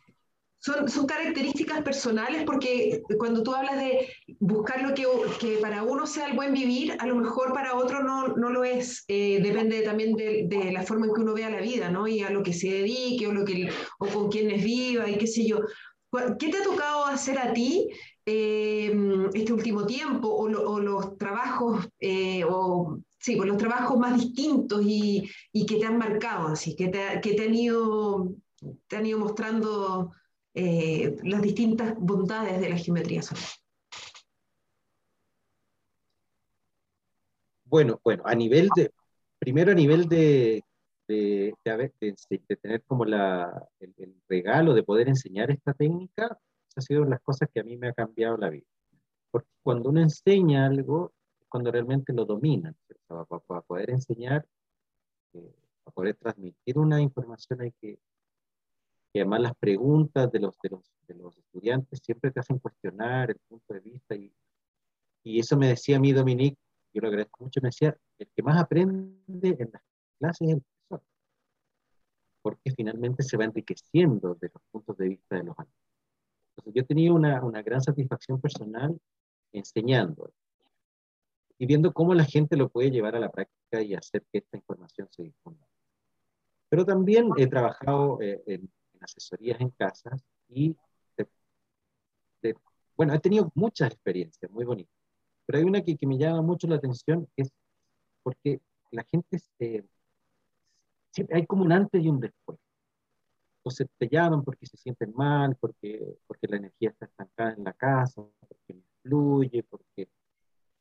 son, 0.65 1.05
características 1.05 1.81
personales 1.83 2.43
porque 2.43 3.03
cuando 3.19 3.43
tú 3.43 3.53
hablas 3.53 3.77
de 3.77 4.09
buscar 4.39 4.81
lo 4.81 4.95
que, 4.95 5.05
que, 5.39 5.57
para 5.57 5.83
uno 5.83 6.07
sea 6.07 6.27
el 6.27 6.35
buen 6.35 6.53
vivir, 6.53 6.95
a 6.99 7.05
lo 7.05 7.15
mejor 7.15 7.53
para 7.53 7.75
otro 7.75 8.03
no, 8.03 8.29
no 8.29 8.49
lo 8.49 8.63
es. 8.63 9.05
Eh, 9.07 9.39
depende 9.43 9.81
también 9.81 10.13
de, 10.13 10.45
de, 10.47 10.71
la 10.71 10.83
forma 10.83 11.05
en 11.05 11.13
que 11.13 11.21
uno 11.21 11.33
vea 11.33 11.49
la 11.49 11.61
vida, 11.61 11.89
¿no? 11.89 12.07
Y 12.07 12.21
a 12.21 12.31
lo 12.31 12.41
que 12.41 12.53
se 12.53 12.69
dedique 12.69 13.27
o, 13.27 13.33
lo 13.33 13.45
que, 13.45 13.69
o 13.99 14.07
con 14.07 14.29
quienes 14.29 14.63
viva 14.63 15.07
y 15.09 15.17
qué 15.17 15.27
sé 15.27 15.45
yo. 15.45 15.59
¿Qué 16.39 16.49
te 16.49 16.57
ha 16.57 16.63
tocado 16.63 17.05
hacer 17.05 17.37
a 17.37 17.53
ti 17.53 17.89
eh, 18.25 18.95
este 19.33 19.53
último 19.53 19.85
tiempo 19.85 20.29
o, 20.29 20.45
o 20.45 20.79
los 20.79 21.17
trabajos 21.17 21.87
eh, 21.99 22.43
o 22.47 22.97
sí, 23.25 23.35
pues 23.35 23.49
los 23.49 23.57
trabajos 23.57 23.97
más 23.97 24.19
distintos 24.19 24.83
y, 24.85 25.27
y, 25.51 25.65
que 25.65 25.77
te 25.77 25.85
han 25.85 25.97
marcado, 25.97 26.49
así, 26.49 26.75
que 26.75 26.89
te, 26.89 27.19
que 27.21 27.33
te 27.33 27.45
han 27.45 27.55
ido, 27.55 28.35
te 28.87 28.97
han 28.97 29.05
ido 29.07 29.17
mostrando 29.17 30.11
eh, 30.53 31.17
las 31.23 31.41
distintas 31.41 31.95
bondades 31.97 32.61
de 32.61 32.69
la 32.69 32.77
geometría 32.77 33.23
solar. 33.23 33.43
Bueno, 37.63 37.99
bueno, 38.03 38.21
a 38.27 38.35
nivel 38.35 38.69
de, 38.75 38.91
primero 39.39 39.71
a 39.71 39.75
nivel 39.75 40.07
de, 40.07 40.63
de, 41.07 41.55
tener 42.61 42.83
como 42.83 43.05
la, 43.05 43.67
el, 43.79 44.21
regalo 44.29 44.75
de 44.75 44.83
poder 44.83 45.09
enseñar 45.09 45.49
esta 45.49 45.73
técnica, 45.73 46.37
ha 46.75 46.81
sido 46.81 47.05
las 47.05 47.21
cosas 47.21 47.49
que 47.51 47.61
a 47.61 47.63
mí 47.63 47.75
me 47.75 47.87
ha 47.87 47.93
cambiado 47.93 48.37
la 48.37 48.51
vida. 48.51 48.67
Porque 49.31 49.49
cuando 49.63 49.89
uno 49.89 49.99
enseña 49.99 50.67
algo, 50.67 51.11
cuando 51.55 51.71
realmente 51.71 52.11
lo 52.11 52.25
domina, 52.25 52.75
para, 53.07 53.61
poder 53.61 53.89
enseñar, 53.89 54.45
eh, 55.31 55.55
para 55.85 55.93
poder 55.95 56.15
transmitir 56.17 56.77
una 56.77 56.99
información 56.99 57.61
hay 57.61 57.71
que, 57.79 57.97
que 59.13 59.21
además 59.21 59.39
las 59.39 59.55
preguntas 59.55 60.29
de 60.33 60.39
los, 60.41 60.59
de, 60.61 60.69
los, 60.71 60.91
de 61.07 61.13
los 61.13 61.37
estudiantes 61.37 62.01
siempre 62.03 62.29
te 62.31 62.41
hacen 62.41 62.59
cuestionar 62.59 63.29
el 63.29 63.39
punto 63.47 63.73
de 63.73 63.79
vista 63.79 64.15
y, 64.15 64.33
y 65.23 65.39
eso 65.39 65.55
me 65.55 65.69
decía 65.69 65.95
a 65.95 66.01
mí 66.01 66.11
Dominique, 66.11 66.57
yo 66.93 66.99
lo 66.99 67.07
agradezco 67.07 67.45
mucho, 67.45 67.61
me 67.61 67.69
decía, 67.69 67.97
el 68.19 68.27
que 68.35 68.43
más 68.43 68.61
aprende 68.61 69.15
en 69.31 69.69
las 69.71 69.81
clases 70.19 70.49
es 70.49 70.55
el 70.55 70.63
profesor, 70.89 71.07
porque 72.41 72.71
finalmente 72.71 73.23
se 73.23 73.37
va 73.37 73.45
enriqueciendo 73.45 74.35
de 74.35 74.51
los 74.53 74.61
puntos 74.73 74.97
de 74.97 75.07
vista 75.07 75.37
de 75.37 75.43
los 75.45 75.57
alumnos. 75.57 75.79
Entonces 76.49 76.73
yo 76.73 76.85
tenía 76.85 77.13
una, 77.13 77.45
una 77.45 77.61
gran 77.61 77.81
satisfacción 77.81 78.41
personal 78.41 78.99
enseñando 79.53 80.33
y 81.57 81.65
viendo 81.65 81.93
cómo 81.93 82.13
la 82.13 82.25
gente 82.25 82.57
lo 82.57 82.69
puede 82.69 82.91
llevar 82.91 83.15
a 83.15 83.19
la 83.19 83.31
práctica 83.31 83.81
y 83.81 83.93
hacer 83.93 84.25
que 84.31 84.39
esta 84.39 84.57
información 84.57 85.07
se 85.11 85.23
difunda. 85.23 85.65
Pero 86.69 86.85
también 86.85 87.29
he 87.37 87.47
trabajado 87.47 88.21
eh, 88.21 88.41
en, 88.47 88.69
asesorías 88.99 89.61
en 89.61 89.69
casas 89.69 90.23
y, 90.49 90.75
bueno, 92.95 93.13
he 93.13 93.19
tenido 93.19 93.51
muchas 93.55 93.91
experiencias 93.91 94.49
muy 94.51 94.63
bonitas, 94.63 94.95
pero 95.45 95.59
hay 95.59 95.65
una 95.65 95.81
que, 95.81 95.97
que 95.97 96.07
me 96.07 96.17
llama 96.17 96.41
mucho 96.41 96.65
la 96.67 96.75
atención, 96.75 97.27
es 97.35 97.51
porque 98.23 98.61
la 98.91 99.03
gente, 99.03 99.37
se, 99.37 99.85
hay 101.31 101.45
como 101.45 101.63
un 101.63 101.71
antes 101.71 102.03
y 102.03 102.07
un 102.07 102.19
después. 102.19 102.57
Entonces 103.57 103.87
te 103.97 104.07
llaman 104.07 104.43
porque 104.43 104.65
se 104.65 104.77
sienten 104.77 105.11
mal, 105.13 105.55
porque, 105.59 106.17
porque 106.27 106.47
la 106.47 106.57
energía 106.57 106.91
está 106.91 107.05
estancada 107.05 107.53
en 107.53 107.63
la 107.63 107.73
casa, 107.73 108.23
porque 108.47 108.73
no 108.73 108.83
fluye, 109.01 109.63
porque 109.63 110.07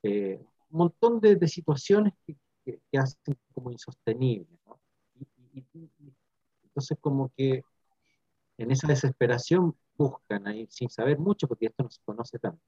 eh, 0.02 0.40
un 0.74 0.78
montón 0.78 1.20
de, 1.20 1.37
de 1.37 1.46
situaciones 1.46 2.12
que, 2.26 2.37
que, 2.64 2.98
hacen 2.98 3.38
como 3.52 3.70
insostenibles. 3.70 4.58
¿no? 4.66 4.80
Y, 5.52 5.64
entonces 6.64 6.98
como 7.00 7.32
que 7.37 7.62
en 8.58 8.70
esa 8.72 8.88
desesperación 8.88 9.76
buscan 9.96 10.48
ahí 10.48 10.66
sin 10.68 10.90
saber 10.90 11.18
mucho 11.18 11.46
porque 11.46 11.66
esto 11.66 11.84
no 11.84 11.90
se 11.90 12.02
conoce 12.04 12.40
tanto. 12.40 12.60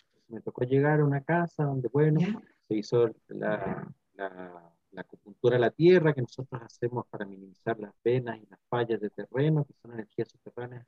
Entonces 0.00 0.30
me 0.30 0.40
tocó 0.40 0.64
llegar 0.64 0.98
a 0.98 1.04
una 1.04 1.22
casa 1.22 1.62
donde, 1.62 1.88
bueno, 1.88 2.20
se 2.66 2.74
hizo 2.74 3.08
la, 3.28 3.88
la, 4.14 4.72
la, 4.90 5.00
acupuntura 5.00 5.56
a 5.56 5.60
la 5.60 5.70
tierra 5.70 6.12
que 6.12 6.22
nosotros 6.22 6.60
hacemos 6.60 7.06
para 7.06 7.24
minimizar 7.24 7.78
las 7.78 7.94
venas 8.02 8.38
y 8.42 8.46
las 8.46 8.58
fallas 8.68 9.00
de 9.00 9.10
terreno, 9.10 9.64
que 9.64 9.74
son 9.74 9.92
energías 9.92 10.28
subterráneas 10.28 10.84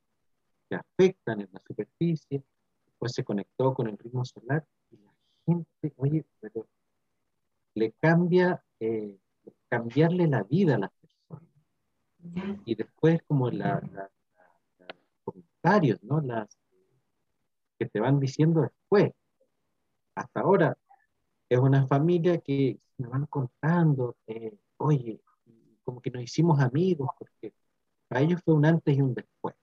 que 0.67 0.75
afectan 0.75 1.39
en 1.39 1.49
la 1.53 1.61
superficie. 1.61 2.43
Después 2.85 3.13
se 3.13 3.23
conectó 3.23 3.73
con 3.73 3.87
el 3.87 3.97
ritmo 3.97 4.25
solar 4.25 4.65
y 4.67 4.73
la 4.73 4.78
gente, 5.49 5.93
oye, 5.97 6.25
pero 6.39 6.67
le 7.75 7.91
cambia, 7.93 8.63
eh, 8.79 9.17
cambiarle 9.69 10.27
la 10.27 10.43
vida 10.43 10.75
a 10.75 10.79
las 10.79 10.91
personas. 10.91 11.49
Y 12.65 12.75
después 12.75 13.21
como 13.27 13.49
la, 13.49 13.81
los 14.79 14.89
comentarios, 15.23 16.03
¿no? 16.03 16.21
Las 16.21 16.57
que 17.77 17.85
te 17.85 17.99
van 17.99 18.19
diciendo 18.19 18.61
después. 18.61 19.11
Hasta 20.15 20.41
ahora 20.41 20.77
es 21.47 21.59
una 21.59 21.87
familia 21.87 22.39
que 22.39 22.79
me 22.97 23.07
van 23.07 23.25
contando, 23.25 24.17
eh, 24.27 24.57
oye, 24.77 25.21
como 25.83 26.01
que 26.01 26.11
nos 26.11 26.21
hicimos 26.21 26.59
amigos, 26.59 27.09
porque 27.17 27.53
para 28.07 28.21
ellos 28.21 28.41
fue 28.43 28.53
un 28.53 28.65
antes 28.65 28.97
y 28.97 29.01
un 29.01 29.13
después. 29.13 29.55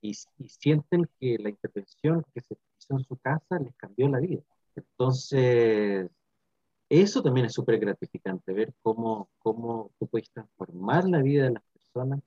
Y, 0.00 0.12
y 0.38 0.48
sienten 0.48 1.08
que 1.20 1.38
la 1.38 1.50
intervención 1.50 2.24
que 2.34 2.40
se 2.40 2.56
en 2.90 3.04
su 3.04 3.16
casa 3.16 3.58
les 3.58 3.74
cambió 3.76 4.08
la 4.08 4.20
vida. 4.20 4.42
Entonces, 4.74 6.10
eso 6.88 7.22
también 7.22 7.46
es 7.46 7.54
súper 7.54 7.78
gratificante, 7.78 8.52
ver 8.52 8.74
cómo, 8.82 9.30
cómo 9.38 9.90
tú 9.98 10.06
puedes 10.06 10.30
transformar 10.30 11.08
la 11.08 11.22
vida 11.22 11.44
de 11.44 11.52
las 11.52 11.64
personas 11.72 12.20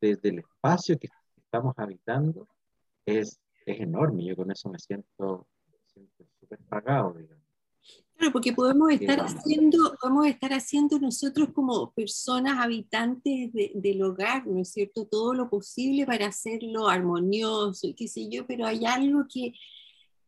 desde 0.00 0.28
el 0.30 0.38
espacio 0.40 0.98
que 0.98 1.08
estamos 1.36 1.74
habitando. 1.78 2.48
Es, 3.06 3.40
es 3.64 3.80
enorme, 3.80 4.24
yo 4.24 4.36
con 4.36 4.50
eso 4.50 4.68
me 4.68 4.78
siento 4.78 5.46
súper 6.40 6.58
pagado, 6.68 7.14
digamos. 7.14 7.45
Claro, 8.16 8.32
porque 8.32 8.52
podemos 8.52 8.90
estar, 8.90 9.20
haciendo, 9.20 9.94
podemos 10.00 10.26
estar 10.26 10.52
haciendo 10.52 10.98
nosotros 10.98 11.50
como 11.52 11.92
personas 11.92 12.58
habitantes 12.58 13.52
de, 13.52 13.72
del 13.74 14.02
hogar, 14.02 14.46
¿no 14.46 14.60
es 14.62 14.70
cierto? 14.70 15.06
Todo 15.06 15.34
lo 15.34 15.50
posible 15.50 16.06
para 16.06 16.26
hacerlo 16.26 16.88
armonioso 16.88 17.86
y 17.86 17.94
qué 17.94 18.08
sé 18.08 18.28
yo, 18.30 18.46
pero 18.46 18.66
hay 18.66 18.86
algo 18.86 19.26
que, 19.32 19.52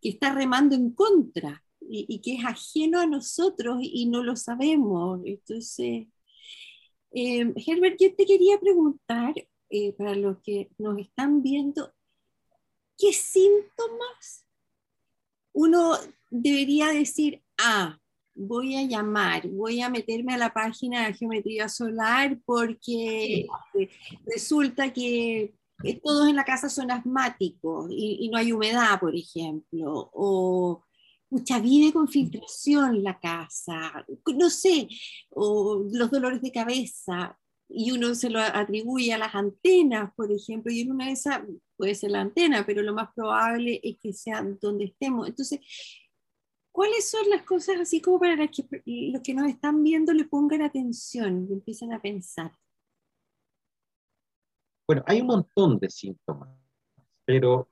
que 0.03 0.11
está 0.11 0.35
remando 0.35 0.75
en 0.75 0.91
contra 0.91 1.65
y, 1.81 2.21
que 2.21 2.35
es 2.35 2.45
ajeno 2.45 3.01
a 3.01 3.07
nosotros 3.07 3.79
y 3.81 4.07
no 4.07 4.23
lo 4.23 4.37
sabemos. 4.37 5.21
Entonces, 5.25 6.07
eh, 7.13 7.53
Herbert, 7.67 7.97
yo 7.99 8.15
te 8.15 8.27
quería 8.27 8.59
preguntar, 8.61 9.35
eh, 9.71 9.93
para 9.95 10.15
los 10.15 10.39
que 10.39 10.71
nos 10.79 10.99
están 10.99 11.43
viendo, 11.43 11.93
¿qué 12.99 13.13
síntomas 13.13 14.47
uno 15.53 15.95
debería 16.31 16.89
decir, 16.89 17.43
ah, 17.59 17.99
voy 18.35 18.77
a 18.77 18.83
llamar, 18.83 19.49
voy 19.49 19.81
a 19.81 19.91
meterme 19.91 20.35
a 20.35 20.39
la 20.39 20.53
página 20.53 21.07
de 21.07 21.15
geometría 21.15 21.69
solar 21.69 22.39
porque 22.45 23.47
resulta 24.27 24.93
que 24.93 25.55
todos 26.03 26.29
en 26.29 26.37
la 26.37 26.45
casa 26.45 26.69
son 26.69 26.91
asmáticos 26.91 27.91
y, 27.91 28.19
y, 28.21 28.29
no 28.29 28.39
hay 28.39 28.53
humedad, 28.53 28.99
por 29.01 29.15
ejemplo, 29.15 30.11
o 30.13 30.85
mucha 31.31 31.61
vive 31.61 31.93
con 31.93 32.09
filtración 32.09 33.03
la 33.03 33.19
casa, 33.19 34.05
no 34.35 34.51
sé, 34.51 34.89
o 35.31 35.85
los 35.93 36.11
dolores 36.11 36.41
de 36.41 36.53
cabeza, 36.53 37.37
y 37.69 37.91
uno 37.91 38.15
se 38.15 38.31
lo 38.31 38.41
atribuye 38.41 39.13
a 39.13 39.19
las 39.19 39.35
antenas, 39.35 40.13
por 40.17 40.33
ejemplo, 40.33 40.73
y 40.73 40.81
en 40.81 40.93
una 40.93 41.07
de 41.07 41.13
esas 41.13 41.43
puede 41.77 41.95
ser 41.95 42.13
la 42.13 42.23
antena, 42.23 42.65
pero 42.65 42.83
lo 42.83 42.95
más 42.95 43.11
probable 43.15 43.79
es 43.83 43.99
que 44.01 44.13
sea 44.13 44.43
donde 44.61 44.87
estemos. 44.87 45.29
Entonces, 45.29 45.61
¿cuáles 46.79 47.11
son 47.11 47.29
las 47.29 47.43
cosas 47.43 47.81
así 47.81 48.01
como 48.01 48.21
para 48.21 48.47
que 48.47 48.65
los 48.87 49.21
que 49.23 49.35
nos 49.35 49.49
están 49.49 49.83
viendo 49.83 50.13
le 50.13 50.27
pongan 50.27 50.63
atención 50.63 51.49
y 51.51 51.55
empiecen 51.55 51.93
a 51.93 52.01
pensar? 52.01 52.53
Bueno, 54.87 55.03
hay 55.05 55.21
un 55.21 55.27
montón 55.27 55.81
de 55.81 55.91
síntomas, 55.91 56.57
pero 57.25 57.69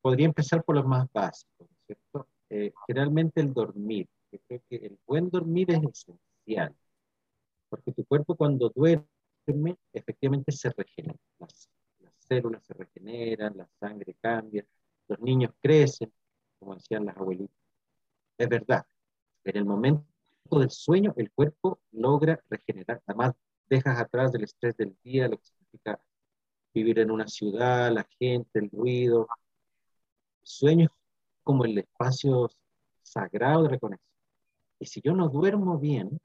podría 0.00 0.24
empezar 0.24 0.64
por 0.64 0.76
los 0.76 0.86
más 0.86 1.06
básicos, 1.12 1.68
¿cierto? 1.84 2.26
eh, 2.48 2.72
generalmente 2.86 3.42
el 3.42 3.52
dormir. 3.52 4.08
Yo 4.30 4.38
creo 4.48 4.62
que 4.66 4.76
el 4.76 4.98
buen 5.06 5.28
dormir 5.28 5.70
es 5.70 5.82
esencial, 5.82 6.74
porque 7.68 7.92
tu 7.92 8.02
cuerpo 8.06 8.34
cuando 8.34 8.72
duerme, 8.74 9.76
efectivamente 9.92 10.52
se 10.52 10.70
regenera. 10.70 11.18
Las, 11.38 11.68
las 11.98 12.14
células 12.26 12.64
se 12.64 12.72
regeneran, 12.72 13.58
la 13.58 13.68
sangre 13.78 14.16
cambia, 14.22 14.64
los 15.06 15.20
niños 15.20 15.52
crecen, 15.60 16.10
como 16.58 16.76
decían 16.76 17.04
las 17.04 17.18
abuelitas. 17.18 17.61
Es 18.38 18.48
verdad, 18.48 18.84
en 19.44 19.56
el 19.56 19.64
momento 19.64 20.04
del 20.50 20.70
sueño 20.70 21.14
el 21.16 21.30
cuerpo 21.30 21.80
logra 21.92 22.42
regenerar. 22.48 23.02
Además, 23.06 23.32
dejas 23.68 23.98
atrás 23.98 24.34
el 24.34 24.44
estrés 24.44 24.76
del 24.76 24.96
día, 25.02 25.28
lo 25.28 25.38
que 25.38 25.46
significa 25.46 26.00
vivir 26.74 26.98
en 26.98 27.10
una 27.10 27.28
ciudad, 27.28 27.92
la 27.92 28.06
gente, 28.18 28.58
el 28.58 28.70
ruido. 28.70 29.28
Sueño 30.42 30.88
como 31.42 31.64
el 31.64 31.78
espacio 31.78 32.50
sagrado 33.02 33.64
de 33.64 33.70
reconexión. 33.70 34.12
Y 34.78 34.86
si 34.86 35.00
yo 35.00 35.14
no 35.14 35.28
duermo 35.28 35.78
bien, 35.78 36.20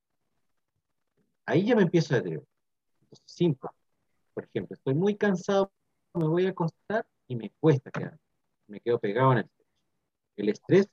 ahí 1.45 1.65
ya 1.65 1.75
me 1.75 1.83
empiezo 1.83 2.13
a 2.13 2.17
deteriorar. 2.17 2.47
Simple. 3.25 3.69
Por 4.33 4.45
ejemplo, 4.45 4.75
estoy 4.75 4.93
muy 4.93 5.15
cansado, 5.15 5.71
me 6.13 6.27
voy 6.27 6.45
a 6.45 6.49
acostar 6.49 7.07
y 7.27 7.35
me 7.35 7.51
cuesta 7.59 7.91
quedar. 7.91 8.19
Me 8.67 8.79
quedo 8.81 8.99
pegado 8.99 9.31
en 9.33 9.37
el 9.39 9.49
techo. 9.49 9.69
El 10.35 10.49
estrés, 10.49 10.89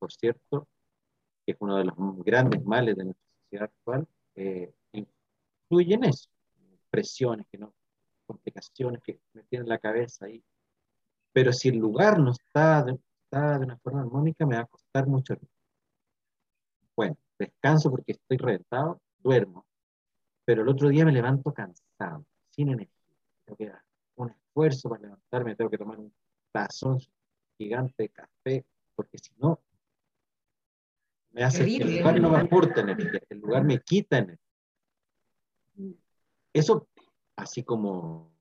por 0.00 0.12
cierto, 0.12 0.66
que 1.46 1.52
es 1.52 1.56
uno 1.60 1.76
de 1.76 1.84
los 1.84 1.94
grandes 2.24 2.64
males 2.64 2.96
de 2.96 3.04
nuestra 3.04 3.26
sociedad 3.42 3.64
actual, 3.64 4.08
eh, 4.34 4.72
influye 4.92 5.94
en 5.94 6.04
eso. 6.04 6.28
Presiones, 6.90 7.46
que 7.48 7.58
no, 7.58 7.72
complicaciones 8.26 9.02
que 9.02 9.20
me 9.34 9.44
tienen 9.44 9.68
la 9.68 9.78
cabeza 9.78 10.26
ahí. 10.26 10.42
Pero 11.32 11.52
si 11.52 11.68
el 11.68 11.76
lugar 11.76 12.18
no 12.18 12.32
está 12.32 12.82
de 12.82 12.98
una 13.64 13.78
forma 13.78 14.00
armónica, 14.00 14.44
me 14.46 14.56
va 14.56 14.62
a 14.62 14.66
costar 14.66 15.06
mucho. 15.06 15.36
Bueno, 16.96 17.16
descanso 17.38 17.90
porque 17.90 18.12
estoy 18.12 18.36
reventado, 18.38 19.00
duermo, 19.18 19.64
pero 20.44 20.62
el 20.62 20.68
otro 20.68 20.88
día 20.88 21.04
me 21.04 21.12
levanto 21.12 21.52
cansado, 21.52 22.24
sin 22.50 22.70
energía. 22.70 23.16
Tengo 23.44 23.56
que 23.56 23.68
dar 23.68 23.82
un 24.16 24.30
esfuerzo 24.30 24.88
para 24.88 25.02
levantarme, 25.02 25.54
tengo 25.54 25.70
que 25.70 25.78
tomar 25.78 25.98
un 25.98 26.12
tazón 26.50 26.98
gigante 27.56 28.02
de 28.04 28.08
café, 28.08 28.64
porque 28.96 29.18
si 29.18 29.32
no, 29.36 29.60
me 31.32 31.44
hace 31.44 31.64
que 31.64 31.76
el 31.76 31.98
lugar 31.98 32.20
no 32.20 32.30
me 32.30 32.38
aporta 32.38 32.80
energía, 32.80 33.20
el 33.28 33.38
lugar 33.38 33.64
me 33.64 33.78
quita 33.80 34.18
energía. 34.18 34.38
Eso, 36.52 36.88
así 37.36 37.62
como 37.62 38.32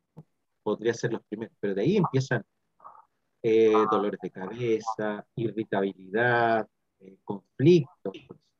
podría 0.63 0.93
ser 0.93 1.13
los 1.13 1.23
primeros, 1.23 1.55
pero 1.59 1.75
de 1.75 1.81
ahí 1.81 1.97
empiezan 1.97 2.43
eh, 3.41 3.73
dolores 3.91 4.19
de 4.21 4.31
cabeza, 4.31 5.25
irritabilidad, 5.35 6.67
eh, 6.99 7.17
conflictos, 7.23 8.13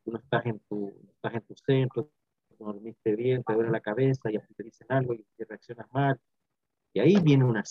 tú 0.04 0.10
no 0.10 0.18
estás 0.18 0.46
en 0.46 0.60
tu, 0.60 0.94
estás 1.14 1.34
en 1.34 1.42
tu 1.42 1.54
centro, 1.56 2.10
no 2.58 2.66
dormiste 2.66 3.16
bien, 3.16 3.42
te 3.42 3.52
duele 3.54 3.70
la 3.70 3.80
cabeza 3.80 4.30
y 4.30 4.38
te 4.38 4.62
dicen 4.62 4.86
algo 4.90 5.14
y 5.14 5.24
te 5.36 5.44
reaccionas 5.44 5.86
mal. 5.92 6.18
Y 6.92 7.00
ahí 7.00 7.16
viene 7.20 7.44
una, 7.44 7.62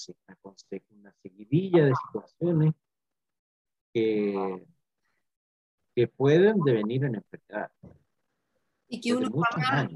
una 0.90 1.14
seguidilla 1.22 1.86
de 1.86 1.94
situaciones 1.96 2.74
que, 3.94 4.66
que 6.00 6.08
pueden 6.08 6.62
devenir 6.62 7.04
en 7.04 7.16
enfermedad. 7.16 7.70
Y 8.88 9.02
que, 9.02 9.14
uno 9.14 9.30
jamás, 9.52 9.90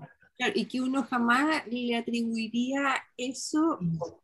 y 0.53 0.65
que 0.65 0.81
uno 0.81 1.03
jamás 1.03 1.65
le 1.67 1.95
atribuiría 1.95 2.95
eso 3.15 3.79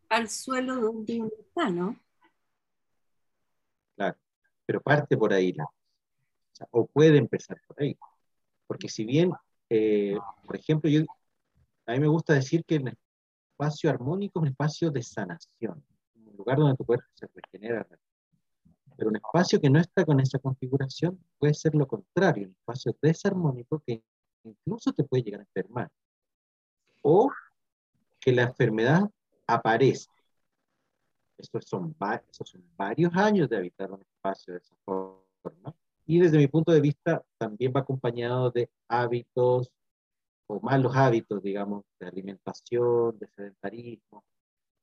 al 0.09 0.29
suelo 0.29 0.75
donde 0.75 1.21
uno 1.21 1.31
está, 1.39 1.69
¿no? 1.69 1.97
Claro, 3.95 4.17
pero 4.65 4.81
parte 4.81 5.15
por 5.15 5.31
ahí 5.31 5.53
la 5.53 5.65
o, 6.71 6.85
puede 6.85 7.17
empezar 7.17 7.61
por 7.65 7.81
ahí. 7.81 7.97
Porque 8.67 8.89
si 8.89 9.05
bien, 9.05 9.31
eh, 9.69 10.17
por 10.45 10.57
ejemplo, 10.57 10.89
yo, 10.89 11.03
a 11.85 11.93
mí 11.93 11.99
me 12.01 12.07
gusta 12.09 12.33
decir 12.33 12.65
que 12.65 12.75
el 12.75 12.93
espacio 13.51 13.89
armónico 13.89 14.39
es 14.39 14.41
un 14.41 14.47
espacio 14.49 14.91
de 14.91 15.01
sanación, 15.01 15.81
un 16.25 16.35
lugar 16.35 16.57
donde 16.57 16.75
tu 16.75 16.83
cuerpo 16.83 17.07
se 17.13 17.25
regenera 17.33 17.87
pero 18.99 19.11
un 19.11 19.15
espacio 19.15 19.61
que 19.61 19.69
no 19.69 19.79
está 19.79 20.03
con 20.03 20.19
esa 20.19 20.39
configuración 20.39 21.17
puede 21.37 21.53
ser 21.53 21.73
lo 21.73 21.87
contrario, 21.87 22.47
un 22.47 22.51
espacio 22.51 22.93
desarmónico 23.01 23.81
que 23.87 24.03
incluso 24.43 24.91
te 24.91 25.05
puede 25.05 25.23
llegar 25.23 25.39
a 25.39 25.43
enfermar. 25.43 25.89
O 27.01 27.31
que 28.19 28.33
la 28.33 28.43
enfermedad 28.43 29.09
aparece. 29.47 30.09
Estos 31.37 31.63
son, 31.65 31.95
son 32.31 32.65
varios 32.75 33.15
años 33.15 33.47
de 33.47 33.55
habitar 33.55 33.89
un 33.89 34.01
espacio 34.01 34.53
de 34.53 34.59
esa 34.59 34.75
forma. 34.83 35.73
Y 36.05 36.19
desde 36.19 36.37
mi 36.37 36.47
punto 36.47 36.73
de 36.73 36.81
vista 36.81 37.23
también 37.37 37.71
va 37.73 37.79
acompañado 37.79 38.51
de 38.51 38.69
hábitos 38.89 39.71
o 40.47 40.59
malos 40.59 40.93
hábitos, 40.93 41.41
digamos, 41.41 41.85
de 42.01 42.07
alimentación, 42.07 43.17
de 43.17 43.27
sedentarismo 43.29 44.25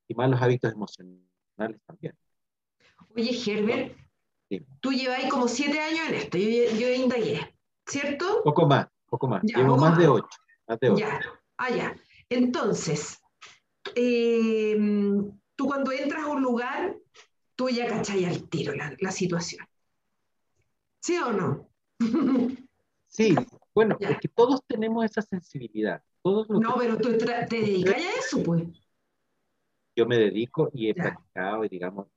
y 0.09 0.15
malos 0.15 0.41
hábitos 0.41 0.73
emocionales 0.73 1.83
también. 1.85 2.17
Oye, 3.15 3.33
Herbert, 3.47 4.06
Tú 4.81 4.93
lleváis 4.93 5.29
como 5.29 5.49
siete 5.49 5.81
años 5.81 6.09
en 6.09 6.15
esto, 6.15 6.39
yo, 6.39 6.79
yo 6.79 6.89
indagué, 6.93 7.55
¿cierto? 7.87 8.43
Poco 8.45 8.67
más, 8.67 8.87
poco 9.07 9.27
más. 9.27 9.43
Llevo 9.43 9.77
más, 9.77 9.99
de 9.99 10.09
ocho. 10.09 10.39
Ya, 10.97 11.21
ah, 11.59 11.71
ya. 11.71 11.97
Entonces, 12.29 13.21
eh, 13.95 14.77
tú 15.55 15.67
cuando 15.67 15.93
entras 15.93 16.25
a 16.25 16.29
un 16.29 16.43
lugar, 16.43 16.97
tú 17.55 17.69
ya 17.69 17.87
cacháis 17.87 18.27
al 18.27 18.49
tiro 18.49 18.73
la, 18.75 19.11
situación. 19.11 19.67
¿Sí 21.01 21.17
o 21.19 21.33
no? 21.33 21.69
sí, 23.07 23.35
bueno, 23.75 23.97
es 24.01 24.19
que 24.19 24.29
todos 24.29 24.61
tenemos 24.67 25.05
esa 25.05 25.23
sensibilidad. 25.23 26.03
Todos 26.23 26.49
no, 26.51 26.75
pero 26.77 26.99
tú 26.99 27.17
te 27.17 27.47
dedicas 27.49 27.95
a 27.95 28.19
eso, 28.19 28.43
pues. 28.43 28.65
Yo 29.95 30.05
me 30.07 30.19
dedico 30.19 30.69
y 30.75 30.91
he 30.91 30.95
practicado 30.95 31.65
y 31.65 31.69
digamos, 31.69 32.09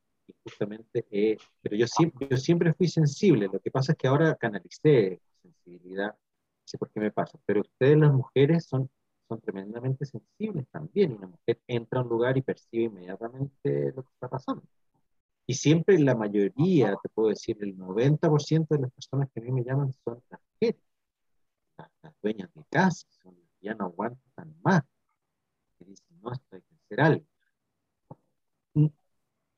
justamente, 0.44 1.06
eh, 1.12 1.38
pero 1.62 1.76
yo 1.76 1.88
siempre, 1.88 2.28
yo 2.30 2.38
siempre 2.38 2.74
fui 2.74 2.88
sensible, 2.88 3.50
lo 3.52 3.60
que 3.60 3.72
pasa 3.72 3.94
es 3.94 3.98
que 3.98 4.08
ahora 4.08 4.36
canalicé 4.36 5.22
sensibilidad, 5.42 6.12
no 6.14 6.66
sé 6.66 6.78
por 6.78 6.90
qué 6.92 7.00
me 7.00 7.12
pasa, 7.12 7.40
pero 7.46 7.62
ustedes 7.62 7.98
las 7.98 8.14
mujeres 8.14 8.66
son, 8.66 8.90
son 9.28 9.42
tremendamente 9.42 10.06
sensibles 10.06 10.68
también, 10.70 11.14
una 11.14 11.28
mujer 11.28 11.60
entra 11.68 12.00
a 12.00 12.04
un 12.04 12.10
lugar 12.10 12.38
y 12.38 12.42
percibe 12.42 12.84
inmediatamente 12.86 13.94
lo 13.96 14.04
que 14.04 14.10
está 14.14 14.30
pasando. 14.30 14.64
Y 15.48 15.56
siempre 15.56 15.98
la 16.00 16.16
mayoría, 16.16 16.96
te 17.02 17.10
puedo 17.10 17.30
decir, 17.30 17.58
el 17.62 17.76
90% 17.76 18.76
de 18.76 18.82
las 18.82 18.92
personas 18.92 19.30
que 19.34 19.40
a 19.40 19.44
mí 19.44 19.52
me 19.52 19.64
llaman 19.64 19.92
son 20.04 20.22
las 20.30 20.40
mujeres, 20.54 20.82
las, 21.78 22.14
dueñas 22.22 22.54
de 22.54 22.64
casa, 22.70 23.08
son 23.24 23.36
las 23.40 23.50
ya 23.62 23.74
no 23.74 23.86
aguantan 23.86 24.56
más, 24.62 24.84
que 25.78 25.86
dicen, 25.86 26.22
no, 26.22 26.32
esto 26.32 26.56
hay 26.56 26.62
que 26.62 26.76
hacer 26.76 27.02
algo 27.02 27.26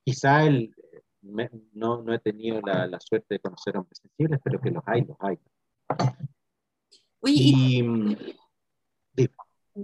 quizá 0.03 0.45
el, 0.45 0.73
no, 1.21 2.01
no, 2.01 2.13
he 2.13 2.19
tenido 2.19 2.61
la, 2.61 2.87
la, 2.87 2.99
suerte 2.99 3.35
de 3.35 3.39
conocer 3.39 3.77
hombres 3.77 3.99
sensibles, 3.99 4.39
pero 4.43 4.59
que 4.59 4.71
los 4.71 4.83
hay, 4.85 5.01
los 5.01 5.17
hay. 5.19 5.37
Oye, 7.21 7.35
y, 7.37 7.83
mm, 7.83 8.15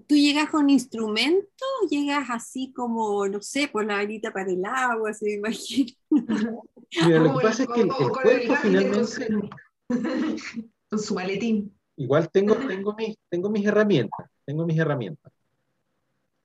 ¿tú 0.07 0.15
llegas 0.15 0.49
con 0.49 0.69
instrumento 0.69 1.65
llegas 1.89 2.29
así 2.29 2.73
como, 2.73 3.27
no 3.27 3.41
sé, 3.41 3.67
por 3.67 3.85
la 3.85 3.95
varita 3.95 4.31
para 4.31 4.51
el 4.51 4.63
agua, 4.65 5.13
se 5.13 5.25
me 5.25 5.33
imagina? 5.33 5.91
Mira, 7.05 7.19
lo 7.19 7.37
que 7.37 7.43
pasa 7.43 7.63
es 7.63 7.69
que 7.69 7.81
el, 7.81 7.89
cuerpo 7.89 8.55
finalmente... 8.61 9.49
Con 10.89 10.99
su, 10.99 11.15
maletín. 11.15 11.77
Igual 11.97 12.29
tengo, 12.31 12.55
tengo, 12.55 12.93
mis, 12.93 13.17
tengo 13.29 13.49
mis 13.49 13.65
herramientas, 13.65 14.29
tengo 14.45 14.65
mis 14.65 14.79
herramientas. 14.79 15.33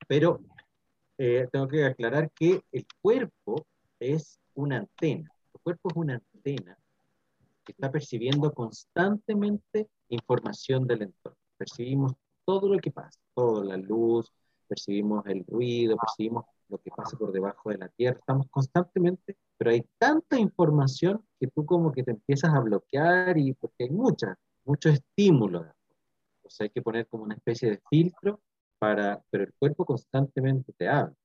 Pero 0.05 0.41
eh, 1.17 1.47
tengo 1.51 1.67
que 1.67 1.85
aclarar 1.85 2.31
que 2.31 2.61
el 2.71 2.85
cuerpo 3.01 3.65
es 3.99 4.39
una 4.55 4.77
antena. 4.77 5.31
El 5.53 5.61
cuerpo 5.61 5.89
es 5.89 5.95
una 5.95 6.15
antena 6.15 6.77
que 7.63 7.71
está 7.71 7.91
percibiendo 7.91 8.51
constantemente 8.53 9.87
información 10.09 10.85
del 10.85 11.03
entorno. 11.03 11.37
Percibimos 11.57 12.13
todo 12.45 12.67
lo 12.67 12.79
que 12.79 12.91
pasa, 12.91 13.19
toda 13.33 13.63
la 13.63 13.77
luz, 13.77 14.31
percibimos 14.67 15.25
el 15.27 15.45
ruido, 15.45 15.95
percibimos 15.97 16.45
lo 16.67 16.77
que 16.79 16.91
pasa 16.91 17.17
por 17.17 17.31
debajo 17.31 17.69
de 17.69 17.77
la 17.77 17.87
tierra. 17.89 18.19
Estamos 18.19 18.47
constantemente, 18.49 19.37
pero 19.57 19.71
hay 19.71 19.85
tanta 19.97 20.37
información 20.37 21.25
que 21.39 21.47
tú 21.47 21.65
como 21.65 21.91
que 21.91 22.03
te 22.03 22.11
empiezas 22.11 22.53
a 22.53 22.59
bloquear 22.59 23.37
y 23.37 23.53
porque 23.53 23.85
hay 23.85 23.89
mucha, 23.91 24.35
mucho 24.65 24.89
estímulo. 24.89 25.65
Sea, 26.47 26.65
hay 26.65 26.69
que 26.69 26.81
poner 26.81 27.07
como 27.07 27.23
una 27.23 27.35
especie 27.35 27.69
de 27.69 27.81
filtro 27.89 28.41
para, 28.79 29.21
pero 29.29 29.43
el 29.43 29.53
cuerpo 29.53 29.85
constantemente 29.85 30.73
te 30.73 30.87
habla. 30.87 31.15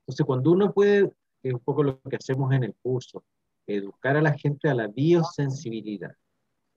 Entonces, 0.00 0.26
cuando 0.26 0.50
uno 0.52 0.72
puede 0.72 1.12
que 1.42 1.48
es 1.48 1.54
un 1.54 1.60
poco 1.60 1.82
lo 1.82 2.00
que 2.02 2.16
hacemos 2.16 2.52
en 2.52 2.62
el 2.64 2.74
curso, 2.76 3.24
educar 3.66 4.16
a 4.16 4.22
la 4.22 4.32
gente 4.38 4.68
a 4.68 4.74
la 4.74 4.86
biosensibilidad. 4.86 6.14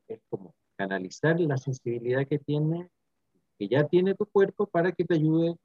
Es 0.07 0.19
como 0.29 0.55
canalizar 0.75 1.39
la 1.39 1.57
sensibilidad 1.57 2.27
que 2.27 2.39
tiene, 2.39 2.89
que 3.57 3.67
ya 3.67 3.87
tiene 3.87 4.15
tu 4.15 4.25
cuerpo 4.25 4.65
para 4.65 4.91
que 4.91 5.05
te 5.05 5.15
ayude 5.15 5.55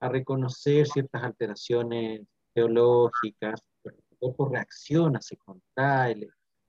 a 0.00 0.08
reconocer 0.08 0.86
ciertas 0.86 1.22
alteraciones 1.22 2.22
geológicas, 2.54 3.62
tu 3.82 4.16
cuerpo 4.18 4.48
reacciona, 4.48 5.20
se 5.20 5.36
contrae, 5.38 6.16
le, 6.16 6.28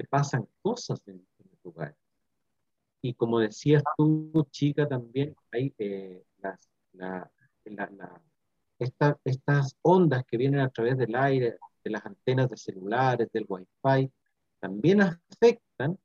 pasan 0.10 0.48
cosas 0.62 1.02
en, 1.08 1.16
el 1.16 1.60
lugar. 1.64 1.96
Y 3.02 3.14
como 3.14 3.40
decías 3.40 3.84
tú, 3.98 4.48
chica, 4.50 4.88
también 4.88 5.36
hay 5.52 5.74
eh, 5.78 6.24
las, 6.38 6.70
la, 6.98 7.32
la 7.66 8.22
estas 8.80 9.78
ondas 9.82 10.26
que 10.26 10.38
vienen 10.38 10.60
a 10.60 10.70
través 10.70 10.98
del 10.98 11.16
aire, 11.16 11.58
de 11.84 11.90
las 11.90 12.06
antenas 12.06 12.50
de 12.50 12.58
celulares, 12.58 13.30
del 13.32 13.46
wifi, 13.48 14.12
también 14.60 15.02
afectan 15.02 15.98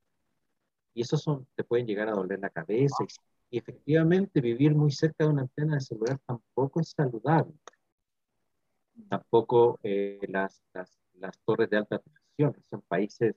y 0.93 1.01
eso 1.01 1.17
son, 1.17 1.47
te 1.55 1.63
pueden 1.63 1.85
llegar 1.87 2.09
a 2.09 2.13
doler 2.13 2.39
la 2.39 2.49
cabeza 2.49 3.03
y, 3.49 3.57
efectivamente 3.57 4.39
vivir 4.39 4.73
muy 4.73 4.91
cerca 4.91 5.25
de 5.25 5.29
una 5.29 5.41
antena 5.41 5.75
de 5.75 5.81
celular 5.81 6.17
tampoco 6.25 6.79
es 6.79 6.91
saludable. 6.91 7.53
Tampoco 9.09 9.77
eh, 9.83 10.19
las, 10.29 10.63
las, 10.73 10.97
las, 11.15 11.37
torres 11.39 11.69
de 11.69 11.77
alta 11.77 11.99
tensión, 11.99 12.63
son 12.69 12.81
países 12.81 13.35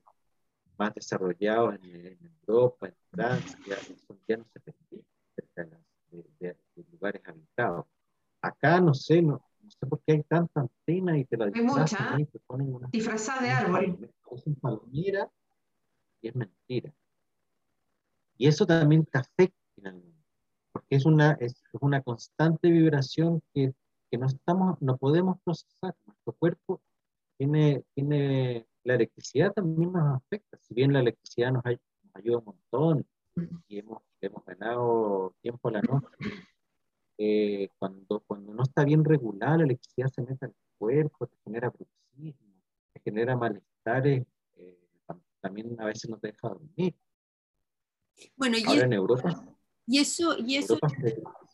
más 0.79 0.95
desarrollados 0.95 1.75
en, 1.83 2.19
Europa, 2.47 2.87
en 2.87 2.95
Francia, 3.11 3.59
ya, 3.67 4.37
no 4.37 4.45
se 4.45 4.61
permiten 4.61 5.05
cerca 5.35 5.65
de, 5.65 5.84
de, 6.39 6.57
de 6.75 6.85
lugares 6.91 7.23
habitados. 7.27 7.87
Acá, 8.41 8.81
no 8.81 8.95
sé, 8.95 9.23
no, 9.23 9.43
no 9.65 9.71
sé 9.71 9.87
por 9.87 10.01
qué 10.03 10.13
hay 10.13 10.23
tanta 10.25 10.61
antena 10.61 11.17
y 11.19 11.25
te 11.25 11.37
la 11.37 11.47
disfrazan 11.47 12.21
y 12.21 12.27
te 12.27 12.39
ponen 12.41 12.75
una 12.75 12.89
disfrazada 12.93 13.43
de 13.43 13.51
árbol. 13.51 14.11
Es 14.31 14.47
un 14.47 14.55
palmera 14.57 15.31
y 16.21 16.29
es 16.29 16.37
mentira. 16.37 16.93
Y 18.37 18.47
eso 18.47 18.67
también 18.67 19.07
te 19.07 19.19
afecta 19.19 19.59
finalmente, 19.75 20.19
porque 20.73 20.97
es 20.97 21.07
una, 21.07 21.33
es, 21.41 21.63
una 21.81 22.03
constante 22.03 22.71
vibración 22.71 23.41
que, 23.55 23.73
que, 24.11 24.19
no, 24.19 24.27
estamos, 24.27 24.81
no 24.83 24.97
podemos 24.97 25.39
procesar. 25.43 25.95
Nuestro 26.05 26.33
cuerpo 26.35 26.83
tiene, 27.39 27.85
tiene, 27.95 28.67
la 28.83 28.95
electricidad 28.95 29.53
también 29.53 29.93
nos 29.93 30.17
afecta, 30.17 30.59
si 30.61 30.75
bien 30.75 30.93
la 30.93 31.01
electricidad 31.01 31.53
nos, 31.53 31.65
ayuda 32.15 32.39
un 32.39 32.45
montón 32.45 33.07
y 33.69 33.79
hemos, 33.79 34.03
hemos 34.21 34.45
ganado 34.45 35.35
tiempo 35.41 35.69
a 35.69 35.73
la 35.73 35.83
noche 35.83 36.09
eh, 37.17 37.69
cuando, 37.79 38.21
cuando 38.27 38.53
no 38.53 38.63
está 38.63 38.85
bien 38.85 39.05
regulada, 39.05 39.59
la 39.59 39.65
electricidad 39.65 40.09
se 40.09 40.23
mete 40.23 40.47
al 40.47 40.55
cuerpo, 40.79 41.27
te 41.27 41.37
genera 41.45 41.71
bruxismo, 41.71 42.63
te 42.93 43.01
genera 43.01 43.37
malestares, 43.37 44.27
eh, 44.57 44.79
también 45.41 45.81
a 45.81 45.85
veces 45.85 46.11
no 46.11 46.19
te 46.19 46.29
deja 46.29 46.49
dormir. 46.49 46.97
Bueno, 48.37 48.57
y, 48.59 48.79
en 48.79 48.93
Europa, 48.93 49.45
y 49.87 49.99
eso, 49.99 50.37
y 50.39 50.57
eso 50.57 50.79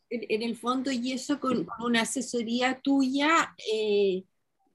en, 0.09 0.43
el 0.43 0.57
fondo, 0.57 0.91
y 0.91 1.13
eso 1.13 1.39
con 1.41 1.67
una 1.81 2.03
asesoría 2.03 2.81
tuya, 2.81 3.55
eh, 3.73 4.25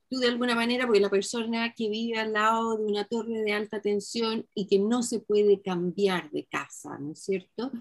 tú 0.09 0.19
de 0.19 0.27
alguna 0.27 0.55
manera, 0.55 0.85
porque 0.85 0.99
la 0.99 1.09
persona 1.09 1.73
que 1.73 1.89
vive 1.89 2.19
al 2.19 2.33
lado 2.33 2.77
de 2.77 2.85
una 2.85 3.05
torre 3.05 3.41
de 3.41 3.53
alta 3.53 3.81
tensión 3.81 4.45
y 4.53 4.67
que 4.67 4.79
no 4.79 5.03
se 5.03 5.19
puede 5.19 5.61
cambiar 5.61 6.29
de 6.31 6.45
casa, 6.45 6.97
¿no 6.99 7.13
es 7.13 7.19
cierto? 7.19 7.71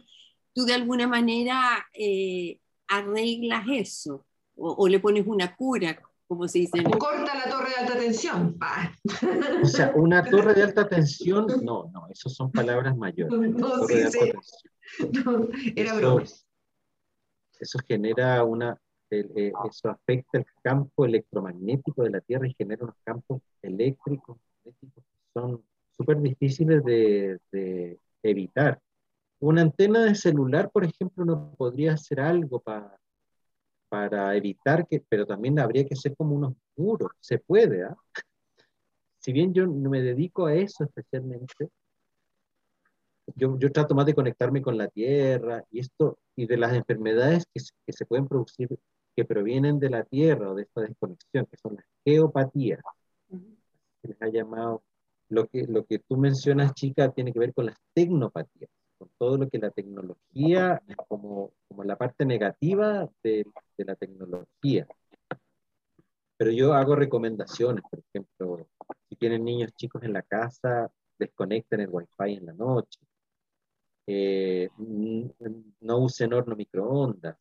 Tú 0.53 0.65
de 0.65 0.75
alguna 0.75 1.07
manera 1.07 1.87
eh, 1.93 2.61
arreglas 2.89 3.65
eso 3.71 4.27
o, 4.57 4.89
le 4.89 5.01
pones 5.01 5.27
una 5.27 5.55
cura, 5.57 5.99
como 6.27 6.47
se 6.49 6.61
dice. 6.61 6.83
O 6.87 6.99
corta 6.99 7.35
la 7.35 7.51
torre 7.51 7.71
de 7.71 7.77
alta 7.77 7.99
tensión. 7.99 8.57
O 9.63 9.67
sea, 9.67 9.93
una 9.95 10.25
torre 10.25 10.55
de 10.55 10.63
alta 10.63 10.89
tensión, 10.89 11.47
no, 11.63 11.91
no, 11.93 12.07
esas 12.11 12.35
son 12.35 12.51
palabras 12.53 12.97
mayores. 12.97 13.51
No, 13.51 13.87
sí, 13.87 14.03
sí. 14.11 15.09
No, 15.25 15.49
era 15.75 15.95
broma. 15.95 16.25
Eso 17.59 17.79
genera 17.87 18.45
una, 18.45 18.79
eh, 19.21 19.53
eso 19.69 19.89
afecta 19.89 20.39
el 20.39 20.47
campo 20.63 21.05
electromagnético 21.05 22.03
de 22.03 22.11
la 22.11 22.21
Tierra 22.21 22.47
y 22.47 22.55
genera 22.55 22.85
unos 22.85 22.97
campos 23.05 23.43
eléctricos 23.63 24.39
que 24.63 24.73
son 25.33 25.63
súper 25.97 26.21
difíciles 26.21 26.85
de, 26.85 27.39
de, 27.53 27.99
evitar. 28.23 28.81
Una 29.41 29.63
antena 29.63 30.05
de 30.05 30.15
celular, 30.15 30.71
por 30.71 30.85
ejemplo, 30.85 31.25
no 31.25 31.55
podría 31.57 31.93
hacer 31.93 32.21
algo 32.21 32.61
para, 32.61 32.99
para 33.89 34.35
evitar 34.35 34.87
que, 34.89 35.05
pero 35.09 35.27
también 35.27 35.59
habría 35.59 35.85
que 35.85 35.95
hacer 35.95 36.17
como 36.17 36.35
unos 36.35 36.55
muros, 36.77 37.13
se 37.21 37.39
puede, 37.39 37.85
¿ah? 37.85 37.97
Si 39.19 39.33
bien 39.33 39.55
yo 39.55 39.67
no 39.67 39.89
me 39.89 40.03
dedico 40.03 40.45
a 40.45 40.55
eso 40.55 40.85
especialmente, 40.85 41.71
yo, 43.37 43.59
yo, 43.59 43.73
trato 43.73 43.95
más 43.95 44.05
de 44.05 44.15
conectarme 44.15 44.61
con 44.61 44.77
la 44.77 44.89
tierra 44.89 45.65
y 45.71 45.81
esto, 45.81 46.19
y 46.37 46.47
de 46.47 46.59
las 46.59 46.75
enfermedades 46.75 47.47
que, 47.47 47.63
que, 47.87 47.93
se 47.95 48.05
pueden 48.05 48.29
producir 48.29 48.69
que 49.15 49.25
provienen 49.25 49.79
de 49.79 49.91
la 49.91 50.05
tierra 50.05 50.51
o 50.51 50.55
de 50.55 50.63
esta 50.63 50.83
desconexión, 50.83 51.47
que 51.47 51.57
son 51.57 51.77
las 51.77 51.85
geopatías. 52.05 52.81
Se 54.03 54.09
les 54.09 54.23
ha 54.23 54.29
llamado, 54.29 54.83
lo 55.29 55.47
que, 55.47 55.67
lo 55.67 55.85
que 55.85 55.99
tú 56.01 56.17
mencionas, 56.17 56.75
chica, 56.75 57.11
tiene 57.11 57.33
que 57.33 57.39
ver 57.39 57.55
con 57.55 57.67
las 57.67 57.77
tecnopatías, 57.95 58.71
con 58.99 59.09
todo 59.19 59.39
lo 59.39 59.49
que 59.49 59.59
la 59.59 59.71
tecnología, 59.71 60.83
como, 61.09 61.53
como 61.69 61.85
la 61.85 61.97
parte 61.97 62.25
negativa 62.27 63.09
de, 63.23 63.47
de 63.77 63.85
la 63.85 63.95
tecnología. 63.95 64.87
Pero 66.37 66.51
yo 66.51 66.75
hago 66.75 66.97
recomendaciones, 66.97 67.85
por 67.89 68.01
ejemplo, 68.01 68.69
si 69.09 69.17
tienen 69.17 69.45
niños 69.45 69.73
chicos 69.77 70.03
en 70.03 70.13
la 70.13 70.23
casa, 70.23 70.91
desconecten 71.19 71.81
el 71.81 71.89
wifi 71.91 72.35
en 72.35 72.47
la 72.47 72.53
noche, 72.53 73.01
eh, 74.07 74.69
no 74.79 75.99
usen 75.99 76.35
horno 76.35 76.57
microondas, 76.57 77.37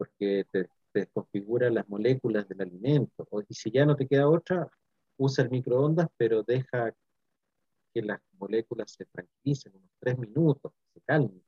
porque 0.00 0.46
te, 0.50 0.66
desconfigura 0.94 1.68
las 1.68 1.86
moléculas 1.86 2.48
del 2.48 2.62
alimento. 2.62 3.28
O, 3.30 3.42
y 3.46 3.54
si 3.54 3.70
ya 3.70 3.84
no 3.84 3.94
te 3.94 4.08
queda 4.08 4.26
otra, 4.26 4.66
usa 5.18 5.44
el 5.44 5.50
microondas, 5.50 6.08
pero 6.16 6.42
deja 6.42 6.94
que 7.92 8.00
las 8.00 8.18
moléculas 8.38 8.92
se 8.92 9.04
tranquilicen 9.04 9.76
unos 9.76 9.90
tres 9.98 10.18
minutos, 10.18 10.72
se 10.94 11.00
calmen. 11.02 11.42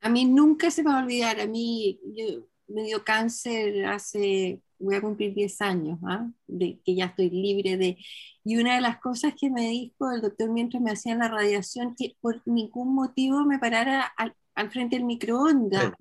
a 0.00 0.08
mí 0.08 0.24
nunca 0.24 0.68
se 0.68 0.82
me 0.82 0.90
va 0.90 0.98
a 0.98 1.02
olvidar, 1.04 1.40
a 1.40 1.46
mí 1.46 2.00
yo, 2.16 2.44
me 2.66 2.82
dio 2.82 3.04
cáncer 3.04 3.86
hace 3.86 4.60
voy 4.82 4.96
a 4.96 5.00
cumplir 5.00 5.32
10 5.34 5.60
años, 5.60 5.98
¿ah? 6.04 6.28
de 6.46 6.80
que 6.84 6.94
ya 6.94 7.06
estoy 7.06 7.30
libre 7.30 7.76
de... 7.76 7.96
Y 8.44 8.56
una 8.56 8.74
de 8.74 8.80
las 8.80 8.98
cosas 8.98 9.34
que 9.40 9.48
me 9.48 9.68
dijo 9.68 10.10
el 10.10 10.20
doctor 10.20 10.50
mientras 10.50 10.82
me 10.82 10.90
hacían 10.90 11.20
la 11.20 11.28
radiación, 11.28 11.94
que 11.94 12.16
por 12.20 12.42
ningún 12.46 12.92
motivo 12.92 13.44
me 13.44 13.60
parara 13.60 14.02
al, 14.16 14.34
frente 14.70 14.96
del 14.96 15.04
microondas. 15.04 15.92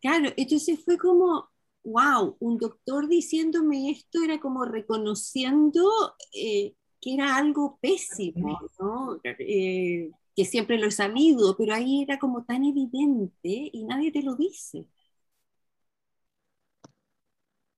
Claro, 0.00 0.30
entonces 0.36 0.84
fue 0.84 0.98
como, 0.98 1.48
wow, 1.84 2.36
un 2.40 2.58
doctor 2.58 3.08
diciéndome 3.08 3.90
esto 3.90 4.22
era 4.22 4.38
como 4.40 4.64
reconociendo 4.64 5.88
eh, 6.32 6.74
que 7.00 7.14
era 7.14 7.36
algo 7.36 7.78
pésimo, 7.80 8.60
¿no? 8.78 9.20
Eh, 9.24 10.10
que 10.34 10.44
siempre 10.44 10.78
lo 10.78 10.88
he 10.88 10.90
sabido, 10.90 11.56
pero 11.56 11.74
ahí 11.74 12.02
era 12.02 12.18
como 12.18 12.44
tan 12.44 12.64
evidente 12.64 13.70
y 13.72 13.84
nadie 13.84 14.12
te 14.12 14.22
lo 14.22 14.36
dice. 14.36 14.86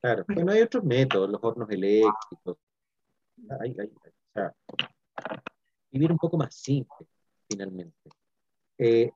Claro, 0.00 0.24
bueno, 0.28 0.52
hay 0.52 0.62
otros 0.62 0.84
métodos, 0.84 1.28
los 1.30 1.40
hornos 1.42 1.68
eléctricos. 1.70 2.56
Hay, 3.60 3.74
hay, 3.78 3.86
o 3.86 4.32
sea, 4.32 4.52
vivir 5.90 6.10
un 6.12 6.18
poco 6.18 6.36
más 6.36 6.54
simple, 6.54 7.06
finalmente. 7.48 8.10
Eh, 8.78 9.10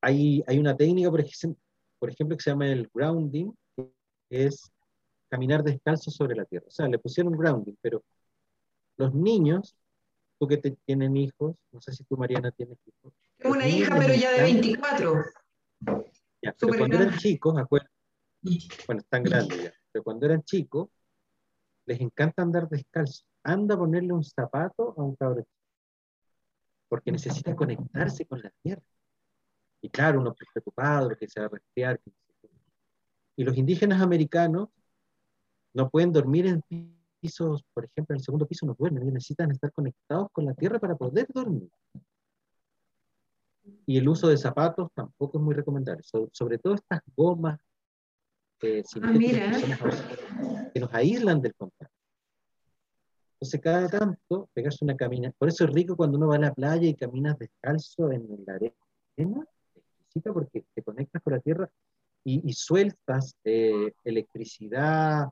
hay, 0.00 0.42
hay, 0.46 0.58
una 0.58 0.76
técnica, 0.76 1.10
por 1.10 1.20
ejemplo, 1.20 1.60
por 1.98 2.10
ejemplo, 2.10 2.36
que 2.36 2.42
se 2.42 2.50
llama 2.50 2.68
el 2.68 2.90
grounding, 2.92 3.52
que 3.76 4.46
es 4.46 4.70
caminar 5.28 5.62
descalzo 5.62 6.10
sobre 6.10 6.34
la 6.36 6.44
tierra. 6.44 6.66
O 6.68 6.70
sea, 6.70 6.88
le 6.88 6.98
pusieron 6.98 7.36
grounding, 7.36 7.74
pero 7.80 8.02
los 8.96 9.14
niños, 9.14 9.76
tú 10.38 10.46
que 10.46 10.56
te, 10.56 10.72
tienen 10.86 11.16
hijos, 11.16 11.56
no 11.72 11.80
sé 11.80 11.92
si 11.92 12.04
tú, 12.04 12.16
Mariana, 12.16 12.50
tienes 12.50 12.78
hijos. 12.86 13.12
Tengo 13.36 13.54
una 13.54 13.68
hija, 13.68 13.96
pero 13.98 14.14
ya 14.14 14.32
de 14.32 14.42
24. 14.42 15.24
Ya, 16.42 16.54
pero 16.58 16.78
cuando 16.78 16.96
eran 16.96 17.18
chicos, 17.18 17.58
acuerdan, 17.58 17.90
bueno, 18.86 19.00
están 19.00 19.22
grandes 19.22 19.62
ya 19.62 19.72
pero 19.94 20.02
cuando 20.02 20.26
eran 20.26 20.42
chicos, 20.42 20.88
les 21.86 22.00
encanta 22.00 22.42
andar 22.42 22.68
descalzo. 22.68 23.24
Anda 23.44 23.76
a 23.76 23.78
ponerle 23.78 24.12
un 24.12 24.24
zapato 24.24 24.92
a 24.96 25.02
un 25.02 25.14
cabrón. 25.14 25.46
Porque 26.94 27.10
necesita 27.10 27.56
conectarse 27.56 28.24
con 28.24 28.40
la 28.40 28.52
tierra. 28.62 28.84
Y 29.82 29.90
claro, 29.90 30.20
uno 30.20 30.32
preocupado, 30.32 31.08
que 31.16 31.26
se 31.26 31.40
va 31.40 31.46
a 31.46 31.48
resfriar. 31.48 32.00
Y 33.34 33.42
los 33.42 33.56
indígenas 33.56 34.00
americanos 34.00 34.68
no 35.72 35.90
pueden 35.90 36.12
dormir 36.12 36.46
en 36.46 36.62
pisos, 37.18 37.64
por 37.74 37.84
ejemplo, 37.84 38.14
en 38.14 38.20
el 38.20 38.24
segundo 38.24 38.46
piso 38.46 38.64
no 38.64 38.76
duermen, 38.78 39.12
necesitan 39.12 39.50
estar 39.50 39.72
conectados 39.72 40.28
con 40.30 40.44
la 40.44 40.54
tierra 40.54 40.78
para 40.78 40.94
poder 40.94 41.26
dormir. 41.34 41.68
Y 43.84 43.98
el 43.98 44.08
uso 44.08 44.28
de 44.28 44.36
zapatos 44.36 44.88
tampoco 44.94 45.38
es 45.38 45.42
muy 45.42 45.56
recomendable, 45.56 46.04
sobre 46.30 46.58
todo 46.58 46.74
estas 46.74 47.00
gomas 47.16 47.58
ah, 47.58 49.12
que 50.72 50.78
nos 50.78 50.94
aíslan 50.94 51.42
del 51.42 51.56
contacto. 51.56 51.93
Entonces, 53.44 53.60
cada 53.60 53.88
tanto, 53.90 54.48
pegarse 54.54 54.86
una 54.86 54.96
camina. 54.96 55.30
Por 55.36 55.48
eso 55.48 55.64
es 55.64 55.70
rico 55.70 55.96
cuando 55.96 56.16
uno 56.16 56.28
va 56.28 56.36
a 56.36 56.38
la 56.38 56.54
playa 56.54 56.88
y 56.88 56.94
caminas 56.94 57.38
descalzo 57.38 58.10
en 58.10 58.26
la 58.46 58.54
arena, 58.54 59.46
exquisita 59.74 60.32
porque 60.32 60.64
te 60.72 60.82
conectas 60.82 61.20
con 61.22 61.34
la 61.34 61.40
tierra 61.40 61.70
y, 62.24 62.50
sueltas 62.54 63.36
eh, 63.44 63.92
electricidad, 64.02 65.28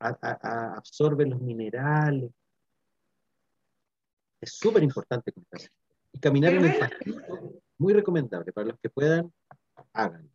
absorbe 0.00 1.24
los 1.24 1.40
minerales. 1.40 2.32
Es 4.40 4.54
súper 4.54 4.82
importante 4.82 5.32
Y 6.12 6.18
caminar 6.18 6.54
en 6.54 6.64
el 6.64 6.78
pastito, 6.80 7.62
muy 7.78 7.92
recomendable. 7.92 8.52
Para 8.52 8.70
los 8.70 8.80
que 8.80 8.90
puedan, 8.90 9.32
háganlo. 9.92 10.30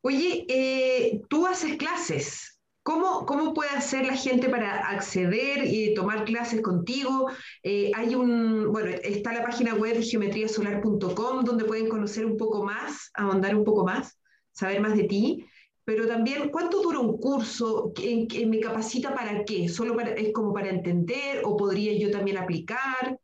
Oye, 0.00 0.44
eh, 0.48 1.22
tú 1.28 1.46
haces 1.46 1.76
clases. 1.76 2.53
¿Cómo, 2.84 3.24
¿Cómo, 3.24 3.54
puede 3.54 3.70
hacer 3.70 4.04
la 4.04 4.14
gente 4.14 4.48
para 4.50 4.90
acceder 4.90 5.64
y 5.64 5.94
tomar 5.94 6.24
clases 6.24 6.60
contigo? 6.60 7.30
Eh, 7.62 7.90
hay 7.94 8.14
un, 8.14 8.70
bueno, 8.70 8.90
está 9.02 9.32
la 9.32 9.42
página 9.42 9.74
web 9.74 10.00
geometriasolar.com 10.02 11.44
donde 11.44 11.64
pueden 11.64 11.88
conocer 11.88 12.26
un 12.26 12.36
poco 12.36 12.62
más, 12.62 13.10
ahondar 13.14 13.56
un 13.56 13.64
poco 13.64 13.84
más, 13.84 14.18
saber 14.52 14.82
más 14.82 14.96
de 14.96 15.04
ti. 15.04 15.46
Pero 15.84 16.06
también, 16.06 16.50
¿cuánto 16.50 16.82
dura 16.82 16.98
un 16.98 17.18
curso? 17.18 17.92
¿En, 18.02 18.28
me 18.50 18.60
capacita 18.60 19.14
para 19.14 19.44
qué? 19.44 19.66
¿Solo 19.68 19.98
es 20.00 20.32
como 20.34 20.52
para 20.52 20.68
entender 20.68 21.40
o 21.42 21.56
podría 21.56 21.98
yo 21.98 22.10
también 22.10 22.36
aplicar? 22.36 23.18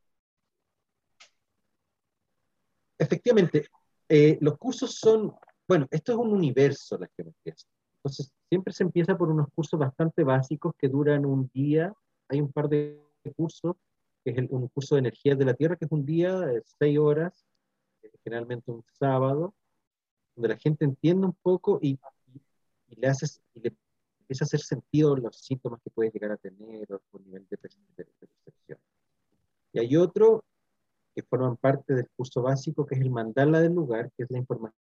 Efectivamente, 2.99 3.69
eh, 4.09 4.39
los 4.41 4.57
cursos 4.57 4.95
son 4.97 5.35
bueno, 5.71 5.87
esto 5.93 6.11
es 6.11 6.19
un 6.19 6.33
universo 6.33 6.99
la 6.99 7.09
geometría. 7.15 7.55
Entonces, 7.99 8.33
siempre 8.51 8.75
se 8.75 8.83
empieza 8.83 9.17
por 9.17 9.31
unos 9.31 9.49
cursos 9.55 9.79
bastante 9.79 10.25
básicos 10.25 10.75
que 10.77 10.89
duran 10.89 11.25
un 11.25 11.49
día. 11.55 11.95
Hay 12.29 12.41
un 12.41 12.53
par 12.53 12.69
de 12.69 13.01
cursos, 13.37 13.77
que 14.25 14.33
es 14.33 14.39
el, 14.39 14.49
un 14.51 14.67
curso 14.69 14.97
de 14.97 14.99
energías 14.99 15.39
de 15.39 15.45
la 15.45 15.55
Tierra, 15.55 15.77
que 15.77 15.85
es 15.85 15.93
un 15.93 16.05
día, 16.05 16.37
seis 16.65 16.99
horas, 16.99 17.47
eh, 18.03 18.11
generalmente 18.25 18.73
un 18.73 18.85
sábado, 18.99 19.55
donde 20.35 20.49
la 20.49 20.57
gente 20.57 20.85
entiende 20.85 21.27
un 21.27 21.37
poco 21.41 21.79
y, 21.81 21.99
le, 22.89 23.07
hace, 23.07 23.41
y 23.55 23.61
le 23.61 23.73
empieza 24.19 24.45
a 24.45 24.47
hacer 24.47 24.61
sentido 24.61 25.17
los 25.17 25.37
síntomas 25.37 25.81
que 25.83 25.91
puede 25.91 26.11
llegar 26.11 26.33
a 26.33 26.37
tener 26.37 26.93
o 26.93 27.19
el 27.19 27.25
nivel 27.25 27.47
de 27.49 27.57
percepción. 27.57 28.79
Y 29.73 29.79
hay 29.79 29.97
otro 29.97 30.45
que 31.15 31.23
forman 31.23 31.57
parte 31.57 31.95
del 31.95 32.09
curso 32.17 32.43
básico, 32.43 32.85
que 32.85 32.97
es 32.97 33.01
el 33.01 33.11
mandala 33.11 33.61
del 33.61 33.75
lugar, 33.75 34.11
que 34.17 34.25
es 34.25 34.31
la 34.31 34.39
información 34.39 34.90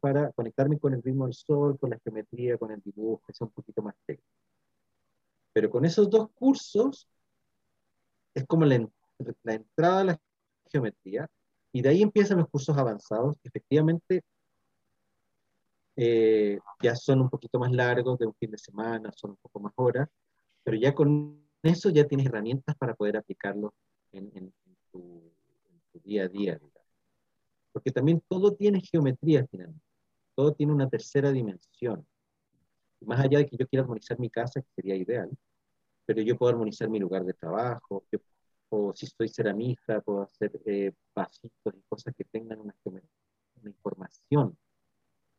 para 0.00 0.32
conectarme 0.32 0.78
con 0.78 0.94
el 0.94 1.02
ritmo 1.02 1.24
del 1.24 1.34
sol, 1.34 1.78
con 1.78 1.90
la 1.90 1.98
geometría, 1.98 2.58
con 2.58 2.70
el 2.72 2.80
dibujo, 2.80 3.22
que 3.26 3.32
es 3.32 3.40
un 3.40 3.50
poquito 3.50 3.82
más 3.82 3.94
técnico. 4.06 4.28
Pero 5.52 5.70
con 5.70 5.84
esos 5.84 6.08
dos 6.10 6.30
cursos 6.34 7.08
es 8.34 8.46
como 8.46 8.64
la, 8.64 8.88
la 9.42 9.54
entrada 9.54 10.00
a 10.00 10.04
la 10.04 10.20
geometría 10.70 11.28
y 11.72 11.82
de 11.82 11.88
ahí 11.88 12.02
empiezan 12.02 12.38
los 12.38 12.48
cursos 12.48 12.76
avanzados. 12.76 13.36
Efectivamente, 13.44 14.22
eh, 15.96 16.58
ya 16.82 16.96
son 16.96 17.20
un 17.20 17.30
poquito 17.30 17.58
más 17.58 17.70
largos, 17.72 18.18
de 18.18 18.26
un 18.26 18.34
fin 18.34 18.50
de 18.50 18.58
semana, 18.58 19.12
son 19.12 19.32
un 19.32 19.36
poco 19.36 19.60
más 19.60 19.72
horas, 19.76 20.08
pero 20.64 20.76
ya 20.76 20.94
con 20.94 21.44
eso 21.62 21.90
ya 21.90 22.06
tienes 22.06 22.26
herramientas 22.26 22.76
para 22.76 22.94
poder 22.94 23.16
aplicarlo 23.16 23.74
en, 24.12 24.30
en, 24.34 24.52
tu, 24.90 25.22
día 26.04 26.24
a 26.24 26.28
día. 26.28 26.58
Porque 27.72 27.90
también 27.90 28.22
todo 28.28 28.54
tiene 28.54 28.80
geometría 28.80 29.46
finalmente, 29.50 29.84
todo 30.34 30.52
tiene 30.52 30.72
una 30.72 30.88
tercera 30.88 31.30
dimensión. 31.30 32.06
más 33.00 33.20
allá 33.20 33.38
de 33.38 33.46
que 33.46 33.56
yo 33.56 33.66
quiera 33.66 33.82
armonizar 33.82 34.18
mi 34.18 34.28
casa, 34.30 34.60
que 34.60 34.68
sería 34.74 34.94
ideal, 34.96 35.30
pero 36.06 36.22
yo 36.22 36.36
puedo 36.36 36.50
armonizar 36.50 36.88
mi 36.88 36.98
lugar 36.98 37.24
de 37.24 37.34
trabajo, 37.34 38.04
o 38.70 38.92
si 38.94 39.06
soy 39.06 39.28
ceramista, 39.28 40.00
puedo 40.00 40.22
hacer 40.22 40.52
eh, 40.66 40.92
vasitos 41.14 41.74
y 41.74 41.82
cosas 41.88 42.14
que 42.14 42.24
tengan 42.24 42.60
una, 42.60 42.74
una 42.84 43.70
información 43.70 44.56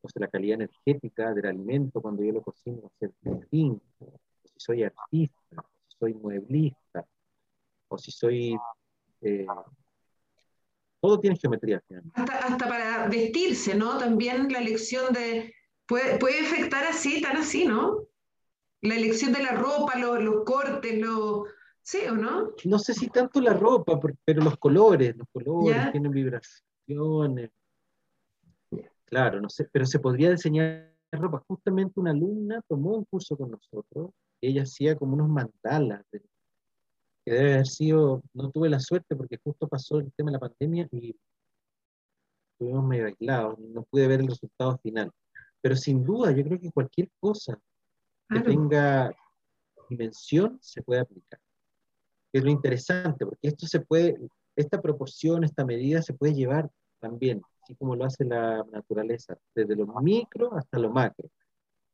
o 0.02 0.10
sea, 0.10 0.22
la 0.22 0.28
calidad 0.28 0.56
energética 0.56 1.34
del 1.34 1.46
alimento 1.46 2.02
cuando 2.02 2.24
yo 2.24 2.32
lo 2.32 2.42
cocino 2.42 2.92
ser 3.00 3.12
distinto, 3.22 3.84
o 4.00 4.20
si 4.48 4.54
soy 4.58 4.84
artista, 4.84 5.58
o 5.58 5.70
si 5.88 5.98
soy 5.98 6.14
mueblista, 6.14 7.06
o 7.88 7.98
si 7.98 8.12
soy... 8.12 8.58
Eh, 9.22 9.46
todo 11.02 11.20
tiene 11.20 11.38
geometría. 11.38 11.82
Hasta, 12.14 12.38
hasta, 12.38 12.68
para 12.68 13.08
vestirse, 13.08 13.76
¿no? 13.76 13.98
También 13.98 14.48
la 14.52 14.60
elección 14.60 15.14
de... 15.14 15.54
Puede, 15.88 16.18
puede 16.20 16.40
afectar 16.40 16.86
así, 16.86 17.22
tan 17.22 17.38
así, 17.38 17.66
¿no? 17.66 18.06
La 18.82 18.96
elección 18.96 19.34
de 19.34 19.44
la 19.44 19.52
ropa, 19.52 19.98
los, 19.98 20.24
los 20.24 20.46
cortes, 20.46 21.00
los... 21.00 21.48
¿Sí 21.82 22.00
o 22.08 22.16
no? 22.16 22.52
No 22.64 22.80
sé 22.80 22.94
si 22.94 23.08
tanto 23.08 23.42
la 23.42 23.54
ropa, 23.54 24.00
pero 24.24 24.44
los 24.44 24.58
colores, 24.58 25.16
los 25.18 25.28
colores 25.32 25.92
tienen 25.92 26.12
vibraciones, 26.12 27.50
Claro, 29.12 29.42
no 29.42 29.50
sé, 29.50 29.68
pero 29.70 29.86
se 29.86 30.00
podría 30.00 30.32
diseñar 30.32 30.90
ropa. 31.12 31.44
Justamente 31.46 32.00
una 32.00 32.12
alumna 32.12 32.62
tomó 32.66 32.96
un 32.96 33.04
curso 33.04 33.36
con 33.36 33.52
nosotros, 33.52 34.12
ella 34.40 34.64
hacía 34.64 34.96
como 34.96 35.16
unos 35.16 35.28
mandalas, 35.28 36.06
que 37.24 37.32
debe 37.32 37.54
haber 37.54 37.68
sido, 37.68 38.24
no 38.34 38.50
tuve 38.52 38.70
la 38.70 38.80
suerte 38.80 39.16
porque 39.16 39.40
justo 39.44 39.68
pasó 39.68 40.00
el 40.00 40.12
tema 40.14 40.32
de 40.32 40.38
la 40.38 40.40
pandemia 40.40 40.88
y 40.92 41.16
estuvimos 42.54 42.84
medio 42.86 43.08
aislados, 43.08 43.60
no 43.60 43.84
pude 43.84 44.08
ver 44.08 44.22
el 44.22 44.28
resultado 44.28 44.78
final. 44.80 45.12
Pero 45.62 45.76
sin 45.76 46.04
duda, 46.04 46.32
yo 46.32 46.44
creo 46.44 46.60
que 46.60 46.72
cualquier 46.72 47.10
cosa 47.20 47.60
que 48.30 48.40
tenga 48.40 49.16
dimensión 49.90 50.58
se 50.62 50.82
puede 50.82 51.02
aplicar. 51.02 51.40
Es 52.34 52.44
lo 52.44 52.50
interesante, 52.50 53.26
porque 53.26 53.48
esto 53.48 53.68
se 53.68 53.82
puede, 53.82 54.18
esta 54.56 54.82
proporción, 54.82 55.44
esta 55.44 55.66
medida 55.66 56.02
se 56.02 56.14
puede 56.14 56.34
llevar 56.34 56.70
también 57.00 57.42
así 57.64 57.76
como 57.76 57.96
lo 57.96 58.06
hace 58.06 58.26
la 58.26 58.64
naturaleza, 58.72 59.38
desde 59.54 59.76
lo 59.76 59.86
micro 60.02 60.56
hasta 60.56 60.80
lo 60.80 60.90
macro. 60.92 61.30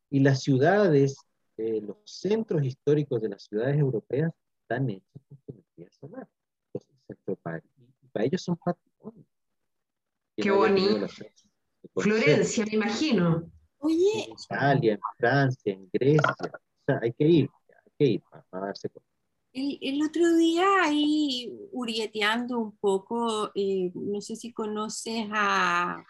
Y 0.10 0.20
las 0.20 0.42
ciudades, 0.42 1.18
eh, 1.58 1.82
los 1.82 1.98
centros 2.06 2.64
históricos 2.64 3.22
de 3.22 3.30
las 3.30 3.44
ciudades 3.44 3.78
europeas 3.78 4.32
están 4.68 4.89
hechos 4.89 5.22
con 5.30 5.38
geometría 5.45 5.89
solar. 5.91 6.28
Los 6.74 6.84
centros 7.07 7.38
y 8.03 8.07
para 8.09 8.26
ellos 8.26 8.41
son 8.41 8.57
patrimonio. 8.57 9.26
Qué 10.36 10.51
bonito. 10.51 11.07
Florencia, 11.95 12.65
me 12.65 12.74
imagino. 12.74 13.49
Oye. 13.78 14.26
En 14.26 14.32
Italia, 14.32 14.93
en 14.93 14.99
Francia, 15.18 15.74
en 15.74 15.89
Grecia. 15.91 16.36
O 16.39 16.84
sea, 16.86 16.99
hay 17.01 17.13
que 17.13 17.26
ir, 17.26 17.49
hay 17.70 17.91
que 17.97 18.05
ir 18.05 18.22
para, 18.30 18.43
para 18.49 18.65
darse 18.68 18.89
cuenta. 18.89 19.07
El, 19.53 20.03
otro 20.03 20.36
día 20.36 20.68
ahí 20.84 21.51
urieteando 21.72 22.59
un 22.59 22.78
poco, 22.78 23.51
eh, 23.55 23.91
no 23.95 24.22
sé 24.22 24.36
si 24.36 24.53
conoces 24.53 25.28
a, 25.32 26.05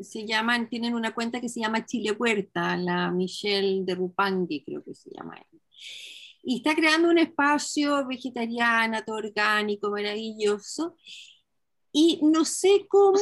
se 0.00 0.26
llaman, 0.26 0.70
tienen 0.70 0.94
una 0.94 1.12
cuenta 1.14 1.40
que 1.40 1.50
se 1.50 1.60
llama 1.60 1.84
Chile 1.84 2.12
Huerta, 2.12 2.76
la 2.78 3.10
Michelle 3.10 3.84
de 3.84 3.94
Rupangi 3.94 4.64
creo 4.64 4.82
que 4.82 4.94
se 4.94 5.10
llama. 5.10 5.36
Y 6.42 6.56
está 6.56 6.74
creando 6.74 7.08
un 7.08 7.18
espacio 7.18 8.06
vegetariano, 8.06 9.02
todo 9.04 9.16
orgánico, 9.16 9.90
maravilloso. 9.90 10.96
Y 11.92 12.20
no 12.22 12.44
sé 12.44 12.86
cómo 12.88 13.18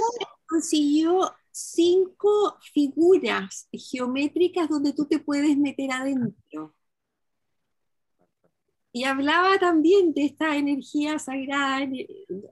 consiguió 0.47 1.33
cinco 1.51 2.57
figuras 2.73 3.69
geométricas 3.73 4.69
donde 4.69 4.93
tú 4.93 5.07
te 5.07 5.19
puedes 5.19 5.57
meter 5.57 5.93
adentro. 5.93 6.75
Y 8.93 9.05
hablaba 9.05 9.59
también 9.59 10.13
de 10.13 10.25
esta 10.25 10.57
energía 10.57 11.19
sagrada. 11.19 11.87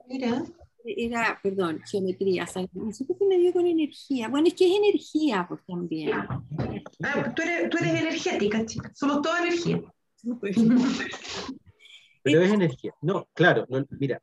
Era, 0.09 0.45
era 0.85 1.39
perdón, 1.43 1.81
geometría 1.89 2.47
sagrada. 2.47 2.85
No 2.85 2.91
sé 2.93 3.03
por 3.05 3.17
qué 3.17 3.25
me 3.25 3.37
dio 3.37 3.51
con 3.51 3.65
energía. 3.65 4.29
Bueno, 4.29 4.47
es 4.47 4.53
que 4.53 4.67
es 4.67 4.77
energía, 4.77 5.45
pues 5.47 5.61
también. 5.65 6.11
Ah, 6.13 7.33
tú, 7.35 7.41
eres, 7.41 7.69
tú 7.69 7.77
eres 7.77 8.01
energética, 8.01 8.65
chica. 8.65 8.91
Somos 8.95 9.21
toda 9.21 9.39
energía. 9.45 9.81
Pero 12.23 12.41
es 12.41 12.51
energía. 12.51 12.93
No, 13.01 13.27
claro, 13.33 13.65
mira. 13.91 14.21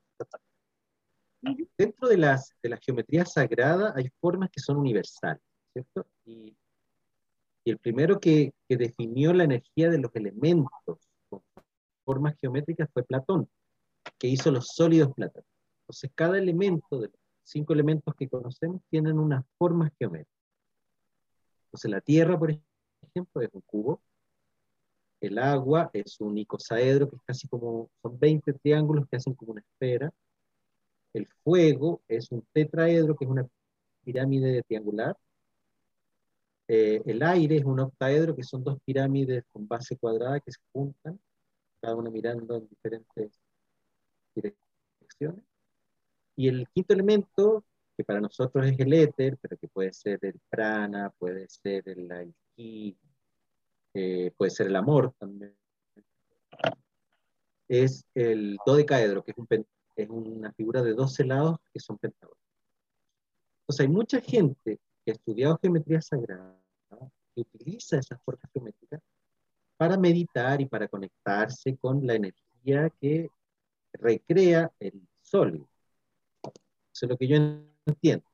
Dentro 1.79 2.09
de 2.09 2.17
las, 2.17 2.53
de 2.63 2.69
la 2.69 2.77
geometría 2.79 3.25
sagrada 3.25 3.93
hay 3.97 4.11
formas 4.21 4.51
que 4.51 4.61
son 4.61 4.77
universales, 4.77 5.43
¿cierto? 5.73 6.07
Y, 6.25 6.57
el 7.65 7.79
primero 7.79 8.21
que, 8.21 8.53
que 8.69 8.77
definió 8.77 9.33
la 9.33 9.43
energía 9.43 9.91
de 9.91 9.99
los 9.99 10.15
elementos 10.15 10.99
formas 12.07 12.37
geométricas 12.41 12.89
fue 12.95 13.03
Platón, 13.03 13.51
que 14.19 14.29
hizo 14.29 14.51
los 14.51 14.69
sólidos 14.69 15.13
platónicos. 15.13 15.53
Entonces, 15.83 16.11
cada 16.15 16.39
elemento 16.39 17.01
de 17.01 17.09
los 17.09 17.21
cinco 17.43 17.73
elementos 17.75 18.15
que 18.15 18.29
conocemos 18.29 18.81
tienen 18.89 19.19
unas 19.19 19.45
formas 19.59 19.93
geométricas. 19.99 20.33
Entonces, 21.67 21.91
la 21.91 22.01
Tierra, 22.01 22.39
por 22.39 22.51
ejemplo, 22.51 23.43
es 23.43 23.51
un 23.53 23.61
cubo. 23.63 24.01
El 25.21 25.39
agua 25.39 25.91
es 25.93 26.21
un 26.21 26.37
icosaedro, 26.39 27.09
que 27.09 27.17
es 27.17 27.23
casi 27.23 27.49
como, 27.49 27.91
son 28.03 28.19
20 28.19 28.53
triángulos 28.55 29.07
que 29.09 29.17
hacen 29.17 29.35
como 29.35 29.53
una 29.53 29.63
esfera. 29.63 30.13
El 31.13 31.27
fuego 31.43 32.03
es 32.09 32.31
un 32.31 32.47
tetraedro, 32.53 33.17
que 33.17 33.25
es 33.25 33.31
una 33.31 33.47
pirámide 34.05 34.63
triangular. 34.63 35.17
Eh, 36.69 37.01
el 37.07 37.23
aire 37.23 37.57
es 37.57 37.65
un 37.65 37.81
octaedro, 37.81 38.35
que 38.37 38.43
son 38.43 38.63
dos 38.65 38.79
pirámides 38.85 39.45
con 39.53 39.67
base 39.69 39.97
cuadrada 39.97 40.41
que 40.41 40.53
se 40.53 40.61
juntan 40.73 41.19
cada 41.81 41.95
uno 41.95 42.11
mirando 42.11 42.57
en 42.57 42.69
diferentes 42.69 43.31
direcciones. 44.35 45.45
Y 46.37 46.49
el 46.49 46.69
quinto 46.75 46.95
elemento, 46.95 47.65
que 47.97 48.05
para 48.05 48.21
nosotros 48.21 48.67
es 48.67 48.79
el 48.79 48.93
éter, 48.93 49.39
pero 49.41 49.57
que 49.57 49.69
puede 49.69 49.93
ser 49.93 50.19
el 50.23 50.39
prana, 50.51 51.11
puede 51.19 51.49
ser 51.49 51.89
el 51.89 52.35
ki, 52.55 52.97
eh, 53.99 54.31
puede 54.37 54.51
ser 54.51 54.67
el 54.67 54.77
amor 54.77 55.15
también, 55.19 55.57
es 57.67 58.05
el 58.15 58.59
dodecaedro, 58.67 59.25
que 59.25 59.31
es, 59.31 59.39
un, 59.39 59.49
es 59.97 60.11
una 60.11 60.53
figura 60.53 60.83
de 60.83 60.93
12 60.93 61.25
lados 61.25 61.59
que 61.73 61.81
son 61.81 61.97
pentágonos. 61.97 62.39
Entonces 63.61 63.81
hay 63.81 63.89
mucha 63.89 64.21
gente 64.21 64.79
que 65.03 65.11
ha 65.11 65.15
estudiado 65.15 65.59
geometría 65.63 66.03
sagrada, 66.03 66.61
que 67.35 67.41
utiliza 67.41 67.99
esas 67.99 68.21
formas 68.23 68.51
geométricas 68.53 69.01
para 69.79 69.97
meditar 69.97 70.61
y 70.61 70.67
para 70.67 70.89
conectarse 70.89 71.75
con 71.79 72.07
la 72.07 72.17
energía 72.17 72.91
que 73.01 73.31
recrea 73.95 74.71
el 74.79 75.09
sólido. 75.23 75.67
Eso 76.45 77.07
es 77.07 77.09
lo 77.09 77.17
que 77.17 77.29
yo 77.29 77.37
entiendo, 77.87 78.27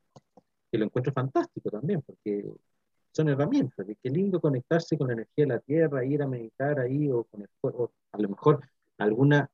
que 0.72 0.78
lo 0.78 0.86
encuentro 0.86 1.12
fantástico 1.12 1.70
también, 1.70 2.02
porque 2.02 2.52
son 3.12 3.28
herramientas, 3.28 3.86
de 3.86 3.96
qué 3.96 4.10
lindo 4.10 4.40
conectarse 4.40 4.96
con 4.96 5.08
la 5.08 5.14
energía 5.14 5.44
de 5.44 5.48
la 5.54 5.58
tierra, 5.60 6.04
ir 6.04 6.22
a 6.22 6.26
meditar 6.26 6.80
ahí, 6.80 7.10
o 7.10 7.24
con 7.24 7.42
el 7.42 7.48
fuego, 7.60 7.92
a 8.12 8.18
lo 8.18 8.28
mejor 8.28 8.60
alguna 8.98 9.50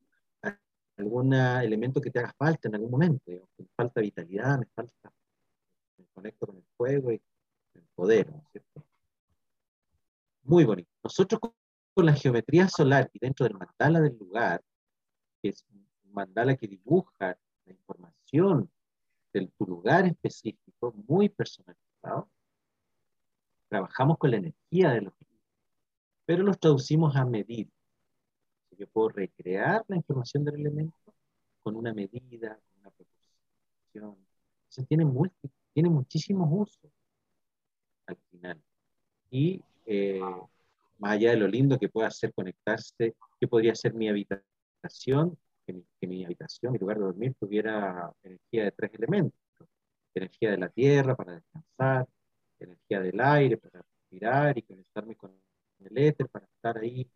algún 0.99 1.33
elemento 1.33 2.01
que 2.01 2.11
te 2.11 2.19
haga 2.19 2.35
falta 2.37 2.69
en 2.69 2.75
algún 2.75 2.91
momento, 2.91 3.23
me 3.57 3.67
falta 3.77 4.01
vitalidad, 4.01 4.59
me 4.59 4.67
falta, 4.67 5.13
me 5.97 6.07
conecto 6.07 6.47
con 6.47 6.57
el 6.57 6.65
fuego 6.77 7.13
y 7.13 7.23
el 7.75 7.85
poder, 7.95 8.31
¿no 8.31 8.39
es 8.39 8.49
cierto? 8.51 8.85
Muy 10.43 10.65
bonito. 10.65 10.91
Nosotros 11.05 11.41
con 11.95 12.07
la 12.07 12.15
geometría 12.15 12.69
solar 12.69 13.09
y 13.13 13.19
dentro 13.19 13.45
del 13.45 13.57
mandala 13.57 14.01
del 14.01 14.17
lugar, 14.19 14.63
que 15.41 15.51
es 15.51 15.65
un 15.71 15.87
mandala 16.13 16.57
que 16.57 16.67
dibuja 16.67 17.39
la 17.65 17.73
información 17.73 18.71
de 19.33 19.47
tu 19.57 19.67
lugar 19.67 20.07
específico, 20.07 20.93
muy 21.07 21.29
personalizado, 21.29 22.29
trabajamos 23.69 24.19
con 24.19 24.31
la 24.31 24.39
energía 24.39 24.91
de 24.91 25.03
los 25.03 25.13
pero 26.29 26.43
los 26.43 26.61
traducimos 26.61 27.17
a 27.17 27.25
medir. 27.25 27.71
Yo 28.77 28.87
puedo 28.89 29.09
recrear 29.09 29.83
la 29.89 29.97
información 29.97 30.45
del 30.45 30.57
elemento 30.57 31.15
con 31.63 31.75
una 31.75 31.95
medida, 31.95 32.55
con 32.55 32.81
una 32.81 32.91
proporción. 32.91 34.17
Entonces 34.59 34.87
tiene, 34.89 35.07
tiene 35.73 35.89
muchísimos 35.89 36.51
usos 36.53 36.93
al 38.05 38.19
final. 38.31 38.61
Y 39.31 39.63
eh, 39.87 40.21
más 40.99 41.13
allá 41.13 41.31
de 41.31 41.39
lo 41.39 41.49
lindo 41.49 41.79
que 41.79 41.89
pueda 41.89 42.11
ser 42.11 42.35
conectarse, 42.35 43.17
que 43.41 43.49
podría 43.49 43.75
ser 43.75 43.95
mi 43.95 44.11
habitación, 44.11 45.35
que 45.65 46.07
mi, 46.07 46.27
habitación, 46.27 46.75
mi 46.75 46.79
lugar 46.79 46.99
de 46.99 47.05
dormir 47.05 47.35
tuviera 47.41 48.13
energía 48.23 48.65
de 48.65 48.73
tres 48.73 48.93
elementos. 48.93 49.41
Energía 50.15 50.51
de 50.51 50.59
la 50.59 50.69
tierra 50.69 51.17
para 51.17 51.37
descansar, 51.37 52.07
energía 52.65 53.01
del 53.01 53.21
aire 53.21 53.57
para 53.57 53.83
respirar 53.83 54.57
y 54.59 54.63
conectarme 54.63 55.17
con 55.17 55.33
el 55.81 55.99
éter 55.99 56.29
para 56.29 56.47
estar 56.47 56.79
ahí. 56.79 57.11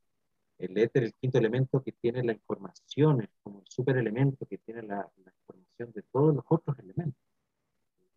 El 0.59 0.79
éter, 0.79 1.05
el 1.05 1.15
quinto 1.15 1.39
elemento 1.39 1.83
que 1.83 1.93
tiene 1.93 2.23
la 2.23 2.33
información, 2.33 3.23
es 3.23 3.31
como 3.43 3.61
el 3.61 3.67
superelemento 3.69 4.47
que 4.47 4.59
tiene 4.59 4.83
la, 4.83 5.11
información 5.17 5.93
de 5.93 6.03
todos 6.03 6.35
los 6.35 6.45
otros 6.49 6.79
elementos. 6.79 7.21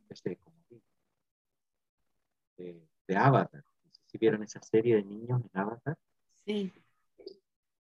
Este, 0.10 0.38
como 0.38 0.56
de, 2.58 2.88
de 3.08 3.16
Avatar. 3.16 3.64
No 3.84 3.92
sé 3.92 4.02
si 4.06 4.18
vieron 4.18 4.44
esa 4.44 4.62
serie 4.62 4.96
de 4.96 5.04
niños 5.04 5.42
en 5.42 5.60
Avatar. 5.60 5.98
Sí. 6.46 6.72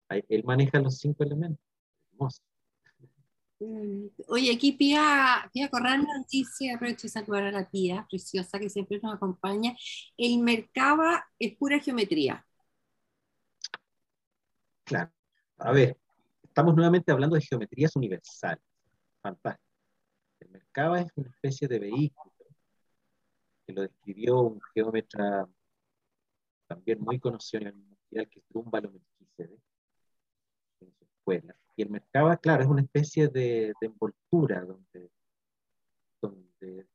él 0.08 0.44
maneja 0.44 0.80
los 0.80 0.98
cinco 0.98 1.24
elementos. 1.24 1.64
Hermoso. 2.12 2.42
Oye, 4.28 4.54
aquí 4.54 4.72
Pía, 4.72 5.48
Pía 5.52 5.68
Corral 5.68 6.02
nos 6.02 6.26
dice, 6.28 6.72
aprovecho 6.72 7.02
de 7.02 7.08
saludar 7.08 7.44
a 7.44 7.52
la 7.52 7.68
Pía, 7.68 8.06
preciosa, 8.08 8.58
que 8.58 8.68
siempre 8.68 8.98
nos 9.02 9.14
acompaña, 9.14 9.76
el 10.16 10.38
Mercaba 10.38 11.24
es 11.38 11.56
pura 11.56 11.78
geometría. 11.78 12.46
Claro. 14.84 15.10
A 15.58 15.72
ver, 15.72 15.98
estamos 16.42 16.74
nuevamente 16.74 17.12
hablando 17.12 17.36
de 17.36 17.42
geometrías 17.42 17.94
universales. 17.96 18.64
Fantástico. 19.22 19.64
El 20.40 20.50
Mercaba 20.50 21.00
es 21.00 21.10
una 21.16 21.30
especie 21.30 21.68
de 21.68 21.78
vehículo 21.78 22.32
que 23.66 23.72
lo 23.72 23.82
describió 23.82 24.40
un 24.40 24.60
geómetra 24.74 25.48
también 26.66 27.00
muy 27.00 27.18
conocido 27.18 27.62
a 27.62 27.70
nivel 27.70 27.86
mundial, 27.86 28.28
que 28.28 28.40
es 28.40 28.44
Drúmbalo 28.48 28.90
Melchizedek, 28.90 29.60
en 30.80 30.92
su 30.92 31.04
escuela 31.04 31.56
y 31.76 31.82
el 31.82 31.90
Merkaba, 31.90 32.36
claro, 32.36 32.62
es 32.62 32.68
una 32.68 32.82
especie 32.82 33.28
de, 33.28 33.72
envoltura 33.80 34.64
donde, 34.64 35.10
donde, 36.20 36.86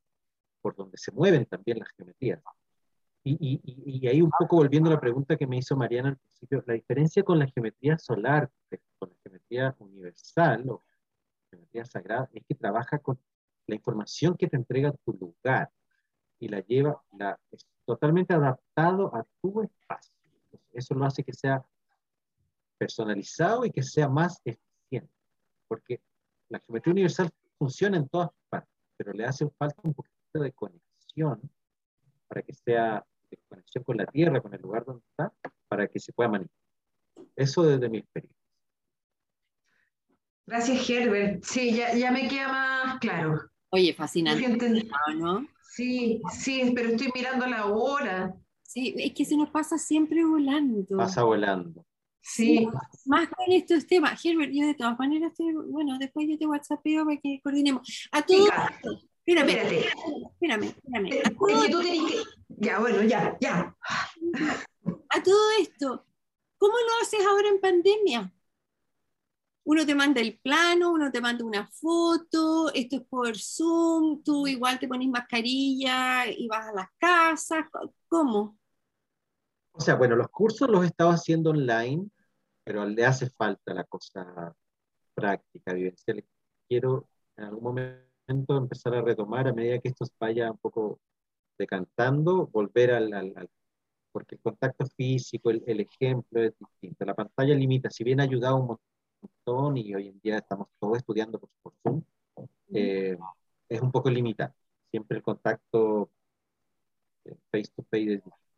por 0.62 0.76
donde 0.76 0.98
se 0.98 1.12
mueven 1.12 1.46
también 1.46 1.80
las 1.80 1.90
geometrías. 1.90 2.42
Y, 3.24 3.38
y, 3.42 3.62
y, 3.64 4.08
ahí 4.08 4.22
un 4.22 4.32
poco 4.32 4.56
volviendo 4.56 4.90
a 4.90 4.94
la 4.94 5.00
pregunta 5.00 5.36
que 5.36 5.46
me 5.46 5.58
hizo 5.58 5.76
Mariana 5.76 6.10
al 6.10 6.18
principio, 6.18 6.64
la 6.66 6.74
diferencia 6.74 7.22
con 7.24 7.38
la 7.38 7.48
geometría 7.48 7.98
solar, 7.98 8.50
con 8.98 9.10
la 9.10 9.16
geometría 9.22 9.76
universal 9.80 10.70
o 10.70 10.84
geometría 11.52 11.86
sagrada, 11.86 12.30
es 12.34 12.44
que 12.46 12.56
trabaja 12.56 13.00
con 13.00 13.20
la 13.68 13.76
información 13.76 14.36
que 14.36 14.48
te 14.48 14.56
entrega 14.56 14.94
tu 15.06 15.14
lugar 15.14 15.70
y 16.40 16.48
la 16.48 16.62
lleva, 16.62 17.04
la, 17.18 17.38
es 17.52 17.68
totalmente 17.86 18.34
adaptado 18.34 19.14
a 19.14 19.28
tu 19.42 19.62
espacio. 19.62 20.16
eso 20.72 20.96
lo 20.96 21.06
hace 21.06 21.24
que 21.24 21.34
sea 21.34 21.64
personalizado 22.78 23.66
y 23.66 23.72
que 23.72 23.84
sea 23.84 24.08
más 24.08 24.42
porque 25.68 26.02
la 26.50 26.60
geometría 26.60 26.92
universal 26.92 27.30
funciona 27.58 27.98
en 27.98 28.08
todas 28.10 28.30
partes, 28.50 28.74
pero 28.98 29.14
le 29.14 29.26
hace 29.26 29.48
falta 29.58 29.80
un 29.84 29.94
poquito 29.94 30.40
de 30.40 30.52
conexión 30.52 31.40
para 32.28 32.42
que 32.42 32.54
sea 32.54 33.06
de 33.30 33.38
conexión 33.48 33.84
con 33.84 33.98
la 33.98 34.06
Tierra, 34.06 34.42
con 34.42 34.54
el 34.54 34.62
lugar 34.62 34.86
donde 34.86 35.04
está, 35.10 35.32
para 35.68 35.88
que 35.88 36.00
se 36.00 36.14
pueda 36.14 36.30
manifestar. 36.30 36.60
Eso 37.36 37.64
desde 37.64 37.90
mi 37.90 38.00
experiencia. 38.00 38.40
Gracias, 40.48 40.90
Herbert. 40.90 41.44
Sí, 41.44 41.76
ya, 41.76 41.94
ya 41.94 42.12
me 42.12 42.28
queda 42.28 42.48
más 42.48 43.00
claro. 43.00 43.40
Oye, 43.70 43.94
fascinante, 43.94 44.58
¿no? 45.18 45.46
Sí, 45.62 46.22
sí, 46.32 46.72
pero 46.76 46.90
estoy 46.90 47.12
mirando 47.14 47.46
la 47.46 47.68
hora. 47.68 48.36
Sí, 48.64 48.96
es 48.98 49.14
que 49.14 49.26
se 49.26 49.38
nos 49.38 49.52
pasa 49.52 49.78
siempre 49.78 50.26
volando. 50.26 50.98
Pasa 50.98 51.24
volando. 51.24 51.86
Sí. 52.22 52.68
Más 53.06 53.30
con 53.30 53.52
estos 53.52 53.88
temas. 53.88 54.24
Herbert, 54.24 54.52
yo 54.54 54.68
de 54.68 54.76
todas 54.76 54.98
maneras, 55.00 55.32
estoy, 55.32 55.54
bueno, 55.54 55.98
después 55.98 56.28
yo 56.30 56.38
te 56.38 56.46
whatsappeo 56.46 57.06
para 57.06 57.18
que 57.18 57.40
coordinemos. 57.44 58.10
A 58.12 58.22
todo 58.22 58.48
esto, 58.48 59.00
espérame, 59.26 59.50
espérame, 59.50 60.64
espérame. 60.66 61.10
Ya, 62.50 62.80
bueno, 62.80 63.04
ya, 63.04 63.38
ya. 63.40 63.76
A 65.10 65.24
todo 65.24 65.52
esto, 65.62 66.06
¿cómo 66.58 66.74
lo 66.74 67.02
haces 67.02 67.26
ahora 67.26 67.50
en 67.50 67.62
pandemia? 67.62 68.34
Uno 69.64 69.86
te 69.86 69.96
manda 69.96 70.20
el 70.20 70.40
plano, 70.40 70.92
uno 70.92 71.12
te 71.12 71.22
manda 71.22 71.46
una 71.46 71.68
foto, 71.68 72.72
esto 72.74 72.96
es 72.98 73.02
por 73.04 73.38
Zoom, 73.38 74.24
tú 74.24 74.48
igual 74.48 74.80
te 74.80 74.88
pones 74.88 75.08
mascarilla 75.08 76.28
y 76.28 76.48
vas 76.48 76.68
a 76.68 76.74
las 76.74 76.88
casas, 76.98 77.66
¿cómo? 78.08 78.59
O 79.80 79.82
sea, 79.82 79.96
bueno, 79.96 80.18
los 80.18 80.28
cursos 80.28 80.70
los 80.70 80.84
he 80.84 80.88
estado 80.88 81.12
haciendo 81.12 81.52
online, 81.52 82.10
pero 82.66 82.86
le 82.86 83.06
hace 83.06 83.30
falta 83.30 83.74
la 83.74 83.86
cosa 83.86 84.54
práctica, 85.14 85.72
vivencial. 85.74 86.26
Quiero 86.68 87.08
en 87.38 87.46
algún 87.46 87.64
momento 87.64 88.58
empezar 88.58 88.96
a 88.96 89.02
retomar 89.02 89.48
a 89.48 89.54
medida 89.54 89.80
que 89.80 89.88
esto 89.88 90.06
vaya 90.20 90.52
un 90.52 90.58
poco 90.58 91.00
decantando, 91.58 92.48
volver 92.48 92.92
al, 92.92 93.50
porque 94.12 94.36
el 94.36 94.42
contacto 94.42 94.86
físico, 94.86 95.50
el, 95.50 95.80
ejemplo 95.80 96.44
es 96.44 96.54
distinto. 96.60 97.06
La 97.06 97.16
pantalla 97.16 97.56
limita, 97.56 97.90
si 97.90 98.04
bien 98.04 98.20
ha 98.20 98.24
ayudado 98.24 98.58
un 98.58 98.78
montón 99.22 99.78
y 99.78 99.96
hoy 99.96 100.10
en 100.10 100.20
día 100.20 100.40
estamos 100.40 100.68
todos 100.78 100.98
estudiando 100.98 101.40
por, 101.40 101.74
Zoom, 101.84 102.04
eh, 102.74 103.18
es 103.70 103.82
un 103.82 103.94
poco 103.94 104.10
limitado. 104.10 104.54
Siempre 104.92 105.18
el 105.18 105.24
contacto 105.24 106.12
eh, 107.24 107.38
face 107.50 107.72
to 107.74 107.84
face 107.90 108.16
es 108.16 108.24
distinto. 108.26 108.49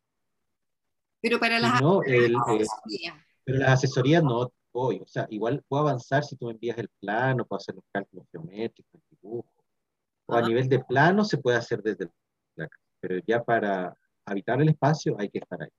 Pero 1.22 1.38
para 1.38 1.60
las 1.60 1.80
no, 1.80 2.00
asesorías. 2.00 3.14
Pero 3.44 3.58
las 3.58 3.70
asesorías 3.70 4.22
no 4.22 4.52
voy. 4.72 4.98
O 5.00 5.06
sea, 5.06 5.26
igual 5.30 5.62
puedo 5.68 5.82
avanzar 5.88 6.24
si 6.24 6.36
tú 6.36 6.46
me 6.46 6.52
envías 6.52 6.76
el 6.78 6.88
plano, 7.00 7.46
puedo 7.46 7.58
hacer 7.58 7.76
los 7.76 7.84
cálculos 7.92 8.26
geométricos, 8.30 8.92
el 8.94 9.16
dibujo. 9.16 9.48
O 10.26 10.34
a 10.34 10.38
ah. 10.38 10.48
nivel 10.48 10.68
de 10.68 10.80
plano 10.80 11.24
se 11.24 11.38
puede 11.38 11.56
hacer 11.56 11.82
desde 11.82 12.10
la 12.56 12.68
casa. 12.68 12.84
Pero 13.00 13.22
ya 13.26 13.42
para 13.42 13.96
habitar 14.26 14.60
el 14.60 14.68
espacio 14.68 15.16
hay 15.18 15.28
que 15.28 15.38
estar 15.38 15.62
ahí. 15.62 15.70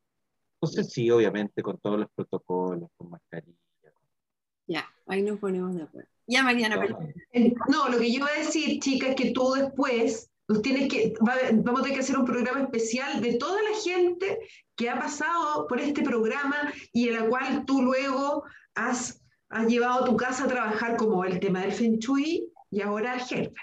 Entonces 0.55 0.93
sí, 0.93 1.11
obviamente, 1.11 1.61
con 1.61 1.77
todos 1.77 1.99
los 1.99 2.07
protocolos, 2.15 2.89
con 2.95 3.09
mascarilla. 3.09 3.57
Ya, 4.65 4.85
ahí 5.07 5.21
nos 5.21 5.39
ponemos 5.39 5.75
de 5.75 5.83
acuerdo. 5.83 6.09
Ya, 6.25 6.41
Mariana, 6.41 6.77
No, 7.67 7.89
lo 7.89 7.97
que 7.97 8.09
yo 8.09 8.19
iba 8.19 8.27
a 8.27 8.39
decir, 8.39 8.79
chicas, 8.79 9.09
es 9.09 9.15
que 9.15 9.31
tú 9.31 9.51
después 9.53 10.31
tienes 10.61 10.89
que, 10.89 11.13
vamos 11.19 11.81
a 11.81 11.83
tener 11.83 11.97
que 11.97 12.03
hacer 12.03 12.17
un 12.17 12.25
programa 12.25 12.61
especial 12.61 13.21
de 13.21 13.35
toda 13.35 13.61
la 13.61 13.77
gente 13.77 14.39
que 14.75 14.89
ha 14.89 14.99
pasado 14.99 15.67
por 15.67 15.79
este 15.79 16.01
programa 16.03 16.73
y 16.91 17.09
en 17.09 17.15
la 17.15 17.27
cual 17.27 17.65
tú 17.65 17.81
luego 17.81 18.43
has, 18.75 19.21
has 19.49 19.67
llevado 19.67 20.03
a 20.03 20.05
tu 20.05 20.17
casa 20.17 20.45
a 20.45 20.47
trabajar 20.47 20.97
como 20.97 21.23
el 21.23 21.39
tema 21.39 21.61
del 21.61 21.71
Feng 21.71 21.99
Shui 21.99 22.49
y 22.71 22.81
ahora 22.81 23.17
Herbert. 23.17 23.53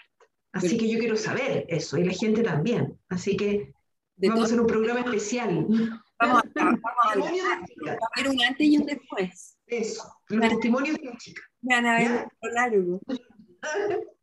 Así 0.53 0.77
que 0.77 0.89
yo 0.89 0.99
quiero 0.99 1.17
saber 1.17 1.65
eso 1.69 1.97
y 1.97 2.05
la 2.05 2.13
gente 2.13 2.43
también. 2.43 2.99
Así 3.09 3.37
que 3.37 3.73
vamos 4.17 4.41
a 4.41 4.45
hacer 4.45 4.61
un 4.61 4.67
programa 4.67 5.01
especial. 5.01 5.67
Vamos 6.19 6.43
a, 6.43 6.51
vamos 6.55 6.81
a, 6.85 7.93
a 7.93 8.31
un 8.31 8.43
antes 8.43 8.67
y 8.67 8.77
un 8.77 8.85
después. 8.85 9.57
Eso, 9.67 10.03
los 10.29 10.49
testimonios 10.49 10.97
de 10.99 11.05
la 11.05 11.17
chica. 11.17 11.43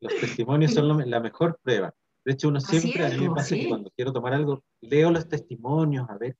Los 0.01 0.15
testimonios 0.19 0.73
son 0.73 1.09
la 1.09 1.19
mejor 1.19 1.59
prueba. 1.63 1.93
De 2.27 2.33
hecho, 2.33 2.49
uno 2.49 2.59
siempre, 2.59 3.05
a 3.05 3.09
mí 3.09 3.25
me 3.25 3.33
pasa 3.33 3.55
que 3.55 3.69
cuando 3.69 3.89
quiero 3.91 4.11
tomar 4.11 4.33
algo, 4.33 4.61
leo 4.81 5.09
los 5.11 5.29
testimonios, 5.29 6.09
a 6.09 6.17
ver 6.17 6.35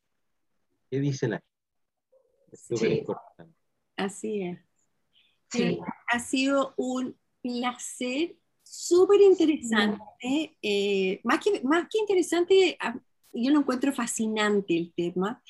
qué 0.91 0.99
dice 0.99 1.29
la 1.29 1.37
gente. 1.37 2.51
Es 2.51 2.65
súper 2.67 2.91
importante. 2.91 3.55
Así 3.95 4.41
es. 4.41 4.59
Sí. 5.49 5.79
Ha 6.11 6.19
sido 6.19 6.73
un 6.75 7.17
placer 7.41 8.35
súper 8.63 9.21
interesante. 9.21 10.57
Eh, 10.61 11.21
más, 11.23 11.39
que, 11.41 11.61
más 11.61 11.87
que 11.89 11.99
interesante, 11.99 12.75
ah, 12.81 12.99
yo 13.31 13.51
lo 13.51 13.59
encuentro 13.59 13.93
fascinante 13.93 14.75
el 14.75 14.93
tema, 14.93 15.41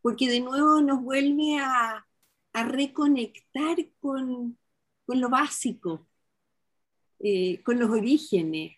porque 0.00 0.28
de 0.28 0.38
nuevo 0.38 0.80
nos 0.82 1.02
vuelve 1.02 1.58
a, 1.58 2.06
a 2.52 2.64
reconectar 2.64 3.76
con, 3.98 4.56
con, 5.04 5.20
lo 5.20 5.28
básico, 5.28 6.06
eh, 7.18 7.60
con 7.64 7.80
los 7.80 7.90
orígenes, 7.90 8.76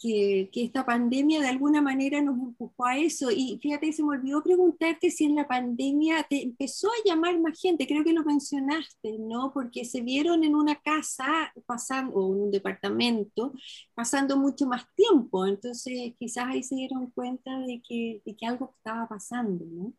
que, 0.00 0.50
esta 0.54 0.84
pandemia 0.86 1.40
de 1.40 1.48
alguna 1.48 1.82
manera 1.82 2.22
nos 2.22 2.38
empujó 2.38 2.86
a 2.86 2.98
eso. 2.98 3.30
Y 3.30 3.58
fíjate, 3.62 3.92
se 3.92 4.02
me 4.02 4.16
olvidó 4.16 4.42
preguntarte 4.42 5.10
si 5.10 5.26
en 5.26 5.36
la 5.36 5.46
pandemia 5.46 6.24
te 6.28 6.42
empezó 6.42 6.88
a 6.88 7.08
llamar 7.08 7.38
más 7.40 7.60
gente, 7.60 7.86
creo 7.86 8.02
que 8.04 8.12
lo 8.12 8.24
mencionaste, 8.24 9.18
¿no? 9.18 9.52
Porque 9.52 9.84
se 9.84 10.00
vieron 10.00 10.42
en 10.44 10.54
una 10.54 10.80
casa 10.80 11.52
pasando, 11.66 12.14
o 12.14 12.34
en 12.34 12.42
un 12.42 12.50
departamento, 12.50 13.52
pasando 13.94 14.36
mucho 14.36 14.66
más 14.66 14.84
tiempo. 14.94 15.46
Entonces 15.46 16.14
quizás 16.18 16.46
ahí 16.48 16.62
se 16.62 16.76
dieron 16.76 17.10
cuenta 17.10 17.58
de 17.60 17.82
que, 17.86 18.22
de 18.24 18.36
que 18.36 18.46
algo 18.46 18.74
estaba 18.76 19.06
pasando, 19.08 19.64
¿no? 19.66 19.92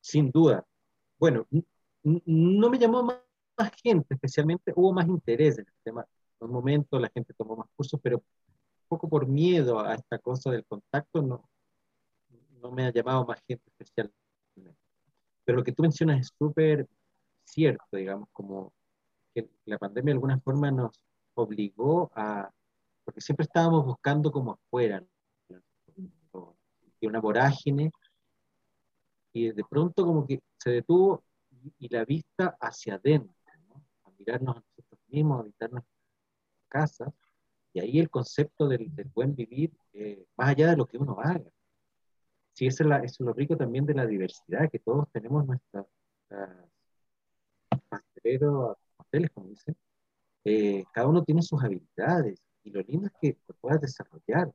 Sin 0.00 0.30
duda. 0.30 0.64
Bueno, 1.18 1.46
no 2.02 2.70
me 2.70 2.78
llamó 2.78 3.02
más 3.02 3.18
gente, 3.82 4.14
especialmente 4.14 4.72
hubo 4.76 4.92
más 4.92 5.06
interés 5.08 5.58
en 5.58 5.66
el 5.66 5.74
tema 5.84 6.06
un 6.44 6.52
momento 6.52 6.98
la 6.98 7.10
gente 7.10 7.34
tomó 7.34 7.56
más 7.56 7.68
cursos, 7.74 8.00
pero 8.02 8.18
un 8.18 8.88
poco 8.88 9.08
por 9.08 9.26
miedo 9.26 9.80
a 9.80 9.94
esta 9.94 10.18
cosa 10.18 10.50
del 10.50 10.64
contacto 10.64 11.22
no, 11.22 11.48
no 12.60 12.70
me 12.70 12.86
ha 12.86 12.92
llamado 12.92 13.26
más 13.26 13.40
gente 13.46 13.64
especialmente. 13.66 14.16
Pero 15.44 15.58
lo 15.58 15.64
que 15.64 15.72
tú 15.72 15.82
mencionas 15.82 16.20
es 16.20 16.32
súper 16.38 16.88
cierto, 17.44 17.96
digamos, 17.96 18.28
como 18.32 18.72
que 19.34 19.48
la 19.64 19.78
pandemia 19.78 20.12
de 20.12 20.16
alguna 20.16 20.40
forma 20.40 20.70
nos 20.70 20.92
obligó 21.34 22.10
a, 22.14 22.50
porque 23.04 23.20
siempre 23.20 23.44
estábamos 23.44 23.84
buscando 23.84 24.30
como 24.30 24.52
afuera, 24.52 25.04
que 27.00 27.06
una 27.06 27.20
vorágine, 27.20 27.90
y 29.32 29.50
de 29.50 29.64
pronto 29.64 30.04
como 30.04 30.26
que 30.26 30.40
se 30.58 30.70
detuvo 30.70 31.24
y, 31.78 31.88
la 31.88 32.04
vista 32.04 32.56
hacia 32.60 32.94
adentro, 32.94 33.34
a 34.04 34.10
mirarnos 34.18 34.56
a 34.56 34.60
nosotros 34.60 35.00
mismos, 35.08 35.38
a 35.38 35.40
habitar 35.40 35.70
casas, 36.72 37.12
y 37.74 37.80
ahí 37.80 37.98
el 37.98 38.10
concepto 38.10 38.68
del, 38.68 38.90
buen 39.14 39.34
vivir, 39.34 39.72
eh, 39.92 40.24
más 40.36 40.48
allá 40.50 40.70
de 40.70 40.76
lo 40.76 40.86
que 40.86 40.98
uno 40.98 41.18
haga. 41.20 41.50
Sí, 42.52 42.66
eso 42.66 42.82
es, 42.82 42.88
la, 42.88 42.98
eso 42.98 43.16
es 43.20 43.26
lo 43.26 43.32
rico 43.32 43.56
también 43.56 43.86
de 43.86 43.94
la 43.94 44.06
diversidad, 44.06 44.70
que 44.70 44.78
todos 44.78 45.06
tenemos 45.12 45.46
nuestras 45.46 45.86
pasteleros, 47.88 48.76
pasteles, 48.96 49.30
como 49.30 49.48
dicen, 49.48 49.76
eh, 50.44 50.84
cada 50.92 51.08
uno 51.08 51.22
tiene 51.24 51.42
sus 51.42 51.62
habilidades 51.62 52.42
y 52.64 52.70
lo 52.70 52.80
lindo 52.82 53.06
es 53.06 53.12
que 53.20 53.32
te 53.34 53.54
puedas 53.54 53.80
desarrollar 53.80 54.52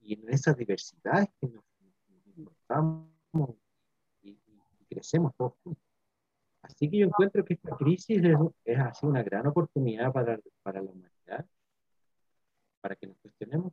y, 0.00 0.14
en 0.14 0.30
esas 0.30 0.56
diversidades 0.56 1.28
que 1.40 1.48
nos, 1.48 1.64
encontramos 2.36 3.08
y, 4.22 4.38
crecemos 4.88 5.32
todos 5.36 5.54
juntos. 5.62 5.82
Así 6.62 6.88
que 6.88 6.98
yo 6.98 7.06
encuentro 7.06 7.44
que 7.44 7.54
esta 7.54 7.76
crisis 7.76 8.22
es, 8.22 8.36
es 8.64 8.78
así 8.78 9.06
una 9.06 9.22
gran 9.22 9.46
oportunidad 9.46 10.12
para, 10.12 10.38
para 10.62 10.80
la 10.80 10.90
humanidad, 10.90 11.46
para 12.84 12.96
que 12.96 13.06
nos 13.06 13.16
cuestionemos 13.16 13.72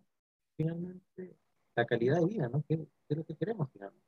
finalmente 0.56 1.36
la 1.76 1.86
calidad 1.86 2.22
de 2.22 2.28
vida, 2.28 2.48
¿no? 2.48 2.64
¿Qué, 2.66 2.76
es 3.10 3.18
lo 3.18 3.26
que 3.26 3.36
queremos 3.36 3.68
finalmente? 3.74 4.08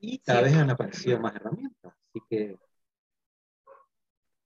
Y 0.00 0.18
cada 0.18 0.42
vez 0.42 0.54
han 0.54 0.70
aparecido 0.70 1.20
más 1.20 1.36
herramientas, 1.36 1.94
así 2.08 2.20
que 2.28 2.58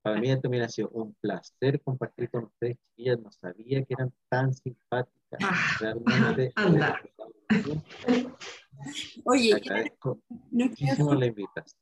para 0.03 0.21
mí 0.21 0.39
también 0.43 0.65
ha 0.65 0.69
sido 0.69 0.91
un 0.91 1.15
placer 1.15 1.81
compartir 1.81 2.29
con 2.29 2.45
ustedes, 2.45 2.77
chiquillas. 2.77 3.19
No 3.19 3.33
sabía 3.33 3.83
que 3.83 3.95
eran 3.95 4.13
tan 4.29 4.53
simpáticas. 4.53 5.41
Ah, 5.43 5.77
realmente. 5.81 6.53
Anda. 6.57 7.01
Oye, 9.25 9.53
nos 10.51 10.77
queda, 10.77 11.15
la 11.15 11.27
invitación. 11.27 11.81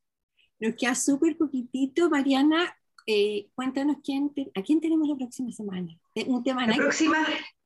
Nos 0.61 0.75
queda 0.77 0.95
súper 0.95 1.37
poquitito, 1.37 2.09
Mariana. 2.09 2.73
Eh, 3.11 3.49
cuéntanos 3.55 3.97
quién 4.05 4.31
a 4.55 4.61
quién 4.61 4.83
tenemos 4.83 5.09
la 5.09 5.17
próxima 5.17 5.51
semana. 5.51 5.99
Eh, 6.15 6.27
un 6.27 6.45
tema 6.45 6.67
la, 6.67 6.77
próxima, 6.77 7.17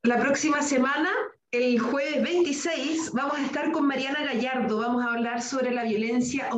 la 0.05 0.21
próxima 0.21 0.63
semana, 0.63 1.11
el 1.51 1.81
jueves 1.81 2.23
26, 2.23 3.11
vamos 3.13 3.37
a 3.37 3.45
estar 3.45 3.73
con 3.73 3.89
Mariana 3.89 4.23
Gallardo. 4.23 4.79
Vamos 4.79 5.05
a 5.05 5.15
hablar 5.15 5.43
sobre 5.43 5.73
la 5.73 5.83
violencia 5.83 6.49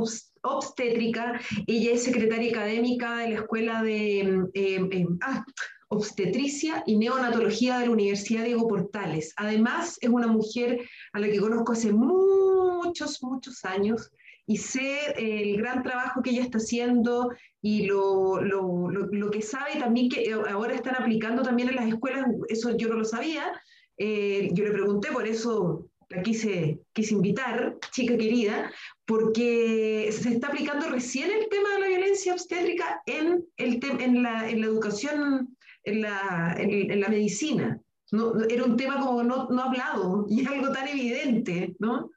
obstétrica. 0.43 1.41
Ella 1.66 1.93
es 1.93 2.03
secretaria 2.03 2.51
académica 2.51 3.16
de 3.16 3.30
la 3.30 3.35
Escuela 3.37 3.82
de 3.82 4.20
em, 4.20 4.49
em, 4.53 5.18
ah, 5.22 5.43
Obstetricia 5.89 6.82
y 6.87 6.99
Neonatología 6.99 7.78
de 7.78 7.87
la 7.87 7.93
Universidad 7.93 8.45
Diego 8.45 8.68
Portales. 8.68 9.32
Además, 9.37 9.97
es 10.03 10.11
una 10.11 10.26
mujer 10.26 10.87
a 11.14 11.20
la 11.20 11.28
que 11.28 11.41
conozco 11.41 11.72
hace 11.72 11.91
muchos, 11.91 13.22
muchos 13.22 13.64
años 13.64 14.11
y 14.47 14.59
sé 14.59 15.14
el 15.16 15.57
gran 15.57 15.82
trabajo 15.82 16.22
que 16.22 16.30
ella 16.30 16.42
está 16.42 16.59
haciendo 16.59 17.30
y 17.62 17.86
lo, 17.86 18.40
lo, 18.42 18.90
lo, 18.90 19.30
que 19.30 19.40
sabe 19.40 19.76
también 19.78 20.11
que 20.11 20.32
ahora 20.32 20.74
están 20.74 20.97
aplicando 20.97 21.42
también 21.42 21.70
en 21.70 21.76
las 21.76 21.88
escuelas, 21.88 22.26
eso 22.49 22.76
yo 22.76 22.88
no 22.88 22.97
lo 22.97 23.05
sabía, 23.05 23.53
eh, 23.97 24.51
yo 24.53 24.64
le 24.64 24.72
pregunté, 24.72 25.11
por 25.12 25.26
eso 25.26 25.88
la 26.11 26.22
quise, 26.22 26.80
quise 26.92 27.14
invitar, 27.14 27.78
chica 27.90 28.16
querida, 28.16 28.70
porque 29.07 30.11
se 30.12 30.30
está 30.30 30.49
aplicando 30.49 30.90
recién 30.90 31.30
el 31.30 31.49
tema 31.49 31.70
de 31.74 31.80
la 31.80 31.88
violencia 31.88 32.34
obstétrica 32.34 33.03
en, 33.07 33.45
el 33.57 33.80
en, 34.01 34.22
la, 34.22 34.49
en 34.49 34.61
la 34.61 34.66
educación, 34.66 35.57
en 35.84 36.03
la, 36.03 36.55
en, 36.59 37.01
la 37.01 37.09
medicina. 37.09 37.80
No, 38.12 38.34
era 38.45 38.64
un 38.64 38.76
tema 38.76 39.01
como 39.01 39.22
no, 39.22 39.49
no 39.49 39.62
hablado 39.62 40.26
y 40.28 40.47
algo 40.47 40.70
tan 40.70 40.86
evidente, 40.86 41.74
¿no? 41.78 42.11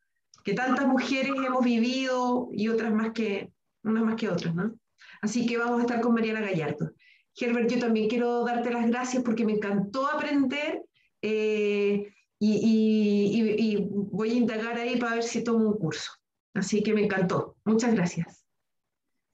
Que 0.48 0.54
tantas 0.54 0.88
mujeres 0.88 1.34
hemos 1.46 1.62
vivido 1.62 2.48
y 2.54 2.70
otras 2.70 2.94
más 2.94 3.12
que, 3.12 3.52
unas 3.84 4.02
más 4.06 4.16
que 4.16 4.30
otras, 4.30 4.56
¿no? 4.56 4.80
Así 5.22 5.46
que 5.46 5.58
vamos 5.58 5.80
a 5.80 5.82
estar 5.82 6.00
con 6.00 6.14
Mariana 6.14 6.40
Gallardo. 6.40 6.94
Herbert, 7.36 7.70
yo 7.70 7.80
también 7.80 8.08
quiero 8.08 8.46
darte 8.46 8.72
las 8.72 8.88
gracias 8.88 9.24
porque 9.24 9.44
me 9.44 9.52
encantó 9.52 10.08
aprender. 10.08 10.84
Eh, 11.22 12.14
y, 12.40 13.90
voy 13.90 14.32
a 14.32 14.36
indagar 14.36 14.78
ahí 14.78 14.96
para 14.98 15.16
ver 15.16 15.24
si 15.24 15.44
tomo 15.44 15.68
un 15.68 15.78
curso. 15.78 16.14
Así 16.54 16.82
que 16.82 16.94
me 16.94 17.04
encantó. 17.04 17.58
Muchas 17.66 17.94
gracias. 17.94 18.46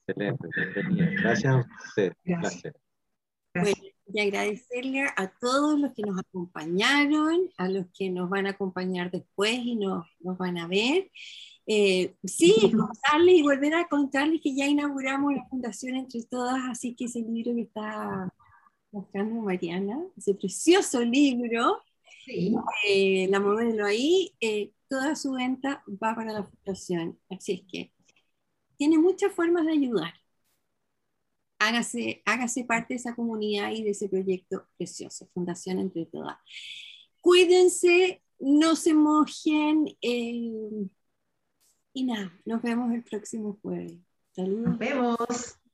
Excelente, 0.08 0.48
Gracias 1.22 1.54
a 1.54 1.64
usted. 1.86 2.12
Gracias. 2.24 2.74
Y 4.06 4.20
agradecerle 4.20 5.06
a 5.16 5.32
todos 5.40 5.78
los 5.78 5.92
que 5.94 6.02
nos 6.02 6.18
acompañaron, 6.18 7.50
a 7.56 7.68
los 7.68 7.86
que 7.96 8.10
nos 8.10 8.28
van 8.28 8.46
a 8.46 8.50
acompañar 8.50 9.10
después 9.10 9.54
y 9.54 9.76
nos, 9.76 10.06
nos 10.20 10.36
van 10.38 10.58
a 10.58 10.68
ver. 10.68 11.10
Eh, 11.66 12.14
sí, 12.24 12.54
contarles 12.76 13.34
y 13.36 13.42
volver 13.42 13.74
a 13.74 13.88
contarles 13.88 14.40
que 14.42 14.54
ya 14.54 14.66
inauguramos 14.66 15.34
la 15.34 15.46
fundación 15.48 15.96
entre 15.96 16.22
todas, 16.24 16.60
así 16.70 16.94
que 16.94 17.06
ese 17.06 17.20
libro 17.20 17.54
que 17.54 17.62
está 17.62 18.32
mostrando 18.92 19.40
Mariana, 19.40 19.98
ese 20.16 20.34
precioso 20.34 21.00
libro, 21.00 21.78
eh, 22.26 23.26
la 23.28 23.40
modelo 23.40 23.86
ahí, 23.86 24.34
eh, 24.40 24.72
toda 24.88 25.16
su 25.16 25.32
venta 25.32 25.82
va 26.02 26.14
para 26.14 26.32
la 26.32 26.44
fundación. 26.44 27.18
Así 27.30 27.52
es 27.52 27.62
que 27.70 27.92
tiene 28.76 28.98
muchas 28.98 29.32
formas 29.32 29.66
de 29.66 29.72
ayudar. 29.72 30.14
Hágase, 31.66 32.22
hágase 32.26 32.64
parte 32.64 32.92
de 32.92 32.98
esa 32.98 33.14
comunidad 33.14 33.70
y 33.72 33.82
de 33.82 33.90
ese 33.90 34.08
proyecto 34.08 34.66
precioso, 34.76 35.28
Fundación 35.32 35.78
Entre 35.78 36.04
Todas. 36.04 36.36
Cuídense, 37.22 38.22
no 38.38 38.76
se 38.76 38.92
mojen. 38.92 39.86
Eh, 40.02 40.86
y 41.94 42.04
nada, 42.04 42.38
nos 42.44 42.60
vemos 42.60 42.92
el 42.92 43.02
próximo 43.02 43.58
jueves. 43.62 43.98
Saludos. 44.32 44.66
Nos 44.66 44.78
vemos. 44.78 45.58